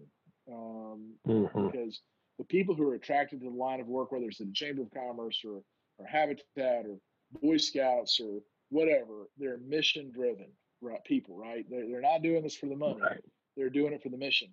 um, 0.50 1.14
mm-hmm. 1.28 1.68
because 1.68 2.02
the 2.38 2.46
people 2.46 2.76
who 2.76 2.89
are 2.89 2.96
attracted 2.96 3.42
to 3.42 3.50
the 3.50 3.56
line 3.56 3.80
of 3.80 3.88
work, 3.88 4.12
whether 4.12 4.26
it's 4.26 4.39
the 4.39 4.52
Chamber 4.54 4.84
of 4.84 4.92
Commerce 4.92 5.42
or 5.46 5.62
or 5.98 6.06
Habitat 6.06 6.86
or 6.86 6.98
Boy 7.42 7.58
Scouts 7.58 8.20
or 8.20 8.39
whatever, 8.70 9.28
they're 9.38 9.60
mission 9.60 10.12
driven 10.12 10.48
right, 10.82 11.04
people, 11.04 11.38
right? 11.38 11.66
They're, 11.70 11.88
they're 11.88 12.02
not 12.02 12.24
doing 12.24 12.44
this 12.44 12.56
for 12.56 12.68
the 12.68 12.76
money. 12.76 13.02
Right. 13.02 13.24
They're 13.56 13.70
doing 13.70 13.94
it 13.94 14.02
for 14.02 14.10
the 14.10 14.18
mission. 14.18 14.50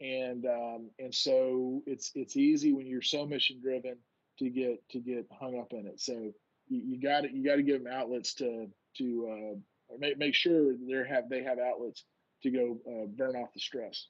And 0.00 0.46
um, 0.46 0.90
and 1.00 1.12
so 1.12 1.82
it's 1.84 2.12
it's 2.14 2.36
easy 2.36 2.72
when 2.72 2.86
you're 2.86 3.02
so 3.02 3.26
mission 3.26 3.60
driven 3.60 3.96
to 4.38 4.48
get 4.48 4.88
to 4.90 5.00
get 5.00 5.26
hung 5.40 5.58
up 5.58 5.72
in 5.72 5.86
it. 5.86 6.00
So 6.00 6.32
you 6.68 7.00
got 7.00 7.22
to 7.22 7.32
you 7.32 7.44
got 7.44 7.56
to 7.56 7.62
give 7.62 7.82
them 7.82 7.92
outlets 7.92 8.34
to 8.34 8.68
to 8.98 9.28
uh, 9.28 9.96
make 9.98 10.16
make 10.16 10.34
sure 10.36 10.74
they 10.74 11.08
have 11.08 11.28
they 11.28 11.42
have 11.42 11.58
outlets 11.58 12.04
to 12.44 12.50
go 12.50 12.78
uh, 12.86 13.06
burn 13.06 13.34
off 13.34 13.52
the 13.52 13.60
stress. 13.60 14.06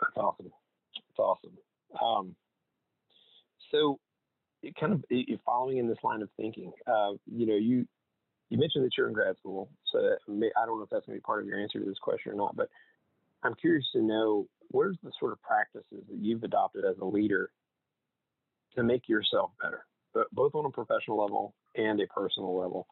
That's 0.00 0.16
awesome. 0.16 0.50
That's 0.94 1.18
awesome. 1.18 1.52
Um, 2.02 2.36
so, 3.70 3.98
kind 4.78 4.92
of 4.92 5.04
following 5.44 5.78
in 5.78 5.88
this 5.88 5.98
line 6.02 6.22
of 6.22 6.28
thinking, 6.36 6.72
uh, 6.86 7.12
you 7.26 7.46
know, 7.46 7.56
you 7.56 7.86
you 8.48 8.58
mentioned 8.58 8.84
that 8.84 8.96
you're 8.96 9.08
in 9.08 9.12
grad 9.12 9.36
school, 9.38 9.68
so 9.92 10.16
may, 10.28 10.50
I 10.56 10.66
don't 10.66 10.78
know 10.78 10.84
if 10.84 10.90
that's 10.90 11.06
going 11.06 11.16
to 11.16 11.20
be 11.20 11.24
part 11.24 11.42
of 11.42 11.48
your 11.48 11.60
answer 11.60 11.80
to 11.80 11.84
this 11.84 11.98
question 12.00 12.32
or 12.32 12.36
not, 12.36 12.54
but 12.54 12.68
I'm 13.42 13.54
curious 13.54 13.86
to 13.92 14.02
know 14.02 14.46
what 14.70 14.86
are 14.86 14.94
the 15.02 15.12
sort 15.18 15.32
of 15.32 15.42
practices 15.42 16.04
that 16.08 16.18
you've 16.18 16.44
adopted 16.44 16.84
as 16.84 16.96
a 17.00 17.04
leader 17.04 17.50
to 18.76 18.82
make 18.82 19.08
yourself 19.08 19.50
better 19.60 19.84
but 20.16 20.30
both 20.32 20.54
on 20.54 20.64
a 20.64 20.70
professional 20.70 21.20
level 21.20 21.54
and 21.76 22.00
a 22.00 22.06
personal 22.06 22.58
level. 22.58 22.86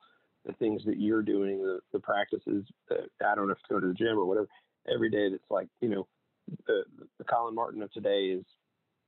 The 0.45 0.53
things 0.53 0.83
that 0.85 1.01
you're 1.01 1.23
doing, 1.23 1.63
the, 1.63 1.81
the 1.95 1.99
practices 1.99 2.67
that 2.91 3.09
I 3.27 3.35
don't 3.35 3.49
have 3.49 3.57
to 3.57 3.75
go 3.75 3.81
to 3.81 3.87
the 3.87 3.95
gym 3.95 4.19
or 4.19 4.27
whatever 4.27 4.47
every 4.95 5.09
day. 5.09 5.31
That's 5.31 5.51
like 5.51 5.69
you 5.81 5.89
know, 5.89 6.07
the 6.67 6.85
the 7.19 7.25
Colin 7.25 7.55
Martin 7.55 7.83
of 7.83 7.93
today 7.93 8.27
is 8.27 8.45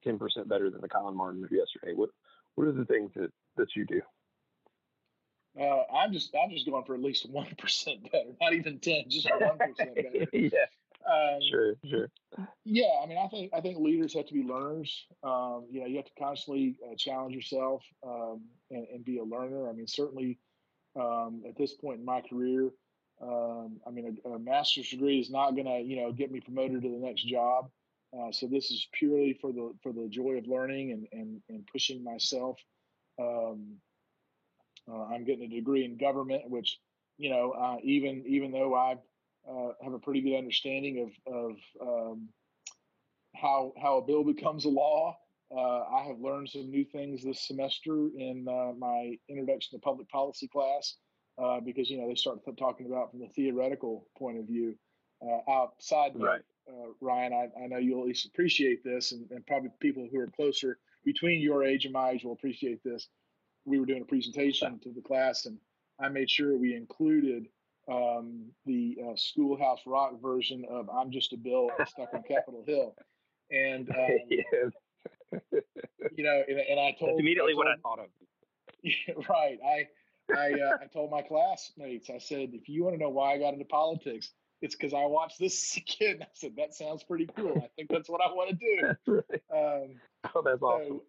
ten 0.05 0.19
percent 0.19 0.49
better 0.49 0.71
than 0.71 0.81
the 0.81 0.89
Colin 0.89 1.17
Martin 1.17 1.45
of 1.45 1.51
yesterday. 1.51 1.93
What 1.95 2.11
what 2.55 2.67
are 2.67 2.73
the 2.73 2.85
things 2.85 3.13
that 3.17 3.31
that 3.57 3.75
you 3.77 3.85
do? 3.85 4.01
Uh, 5.59 5.85
I'm 5.95 6.13
just 6.13 6.35
I'm 6.35 6.51
just 6.51 6.67
going 6.67 6.85
for 6.85 6.95
at 6.95 7.03
least 7.03 7.29
one 7.31 7.55
percent 7.59 8.11
better, 8.11 8.31
not 8.41 8.53
even 8.53 8.79
ten, 8.79 9.05
just 9.09 9.29
one 9.31 9.59
percent 9.59 9.95
better. 9.95 10.27
yeah, 10.33 10.67
um, 11.07 11.41
sure, 11.51 11.75
sure. 11.89 12.11
Yeah, 12.65 13.01
I 13.03 13.07
mean, 13.07 13.19
I 13.19 13.29
think 13.29 13.53
I 13.55 13.61
think 13.61 13.79
leaders 13.79 14.15
have 14.15 14.27
to 14.27 14.35
be 14.35 14.43
learners. 14.43 15.07
Um, 15.23 15.67
you 15.71 15.81
know, 15.81 15.87
you 15.87 15.97
have 15.97 16.07
to 16.07 16.13
constantly 16.19 16.77
uh, 16.85 16.95
challenge 16.97 17.35
yourself 17.35 17.83
um, 18.07 18.43
and, 18.71 18.87
and, 18.93 19.05
be 19.05 19.19
a 19.19 19.25
learner. 19.25 19.69
I 19.69 19.73
mean, 19.73 19.87
certainly 19.87 20.39
um, 20.99 21.43
at 21.49 21.57
this 21.57 21.75
point 21.75 22.01
in 22.01 22.05
my 22.05 22.23
career, 22.23 22.71
um, 23.23 23.81
I 23.87 23.91
mean, 23.91 24.19
a, 24.25 24.29
a, 24.29 24.39
master's 24.39 24.91
degree 24.91 25.21
is 25.21 25.31
not 25.31 25.53
going 25.53 25.67
to 25.67 25.81
you 25.81 25.97
know 25.97 26.13
get 26.13 26.31
me 26.31 26.41
promoted 26.41 26.83
to 26.83 26.89
the 26.89 26.99
next 26.99 27.23
job. 27.23 27.71
Uh, 28.17 28.31
so 28.31 28.47
this 28.47 28.71
is 28.71 28.87
purely 28.93 29.39
for 29.41 29.53
the 29.53 29.73
for 29.83 29.93
the 29.93 30.09
joy 30.09 30.33
of 30.33 30.47
learning 30.47 30.93
and 30.93 31.07
and, 31.13 31.41
and 31.49 31.67
pushing 31.73 32.05
myself. 32.05 32.59
Um, 33.19 33.77
uh, 34.91 35.05
I'm 35.05 35.25
getting 35.25 35.51
a 35.51 35.55
degree 35.55 35.85
in 35.85 35.97
government, 35.97 36.49
which 36.49 36.79
you 37.19 37.31
know, 37.31 37.53
uh, 37.53 37.77
even 37.83 38.23
even 38.27 38.53
though 38.53 38.75
I've 38.75 38.99
uh, 39.51 39.73
have 39.83 39.95
a 39.95 39.99
pretty 39.99 40.21
good 40.21 40.37
understanding 40.37 41.11
of, 41.27 41.35
of 41.35 41.57
um, 41.81 42.29
how 43.35 43.73
how 43.81 43.99
a 43.99 44.07
bill 44.07 44.25
becomes 44.25 44.65
a 44.65 44.69
law. 44.69 45.17
Uh, 45.57 45.85
I 45.85 46.05
have 46.09 46.19
learned 46.19 46.49
some 46.49 46.71
new 46.71 46.85
things 46.85 47.23
this 47.23 47.47
semester 47.47 48.09
in 48.19 48.47
uh, 48.49 48.73
my 48.77 49.17
introduction 49.29 49.79
to 49.79 49.83
public 49.83 50.09
policy 50.09 50.49
class 50.49 50.97
uh, 51.39 51.61
because 51.61 51.91
you 51.91 51.99
know 51.99 52.09
they 52.09 52.15
start 52.15 52.39
talking 52.57 52.87
about 52.87 53.11
from 53.11 53.21
the 53.21 53.29
theoretical 53.29 54.07
point 54.19 54.39
of 54.39 54.47
view. 54.47 54.75
Uh, 55.23 55.51
outside, 55.51 56.13
right. 56.15 56.43
Uh, 56.69 56.89
Ryan, 57.01 57.33
I, 57.33 57.63
I, 57.63 57.67
know 57.69 57.79
you'll 57.79 58.01
at 58.01 58.07
least 58.07 58.27
appreciate 58.27 58.85
this, 58.85 59.13
and, 59.13 59.31
and 59.31 59.47
probably 59.47 59.71
people 59.81 60.07
who 60.13 60.19
are 60.21 60.27
closer 60.27 60.79
between 61.07 61.41
your 61.41 61.65
age 61.65 61.85
and 61.85 61.95
my 61.95 62.11
age 62.11 62.25
will 62.25 62.33
appreciate 62.33 62.85
this. 62.85 63.09
We 63.65 63.79
were 63.79 63.87
doing 63.87 64.03
a 64.03 64.05
presentation 64.05 64.79
to 64.81 64.91
the 64.93 65.01
class, 65.01 65.47
and 65.47 65.59
I 65.99 66.09
made 66.09 66.29
sure 66.29 66.59
we 66.59 66.75
included 66.75 67.47
um, 67.91 68.47
the 68.67 68.99
uh, 69.03 69.17
Schoolhouse 69.17 69.81
Rock 69.87 70.21
version 70.21 70.65
of 70.69 70.91
"I'm 70.91 71.11
Just 71.11 71.33
a 71.33 71.37
Bill 71.37 71.71
Stuck 71.87 72.13
on 72.13 72.23
Capitol 72.25 72.65
Hill," 72.67 72.95
and 73.51 73.89
um, 73.97 74.73
you 76.17 76.25
know, 76.25 76.43
and, 76.49 76.59
and, 76.59 76.81
I 76.81 76.95
told 76.99 77.13
That's 77.13 77.21
immediately 77.21 77.53
I 77.53 77.55
told, 77.55 77.57
what 77.57 77.69
I 77.69 77.77
thought 77.83 77.99
of. 78.01 78.07
Yeah, 78.83 78.93
right. 79.29 79.59
I 79.65 79.89
I 80.35 80.53
uh, 80.53 80.79
I 80.83 80.87
told 80.87 81.11
my 81.11 81.23
classmates. 81.23 82.11
I 82.11 82.19
said, 82.19 82.51
if 82.53 82.69
you 82.69 82.85
want 82.85 82.97
to 82.97 83.01
know 83.01 83.11
why 83.11 83.35
I 83.35 83.39
got 83.39 83.53
into 83.53 83.65
politics, 83.65 84.33
it's 84.63 84.75
because 84.75 84.95
I 84.95 85.05
watched 85.05 85.39
this 85.39 85.79
kid. 85.87 86.23
I 86.23 86.27
said 86.35 86.53
that 86.57 86.75
sounds 86.75 87.03
pretty 87.03 87.29
cool. 87.37 87.55
I 87.57 87.69
think 87.77 87.91
that's 87.91 88.09
what 88.09 88.21
I 88.21 88.33
want 88.33 88.51
to 88.51 88.57
do. 88.57 89.23
Right. 89.31 89.43
Um, 89.55 90.01
oh, 90.35 90.43
that's 90.43 90.61
so, 90.61 90.67
awesome. 90.67 91.01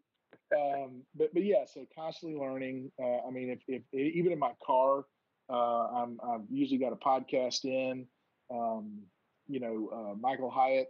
Um, 0.56 1.02
but 1.16 1.34
but 1.34 1.44
yeah, 1.44 1.66
so 1.66 1.86
constantly 1.96 2.40
learning. 2.40 2.92
Uh, 3.02 3.28
I 3.28 3.32
mean, 3.32 3.50
if, 3.50 3.60
if 3.68 3.84
even 3.94 4.32
in 4.32 4.40
my 4.40 4.52
car, 4.66 5.06
uh, 5.50 5.54
I'm, 5.54 6.20
I've 6.24 6.42
usually 6.50 6.80
got 6.80 6.94
a 6.94 6.96
podcast 6.96 7.66
in. 7.66 8.06
Um, 8.50 9.00
you 9.48 9.60
know, 9.60 9.90
uh, 9.94 10.16
Michael 10.16 10.50
Hyatt 10.50 10.88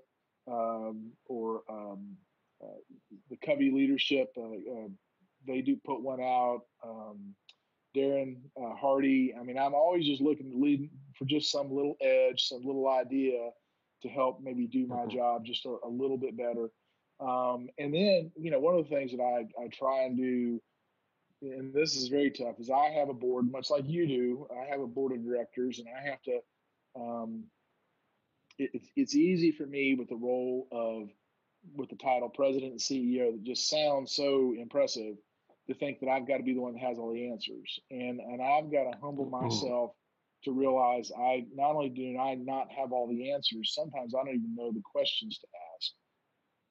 um, 0.48 1.12
or 1.26 1.62
um, 1.70 2.18
uh, 2.64 2.80
the 3.30 3.38
Covey 3.38 3.72
leadership. 3.72 4.32
Uh, 4.38 4.42
uh, 4.42 4.88
they 5.48 5.62
do 5.62 5.78
put 5.86 6.02
one 6.02 6.22
out. 6.22 6.62
Darren 7.98 8.38
uh, 8.62 8.76
Hardy. 8.76 9.34
I 9.40 9.44
mean, 9.44 9.58
I'm 9.58 9.74
always 9.74 10.06
just 10.06 10.22
looking 10.22 10.52
to 10.52 10.58
lead 10.58 10.90
for 11.18 11.26
just 11.26 11.52
some 11.52 11.74
little 11.74 11.98
edge, 12.02 12.48
some 12.48 12.64
little 12.64 12.88
idea 12.88 13.50
to 14.04 14.10
help 14.10 14.40
maybe 14.42 14.68
do 14.68 14.86
my 14.86 15.06
job 15.08 15.44
just 15.44 15.66
a, 15.66 15.78
a, 15.84 15.90
little 15.90 16.18
bit 16.18 16.38
better. 16.38 16.70
Um, 17.20 17.70
and 17.80 17.94
then, 17.94 18.32
you 18.36 18.52
know, 18.52 18.60
one 18.60 18.76
of 18.76 18.88
the 18.88 18.96
things 18.96 19.12
that 19.12 19.22
I, 19.22 19.48
I 19.60 19.68
try 19.70 20.04
and 20.04 20.16
do, 20.16 20.62
and 21.42 21.74
this 21.74 21.96
is 21.96 22.10
very 22.10 22.30
tough, 22.30 22.60
is 22.60 22.70
I 22.70 22.90
have 22.90 23.10
a 23.10 23.14
board, 23.14 23.52
much 23.52 23.72
like 23.72 23.88
you 23.88 24.08
do. 24.08 24.48
I 24.52 24.70
have 24.70 24.82
a 24.82 24.88
board 24.88 25.14
of 25.14 25.24
directors, 25.24 25.80
and 25.80 25.88
I 25.88 26.08
have 26.10 26.22
to. 26.24 26.40
Um, 26.96 27.46
it, 28.60 28.72
it's 28.74 28.90
it's 28.96 29.16
easy 29.16 29.52
for 29.52 29.66
me 29.66 29.96
with 29.96 30.10
the 30.10 30.16
role 30.16 30.68
of 30.72 31.10
with 31.76 31.90
the 31.90 31.96
title 31.96 32.30
president 32.30 32.72
and 32.72 32.80
CEO 32.80 33.32
that 33.32 33.44
just 33.44 33.70
sounds 33.70 34.14
so 34.14 34.56
impressive 34.58 35.16
to 35.68 35.74
think 35.76 36.00
that 36.00 36.10
I've 36.10 36.28
got 36.28 36.38
to 36.38 36.44
be 36.44 36.54
the 36.54 36.62
one 36.62 36.74
that 36.74 36.82
has 36.82 36.98
all 36.98 37.14
the 37.14 37.30
answers. 37.30 37.80
And 37.92 38.20
and 38.20 38.42
I've 38.42 38.72
got 38.72 38.92
to 38.92 38.98
humble 39.02 39.26
mm-hmm. 39.26 39.46
myself 39.46 39.92
to 40.44 40.52
realize 40.52 41.12
I 41.18 41.46
not 41.54 41.76
only 41.76 41.90
do 41.90 42.18
I 42.20 42.36
not 42.36 42.72
have 42.72 42.92
all 42.92 43.08
the 43.08 43.32
answers, 43.32 43.74
sometimes 43.74 44.14
I 44.14 44.24
don't 44.24 44.36
even 44.36 44.56
know 44.56 44.72
the 44.72 44.82
questions 44.84 45.40
to 45.40 45.48
ask. 45.76 45.92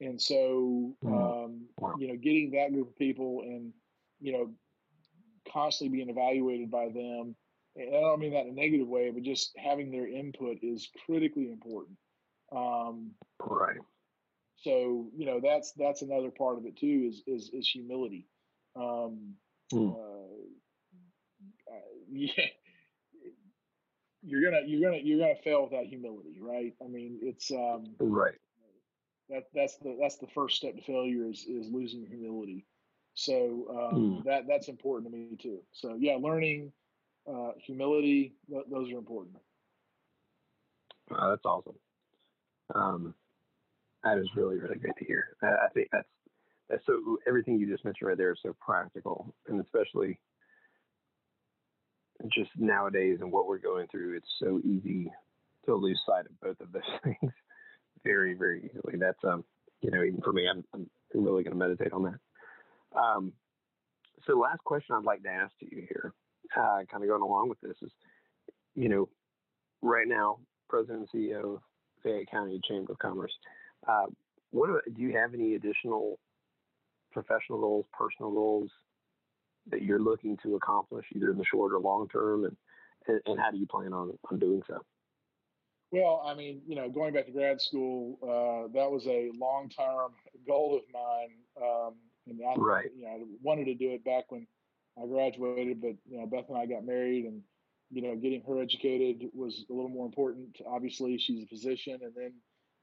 And 0.01 0.21
so, 0.21 0.95
mm-hmm. 1.05 1.15
um, 1.15 1.67
you 1.99 2.09
know, 2.09 2.17
getting 2.17 2.51
that 2.53 2.73
group 2.73 2.89
of 2.89 2.99
people 2.99 3.41
and, 3.43 3.73
you 4.21 4.33
know, 4.33 4.51
constantly 5.53 5.97
being 5.97 6.11
evaluated 6.11 6.71
by 6.71 6.87
them, 6.87 7.35
and 7.77 7.95
I 7.95 8.01
don't 8.01 8.21
mean 8.21 8.33
that 8.33 8.47
in 8.47 8.51
a 8.51 8.53
negative 8.53 8.89
way, 8.89 9.11
but 9.11 9.23
just 9.23 9.53
having 9.57 9.91
their 9.91 10.07
input 10.09 10.59
is 10.63 10.89
critically 11.05 11.51
important. 11.51 11.97
Um, 12.55 13.13
right. 13.41 13.79
So, 14.59 15.09
you 15.15 15.27
know, 15.27 15.41
that's 15.43 15.73
that's 15.73 16.03
another 16.03 16.31
part 16.31 16.59
of 16.59 16.67
it 16.67 16.77
too 16.77 17.09
is 17.09 17.23
is, 17.27 17.51
is 17.53 17.69
humility. 17.69 18.27
Um, 18.77 19.35
mm. 19.73 19.97
uh, 19.97 20.57
yeah, 22.11 22.45
you're 24.23 24.43
gonna 24.43 24.63
you're 24.67 24.81
gonna 24.81 25.03
you're 25.03 25.19
gonna 25.19 25.41
fail 25.43 25.63
with 25.63 25.73
that 25.73 25.87
humility, 25.87 26.39
right? 26.41 26.75
I 26.85 26.89
mean, 26.89 27.19
it's 27.23 27.51
um, 27.51 27.95
right. 28.01 28.35
That 29.29 29.45
that's 29.55 29.77
the 29.77 29.97
that's 30.01 30.17
the 30.17 30.27
first 30.29 30.57
step 30.57 30.77
to 30.77 30.83
failure 30.83 31.29
is 31.29 31.45
is 31.49 31.69
losing 31.71 32.07
humility. 32.07 32.67
So 33.15 33.67
um, 33.71 34.01
mm. 34.01 34.25
that 34.25 34.45
that's 34.49 34.69
important 34.69 35.11
to 35.11 35.17
me 35.17 35.37
too. 35.41 35.61
So 35.73 35.97
yeah, 35.99 36.17
learning 36.21 36.73
uh, 37.29 37.53
humility, 37.59 38.35
th- 38.49 38.67
those 38.71 38.93
are 38.93 38.99
important. 38.99 39.37
that's 41.11 41.45
awesome. 41.45 41.79
Um, 42.75 43.15
that 44.05 44.19
is 44.19 44.29
really 44.37 44.59
really 44.59 44.77
great 44.77 44.97
to 44.99 45.05
hear. 45.05 45.37
I, 45.43 45.47
I 45.47 45.69
think 45.73 45.89
that's 45.93 46.09
so 46.87 47.19
everything 47.27 47.59
you 47.59 47.71
just 47.71 47.85
mentioned 47.85 48.09
right 48.09 48.19
there 48.19 48.33
is 48.33 48.39
so 48.43 48.55
practical, 48.61 49.35
and 49.49 49.61
especially 49.61 50.19
just 52.35 52.51
nowadays 52.57 53.19
and 53.21 53.31
what 53.31 53.47
we're 53.47 53.59
going 53.59 53.87
through, 53.89 54.17
it's 54.17 54.27
so 54.41 54.61
easy 54.65 55.11
to 55.67 55.75
lose 55.75 56.01
sight 56.07 56.27
of 56.27 56.41
both 56.41 56.61
of 56.61 56.73
those 56.73 56.83
things 57.05 57.33
very, 58.05 58.35
very 58.35 58.65
easily. 58.65 58.99
That's 58.99 59.23
um, 59.25 59.45
you 59.81 59.91
know, 59.91 60.03
even 60.03 60.21
for 60.23 60.33
me, 60.33 60.49
I'm, 60.49 60.65
I'm 60.75 60.89
really 61.15 61.43
going 61.43 61.53
to 61.53 61.59
meditate 61.59 61.93
on 61.93 62.03
that. 62.05 62.99
Um, 62.99 63.33
so 64.27 64.39
last 64.39 64.65
question 64.65 64.97
I'd 64.97 65.05
like 65.05 65.23
to 65.23 65.29
ask 65.31 65.53
to 65.61 65.67
you 65.67 65.87
here, 65.89 66.13
uh, 66.57 66.79
kind 66.91 67.03
of 67.03 67.09
going 67.09 67.23
along 67.23 67.49
with 67.49 67.61
this, 67.61 67.77
is, 67.83 67.91
you 68.75 68.89
know, 68.89 69.09
right 69.83 70.09
now, 70.09 70.39
President 70.69 71.09
and 71.13 71.23
CEO 71.23 71.57
of 71.57 71.61
Fayette 72.03 72.31
County 72.31 72.61
Chamber 72.67 72.93
of 72.93 72.99
Commerce. 72.99 73.33
Uh, 73.87 74.07
what 74.51 74.71
do 74.93 75.03
you 75.03 75.17
have 75.17 75.35
any 75.35 75.55
additional 75.55 76.19
professional 77.17 77.59
goals, 77.59 77.87
personal 77.99 78.31
goals 78.31 78.71
that 79.69 79.83
you're 79.83 79.99
looking 79.99 80.37
to 80.43 80.57
accomplish 80.57 81.07
either 81.15 81.31
in 81.31 81.39
the 81.39 81.45
short 81.45 81.73
or 81.73 81.81
long 81.81 82.07
term 82.09 82.45
and, 82.45 82.57
and, 83.09 83.21
and 83.25 83.41
how 83.41 83.51
do 83.51 83.57
you 83.57 83.67
plan 83.67 83.93
on, 83.93 84.13
on 84.31 84.39
doing 84.39 84.63
so? 84.67 84.79
Well, 85.93 86.23
I 86.27 86.35
mean, 86.35 86.61
you 86.67 86.77
know, 86.77 86.91
going 86.91 87.15
back 87.15 87.27
to 87.27 87.33
grad 87.33 87.61
school, 87.61 88.19
uh, 88.23 88.69
that 88.75 88.91
was 88.91 89.07
a 89.07 89.31
long-term 89.39 90.13
goal 90.47 90.77
of 90.77 90.83
mine. 90.93 91.39
Um, 91.63 91.95
and 92.27 92.41
I, 92.45 92.55
right. 92.57 92.91
you 92.95 93.05
know, 93.05 93.11
I 93.11 93.19
wanted 93.41 93.67
to 93.67 93.75
do 93.75 93.93
it 93.93 94.05
back 94.05 94.31
when 94.31 94.47
I 95.01 95.07
graduated, 95.07 95.81
but 95.81 95.95
you 96.07 96.19
know, 96.19 96.27
Beth 96.27 96.49
and 96.49 96.59
I 96.59 96.67
got 96.67 96.85
married, 96.85 97.25
and 97.25 97.41
you 97.91 98.03
know, 98.03 98.17
getting 98.17 98.43
her 98.43 98.61
educated 98.61 99.29
was 99.33 99.65
a 99.71 99.73
little 99.73 99.89
more 99.89 100.07
important. 100.07 100.59
Obviously, 100.67 101.17
she's 101.19 101.45
a 101.45 101.47
physician, 101.47 101.99
and 102.03 102.13
then, 102.17 102.35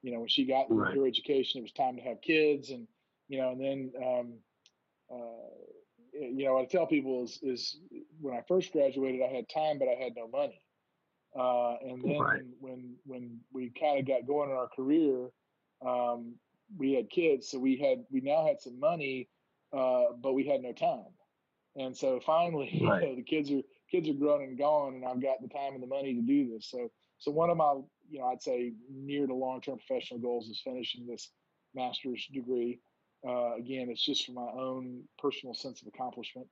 you 0.02 0.12
know, 0.12 0.20
when 0.20 0.30
she 0.30 0.46
got 0.46 0.66
right. 0.70 0.96
her 0.96 1.06
education, 1.06 1.60
it 1.60 1.64
was 1.64 1.74
time 1.74 1.98
to 1.98 2.02
have 2.02 2.22
kids, 2.22 2.70
and 2.70 2.88
you 3.34 3.40
know, 3.40 3.50
and 3.50 3.60
then 3.60 3.92
um, 3.98 4.34
uh, 5.12 5.50
you 6.14 6.46
know, 6.46 6.54
what 6.54 6.62
I 6.62 6.66
tell 6.66 6.86
people 6.86 7.24
is, 7.24 7.40
is 7.42 7.80
when 8.22 8.36
I 8.36 8.42
first 8.48 8.72
graduated, 8.72 9.22
I 9.24 9.34
had 9.34 9.50
time, 9.50 9.80
but 9.80 9.88
I 9.88 9.96
had 10.00 10.14
no 10.16 10.28
money. 10.28 10.62
Uh, 11.36 11.78
and 11.82 12.04
then 12.04 12.20
right. 12.20 12.42
when, 12.60 12.94
when 13.08 13.40
we 13.52 13.72
kind 13.72 14.00
of 14.00 14.06
got 14.06 14.28
going 14.28 14.52
in 14.52 14.56
our 14.56 14.68
career, 14.68 15.30
um, 15.84 16.36
we 16.78 16.94
had 16.94 17.10
kids, 17.10 17.50
so 17.50 17.58
we 17.58 17.76
had 17.76 18.06
we 18.12 18.22
now 18.22 18.46
had 18.46 18.62
some 18.62 18.80
money, 18.80 19.30
uh, 19.76 20.14
but 20.22 20.34
we 20.34 20.46
had 20.46 20.62
no 20.62 20.72
time. 20.72 21.12
And 21.76 21.98
so 21.98 22.20
finally, 22.24 22.84
right. 22.88 23.02
you 23.02 23.10
know, 23.10 23.16
the 23.16 23.24
kids 23.24 23.50
are 23.50 23.62
kids 23.90 24.08
are 24.10 24.14
grown 24.14 24.44
and 24.44 24.60
gone, 24.60 24.94
and 24.94 25.06
I've 25.06 25.24
got 25.24 25.42
the 25.42 25.48
time 25.48 25.74
and 25.74 25.82
the 25.82 25.88
money 25.88 26.14
to 26.14 26.22
do 26.22 26.54
this. 26.54 26.70
So 26.70 26.92
so 27.18 27.32
one 27.32 27.50
of 27.50 27.58
my 27.58 27.80
you 28.12 28.20
know 28.20 28.28
I'd 28.28 28.44
say 28.44 28.74
near 28.92 29.26
to 29.26 29.34
long 29.34 29.60
term 29.60 29.80
professional 29.80 30.20
goals 30.20 30.48
is 30.50 30.62
finishing 30.64 31.08
this 31.08 31.32
master's 31.74 32.28
degree. 32.32 32.80
Uh, 33.28 33.56
again, 33.56 33.90
it's 33.90 34.04
just 34.04 34.26
for 34.26 34.34
my 34.34 34.50
own 34.60 35.04
personal 35.18 35.54
sense 35.54 35.82
of 35.82 35.88
accomplishment. 35.88 36.48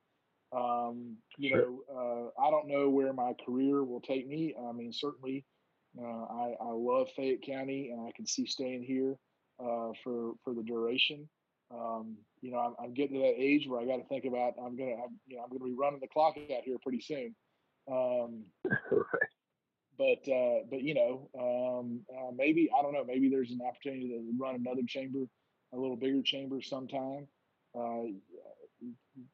Um, 0.54 1.18
you 1.38 1.50
sure. 1.50 1.58
know, 1.62 2.32
uh, 2.38 2.42
I 2.42 2.50
don't 2.50 2.68
know 2.68 2.90
where 2.90 3.14
my 3.14 3.34
career 3.46 3.84
will 3.84 4.02
take 4.02 4.28
me. 4.28 4.56
I 4.58 4.72
mean, 4.72 4.92
certainly, 4.92 5.46
uh, 6.00 6.04
I, 6.04 6.56
I, 6.62 6.72
love 6.72 7.08
Fayette 7.16 7.42
County, 7.46 7.92
and 7.92 8.06
I 8.06 8.12
can 8.16 8.26
see 8.26 8.46
staying 8.46 8.84
here 8.84 9.16
uh, 9.60 9.92
for 10.04 10.34
for 10.44 10.54
the 10.54 10.64
duration. 10.64 11.28
Um, 11.74 12.18
you 12.42 12.52
know, 12.52 12.60
I'm, 12.60 12.74
I'm, 12.84 12.94
getting 12.94 13.16
to 13.16 13.22
that 13.22 13.42
age 13.42 13.66
where 13.68 13.80
I 13.80 13.86
got 13.86 13.98
to 13.98 14.08
think 14.10 14.26
about 14.26 14.54
I'm 14.58 14.76
gonna, 14.76 14.92
I'm, 14.92 15.20
you 15.26 15.38
know, 15.38 15.44
I'm 15.44 15.50
gonna 15.50 15.70
be 15.70 15.76
running 15.78 16.02
the 16.02 16.08
clock 16.08 16.36
out 16.38 16.64
here 16.66 16.78
pretty 16.84 17.02
soon. 17.02 17.34
Um, 17.90 18.44
right. 18.92 19.30
But 19.98 20.32
uh, 20.32 20.64
but 20.70 20.82
you 20.82 20.96
know, 20.96 21.30
um, 21.38 22.02
uh, 22.10 22.32
maybe 22.36 22.70
I 22.78 22.82
don't 22.82 22.94
know. 22.94 23.06
Maybe 23.06 23.30
there's 23.30 23.52
an 23.52 23.60
opportunity 23.66 24.10
to 24.10 24.24
run 24.38 24.56
another 24.56 24.82
chamber 24.88 25.26
a 25.74 25.78
little 25.78 25.96
bigger 25.96 26.22
chamber 26.22 26.62
sometime. 26.62 27.28
Uh, 27.76 28.04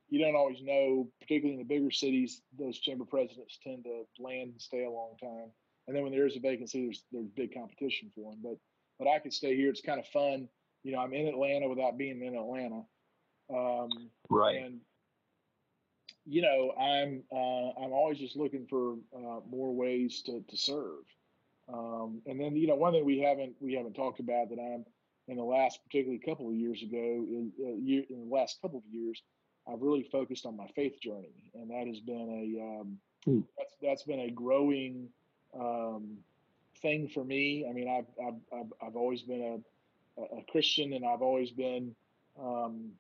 you 0.10 0.20
don't 0.20 0.36
always 0.36 0.62
know, 0.62 1.08
particularly 1.22 1.60
in 1.60 1.68
the 1.68 1.74
bigger 1.74 1.92
cities, 1.92 2.42
those 2.58 2.80
chamber 2.80 3.06
presidents 3.06 3.60
tend 3.64 3.84
to 3.86 4.04
land 4.20 4.52
and 4.52 4.62
stay 4.62 4.84
a 4.84 4.90
long 4.90 5.16
time. 5.22 5.52
And 5.88 5.96
then 5.96 6.04
when 6.04 6.12
there 6.12 6.28
is 6.28 6.36
a 6.36 6.40
vacancy, 6.40 6.86
there's 6.86 7.04
there's 7.12 7.28
big 7.30 7.54
competition 7.54 8.12
for 8.14 8.32
them. 8.32 8.40
But 8.44 8.58
but 9.00 9.08
I 9.08 9.20
could 9.20 9.34
stay 9.34 9.56
here. 9.56 9.70
It's 9.70 9.82
kind 9.82 10.00
of 10.00 10.08
fun. 10.08 10.50
You 10.84 10.94
know, 10.94 11.00
I'm 11.00 11.14
in 11.14 11.28
Atlanta 11.28 11.68
without 11.68 11.98
being 11.98 12.22
in 12.22 12.36
Atlanta. 12.36 12.82
Um, 13.50 13.90
right. 14.30 14.64
And 14.64 14.80
you 16.26 16.42
know, 16.42 16.74
I'm 16.78 17.24
uh, 17.32 17.82
I'm 17.82 17.94
always 17.94 18.18
just 18.18 18.36
looking 18.36 18.68
for 18.70 18.96
uh, 19.16 19.40
more 19.50 19.74
ways 19.74 20.22
to 20.24 20.42
to 20.42 20.58
serve. 20.58 21.04
Um, 21.72 22.22
and 22.26 22.40
then 22.40 22.56
you 22.56 22.68
know, 22.68 22.76
one 22.76 22.94
thing 22.94 23.06
we 23.06 23.20
haven't 23.20 23.56
we 23.62 23.74
haven't 23.74 23.94
talked 23.94 24.20
about 24.20 24.50
that 24.50 24.60
I'm 24.60 24.86
in 25.28 25.38
the 25.38 25.44
last, 25.44 25.80
particularly 25.84 26.22
a 26.24 26.30
couple 26.30 26.48
of 26.48 26.56
years 26.56 26.82
ago, 26.82 26.98
in, 26.98 27.52
uh, 27.60 27.76
year, 27.84 28.04
in 28.10 28.30
the 28.30 28.34
last 28.34 28.62
couple 28.62 28.80
of 28.80 28.86
years, 28.94 29.22
I've 29.68 29.82
really 29.82 30.04
focused 30.12 30.46
on 30.46 30.56
my 30.56 30.68
faith 30.76 31.00
journey, 31.02 31.34
and 31.54 31.70
that 31.70 31.88
has 31.88 32.00
been 32.00 32.16
a 32.16 32.82
um, 32.82 32.98
mm. 33.28 33.44
that's 33.58 33.74
that's 33.82 34.04
been 34.04 34.22
a 34.22 34.32
growing 34.32 35.10
um, 35.60 36.18
thing 36.82 37.10
for 37.10 37.24
me. 37.24 37.68
I 37.70 37.74
mean, 37.74 37.90
I've 37.90 38.26
I've 38.26 38.60
I've, 38.60 38.88
I've 38.88 38.96
always 38.96 39.24
been 39.24 39.62
a, 40.18 40.22
a 40.22 40.44
Christian, 40.50 40.94
and 40.94 41.06
I've 41.06 41.22
always 41.22 41.52
been 41.52 41.94
um, 42.42 42.92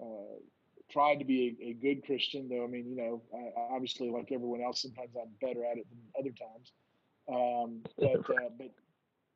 uh, 0.00 0.38
tried 0.90 1.20
to 1.20 1.24
be 1.24 1.56
a, 1.62 1.66
a, 1.70 1.72
good 1.74 2.04
Christian. 2.04 2.48
Though 2.48 2.64
I 2.64 2.66
mean, 2.66 2.88
you 2.88 2.96
know, 2.96 3.22
I, 3.32 3.74
obviously, 3.74 4.10
like 4.10 4.32
everyone 4.32 4.62
else, 4.62 4.82
sometimes 4.82 5.10
I'm 5.20 5.30
better 5.40 5.64
at 5.64 5.78
it 5.78 5.86
than 5.88 6.00
other 6.18 6.30
times. 6.30 6.72
Um, 7.28 7.80
but 7.96 8.30
uh, 8.30 8.50
but 8.58 8.70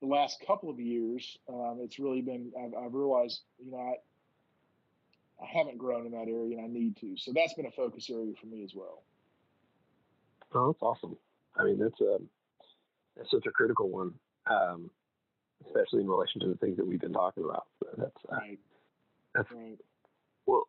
the 0.01 0.07
last 0.07 0.43
couple 0.47 0.71
of 0.71 0.79
years, 0.79 1.39
um, 1.49 1.79
it's 1.83 1.99
really 1.99 2.21
been, 2.21 2.53
I've, 2.59 2.75
I've, 2.75 2.95
realized, 2.95 3.41
you 3.65 3.73
know, 3.73 3.79
I, 3.79 3.95
I 5.43 5.47
haven't 5.47 5.79
grown 5.79 6.07
in 6.07 6.13
that 6.13 6.29
area 6.29 6.57
and 6.57 6.61
I 6.61 6.69
need 6.69 6.97
to. 6.99 7.17
So 7.17 7.33
that's 7.35 7.55
been 7.55 7.67
a 7.67 7.71
focus 7.71 8.09
area 8.11 8.33
for 8.41 8.47
me 8.47 8.63
as 8.65 8.73
well. 8.75 9.03
Oh, 10.55 10.73
that's 10.73 10.83
awesome. 10.83 11.17
I 11.57 11.65
mean, 11.65 11.79
that's 11.79 12.01
a, 12.01 12.17
um, 12.17 12.29
that's 13.17 13.31
such 13.31 13.47
a 13.47 13.51
critical 13.51 13.89
one, 13.89 14.15
um, 14.47 14.91
especially 15.67 16.03
in 16.03 16.09
relation 16.09 16.41
to 16.43 16.49
the 16.49 16.57
things 16.57 16.77
that 16.77 16.87
we've 16.87 17.01
been 17.01 17.13
talking 17.13 17.45
about. 17.45 17.67
So 17.81 17.89
that's, 17.97 18.17
uh, 18.33 18.37
right. 18.37 18.59
That's, 19.35 19.51
right. 19.51 19.79
Well, 20.47 20.65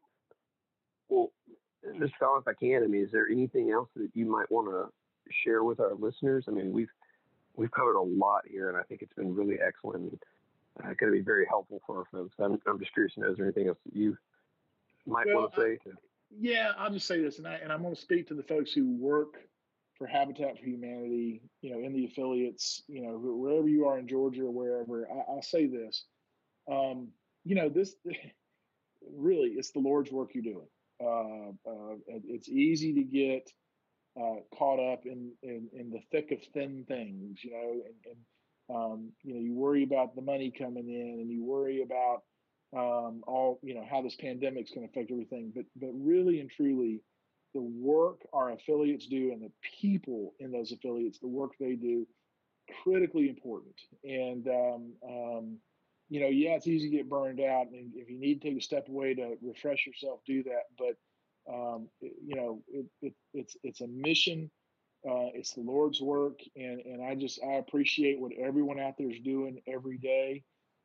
well, 1.07 1.31
Mr. 1.85 2.09
Fallon, 2.19 2.41
if 2.41 2.47
I 2.47 2.53
can, 2.53 2.83
I 2.83 2.87
mean, 2.87 3.03
is 3.03 3.11
there 3.11 3.27
anything 3.29 3.71
else 3.71 3.89
that 3.95 4.09
you 4.13 4.25
might 4.25 4.51
want 4.51 4.69
to 4.69 4.91
share 5.43 5.63
with 5.63 5.79
our 5.79 5.93
listeners? 5.93 6.45
I 6.47 6.51
mean, 6.51 6.71
we've, 6.71 6.89
we've 7.59 7.71
covered 7.71 7.97
a 7.97 8.01
lot 8.01 8.43
here, 8.49 8.69
and 8.69 8.77
I 8.77 8.83
think 8.83 9.01
it's 9.01 9.13
been 9.13 9.35
really 9.35 9.57
excellent. 9.59 9.97
and 9.97 10.19
uh, 10.79 10.93
going 10.97 11.11
to 11.11 11.17
be 11.17 11.21
very 11.21 11.45
helpful 11.45 11.81
for 11.85 11.99
our 11.99 12.05
folks. 12.11 12.35
I'm, 12.39 12.59
I'm 12.65 12.79
just 12.79 12.93
curious 12.93 13.13
to 13.15 13.19
know 13.19 13.31
is 13.31 13.37
there 13.37 13.45
anything 13.45 13.67
else 13.67 13.77
that 13.85 13.95
you 13.95 14.17
might 15.05 15.27
well, 15.27 15.41
want 15.41 15.55
to 15.55 15.61
say? 15.61 15.77
To... 15.83 15.97
Yeah, 16.39 16.71
I'll 16.77 16.91
just 16.91 17.05
say 17.05 17.21
this, 17.21 17.37
and, 17.37 17.47
I, 17.47 17.55
and 17.55 17.71
I'm 17.71 17.81
going 17.81 17.93
to 17.93 18.01
speak 18.01 18.27
to 18.29 18.33
the 18.33 18.43
folks 18.43 18.71
who 18.71 18.95
work 18.95 19.35
for 19.97 20.07
Habitat 20.07 20.57
for 20.57 20.65
Humanity, 20.65 21.41
you 21.61 21.71
know, 21.71 21.85
in 21.85 21.93
the 21.93 22.05
affiliates, 22.05 22.83
you 22.87 23.01
know, 23.01 23.17
wherever 23.17 23.67
you 23.67 23.85
are 23.85 23.99
in 23.99 24.07
Georgia 24.07 24.43
or 24.43 24.51
wherever. 24.51 25.05
I, 25.11 25.33
will 25.33 25.41
say 25.41 25.67
this, 25.67 26.05
um, 26.71 27.09
you 27.43 27.55
know, 27.55 27.67
this 27.67 27.95
really 29.13 29.49
it's 29.49 29.71
the 29.71 29.79
Lord's 29.79 30.11
work 30.11 30.29
you're 30.33 30.43
doing. 30.43 30.67
Uh, 31.03 31.51
uh, 31.69 31.95
it's 32.07 32.47
easy 32.47 32.93
to 32.93 33.03
get 33.03 33.51
uh, 34.19 34.57
caught 34.57 34.79
up 34.79 35.05
in, 35.05 35.31
in, 35.43 35.67
in 35.73 35.89
the 35.89 36.01
thick 36.11 36.31
of 36.31 36.39
thin 36.53 36.85
things, 36.87 37.39
you 37.43 37.51
know, 37.51 37.71
and, 37.71 37.95
and 38.05 38.17
um, 38.69 39.11
you 39.23 39.33
know 39.33 39.39
you 39.39 39.53
worry 39.53 39.83
about 39.83 40.15
the 40.15 40.21
money 40.21 40.51
coming 40.51 40.89
in, 40.89 41.19
and 41.19 41.31
you 41.31 41.43
worry 41.43 41.81
about 41.81 42.23
um, 42.77 43.23
all 43.25 43.59
you 43.63 43.73
know 43.73 43.85
how 43.89 44.01
this 44.01 44.15
pandemic 44.15 44.65
is 44.65 44.71
going 44.71 44.87
to 44.87 44.91
affect 44.91 45.11
everything. 45.11 45.51
But 45.55 45.65
but 45.75 45.89
really 45.93 46.39
and 46.39 46.49
truly, 46.49 47.01
the 47.53 47.61
work 47.61 48.19
our 48.31 48.51
affiliates 48.51 49.07
do 49.07 49.31
and 49.31 49.41
the 49.41 49.51
people 49.81 50.33
in 50.39 50.51
those 50.51 50.71
affiliates, 50.71 51.19
the 51.19 51.27
work 51.27 51.51
they 51.59 51.75
do, 51.75 52.05
critically 52.83 53.29
important. 53.29 53.75
And 54.03 54.47
um, 54.47 54.93
um, 55.07 55.57
you 56.09 56.19
know, 56.19 56.27
yeah, 56.27 56.51
it's 56.51 56.67
easy 56.67 56.89
to 56.89 56.97
get 56.97 57.09
burned 57.09 57.39
out, 57.39 57.67
and 57.71 57.91
if 57.95 58.09
you 58.09 58.19
need 58.19 58.41
to 58.41 58.49
take 58.49 58.57
a 58.57 58.61
step 58.61 58.87
away 58.87 59.13
to 59.15 59.35
refresh 59.41 59.85
yourself, 59.85 60.19
do 60.25 60.43
that. 60.43 60.63
But 60.77 60.95
um, 61.49 61.87
it, 62.01 62.13
you 62.25 62.35
know, 62.35 62.61
it, 62.67 62.85
it, 63.01 63.13
it's 63.33 63.57
it's 63.63 63.81
a 63.81 63.87
mission. 63.87 64.49
Uh, 65.07 65.31
it's 65.33 65.53
the 65.53 65.61
Lord's 65.61 66.01
work, 66.01 66.39
and 66.55 66.79
and 66.81 67.03
I 67.03 67.15
just 67.15 67.39
I 67.43 67.53
appreciate 67.53 68.19
what 68.19 68.31
everyone 68.33 68.79
out 68.79 68.95
there 68.97 69.09
is 69.09 69.19
doing 69.19 69.61
every 69.67 69.97
day. 69.97 70.43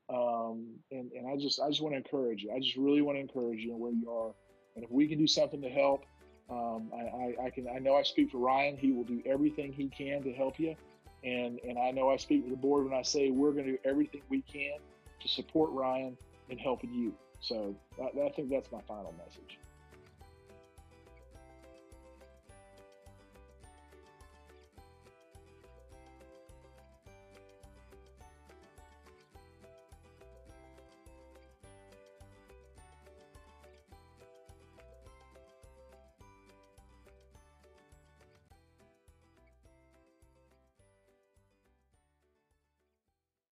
Um, 0.09 0.77
and 0.91 1.11
and 1.13 1.27
I 1.27 1.37
just 1.37 1.61
I 1.61 1.69
just 1.69 1.83
want 1.83 1.95
to 1.95 1.99
encourage 1.99 2.43
you. 2.43 2.53
I 2.53 2.61
just 2.61 2.77
really 2.77 3.03
want 3.03 3.17
to 3.17 3.21
encourage 3.21 3.61
you 3.61 3.77
where 3.77 3.93
you 3.93 4.11
are. 4.11 4.33
And 4.77 4.85
if 4.85 4.91
we 4.91 5.09
can 5.09 5.19
do 5.19 5.27
something 5.27 5.63
to 5.63 5.69
help, 5.69 6.05
um, 6.51 6.91
I, 6.95 6.99
I, 6.99 7.47
I 7.47 7.51
can 7.51 7.69
I 7.69 7.79
know 7.79 7.97
I 7.97 8.03
speak 8.03 8.31
for 8.31 8.39
Ryan. 8.39 8.77
He 8.77 8.93
will 8.93 9.05
do 9.05 9.23
everything 9.27 9.73
he 9.73 9.89
can 9.89 10.23
to 10.23 10.33
help 10.33 10.59
you. 10.59 10.77
And 11.25 11.59
and 11.67 11.79
I 11.79 11.91
know 11.91 12.11
I 12.11 12.17
speak 12.17 12.45
for 12.45 12.51
the 12.51 12.57
board 12.57 12.85
when 12.85 12.95
I 12.95 13.03
say 13.03 13.31
we're 13.31 13.53
going 13.53 13.67
to 13.67 13.73
do 13.73 13.79
everything 13.85 14.23
we 14.29 14.43
can 14.43 14.79
to 15.21 15.29
support 15.29 15.71
Ryan 15.73 16.17
in 16.49 16.59
helping 16.59 16.93
you. 16.93 17.15
So 17.41 17.75
I, 18.01 18.21
I 18.21 18.31
think 18.31 18.51
that's 18.51 18.71
my 18.71 18.81
final 18.87 19.15
message. 19.19 19.59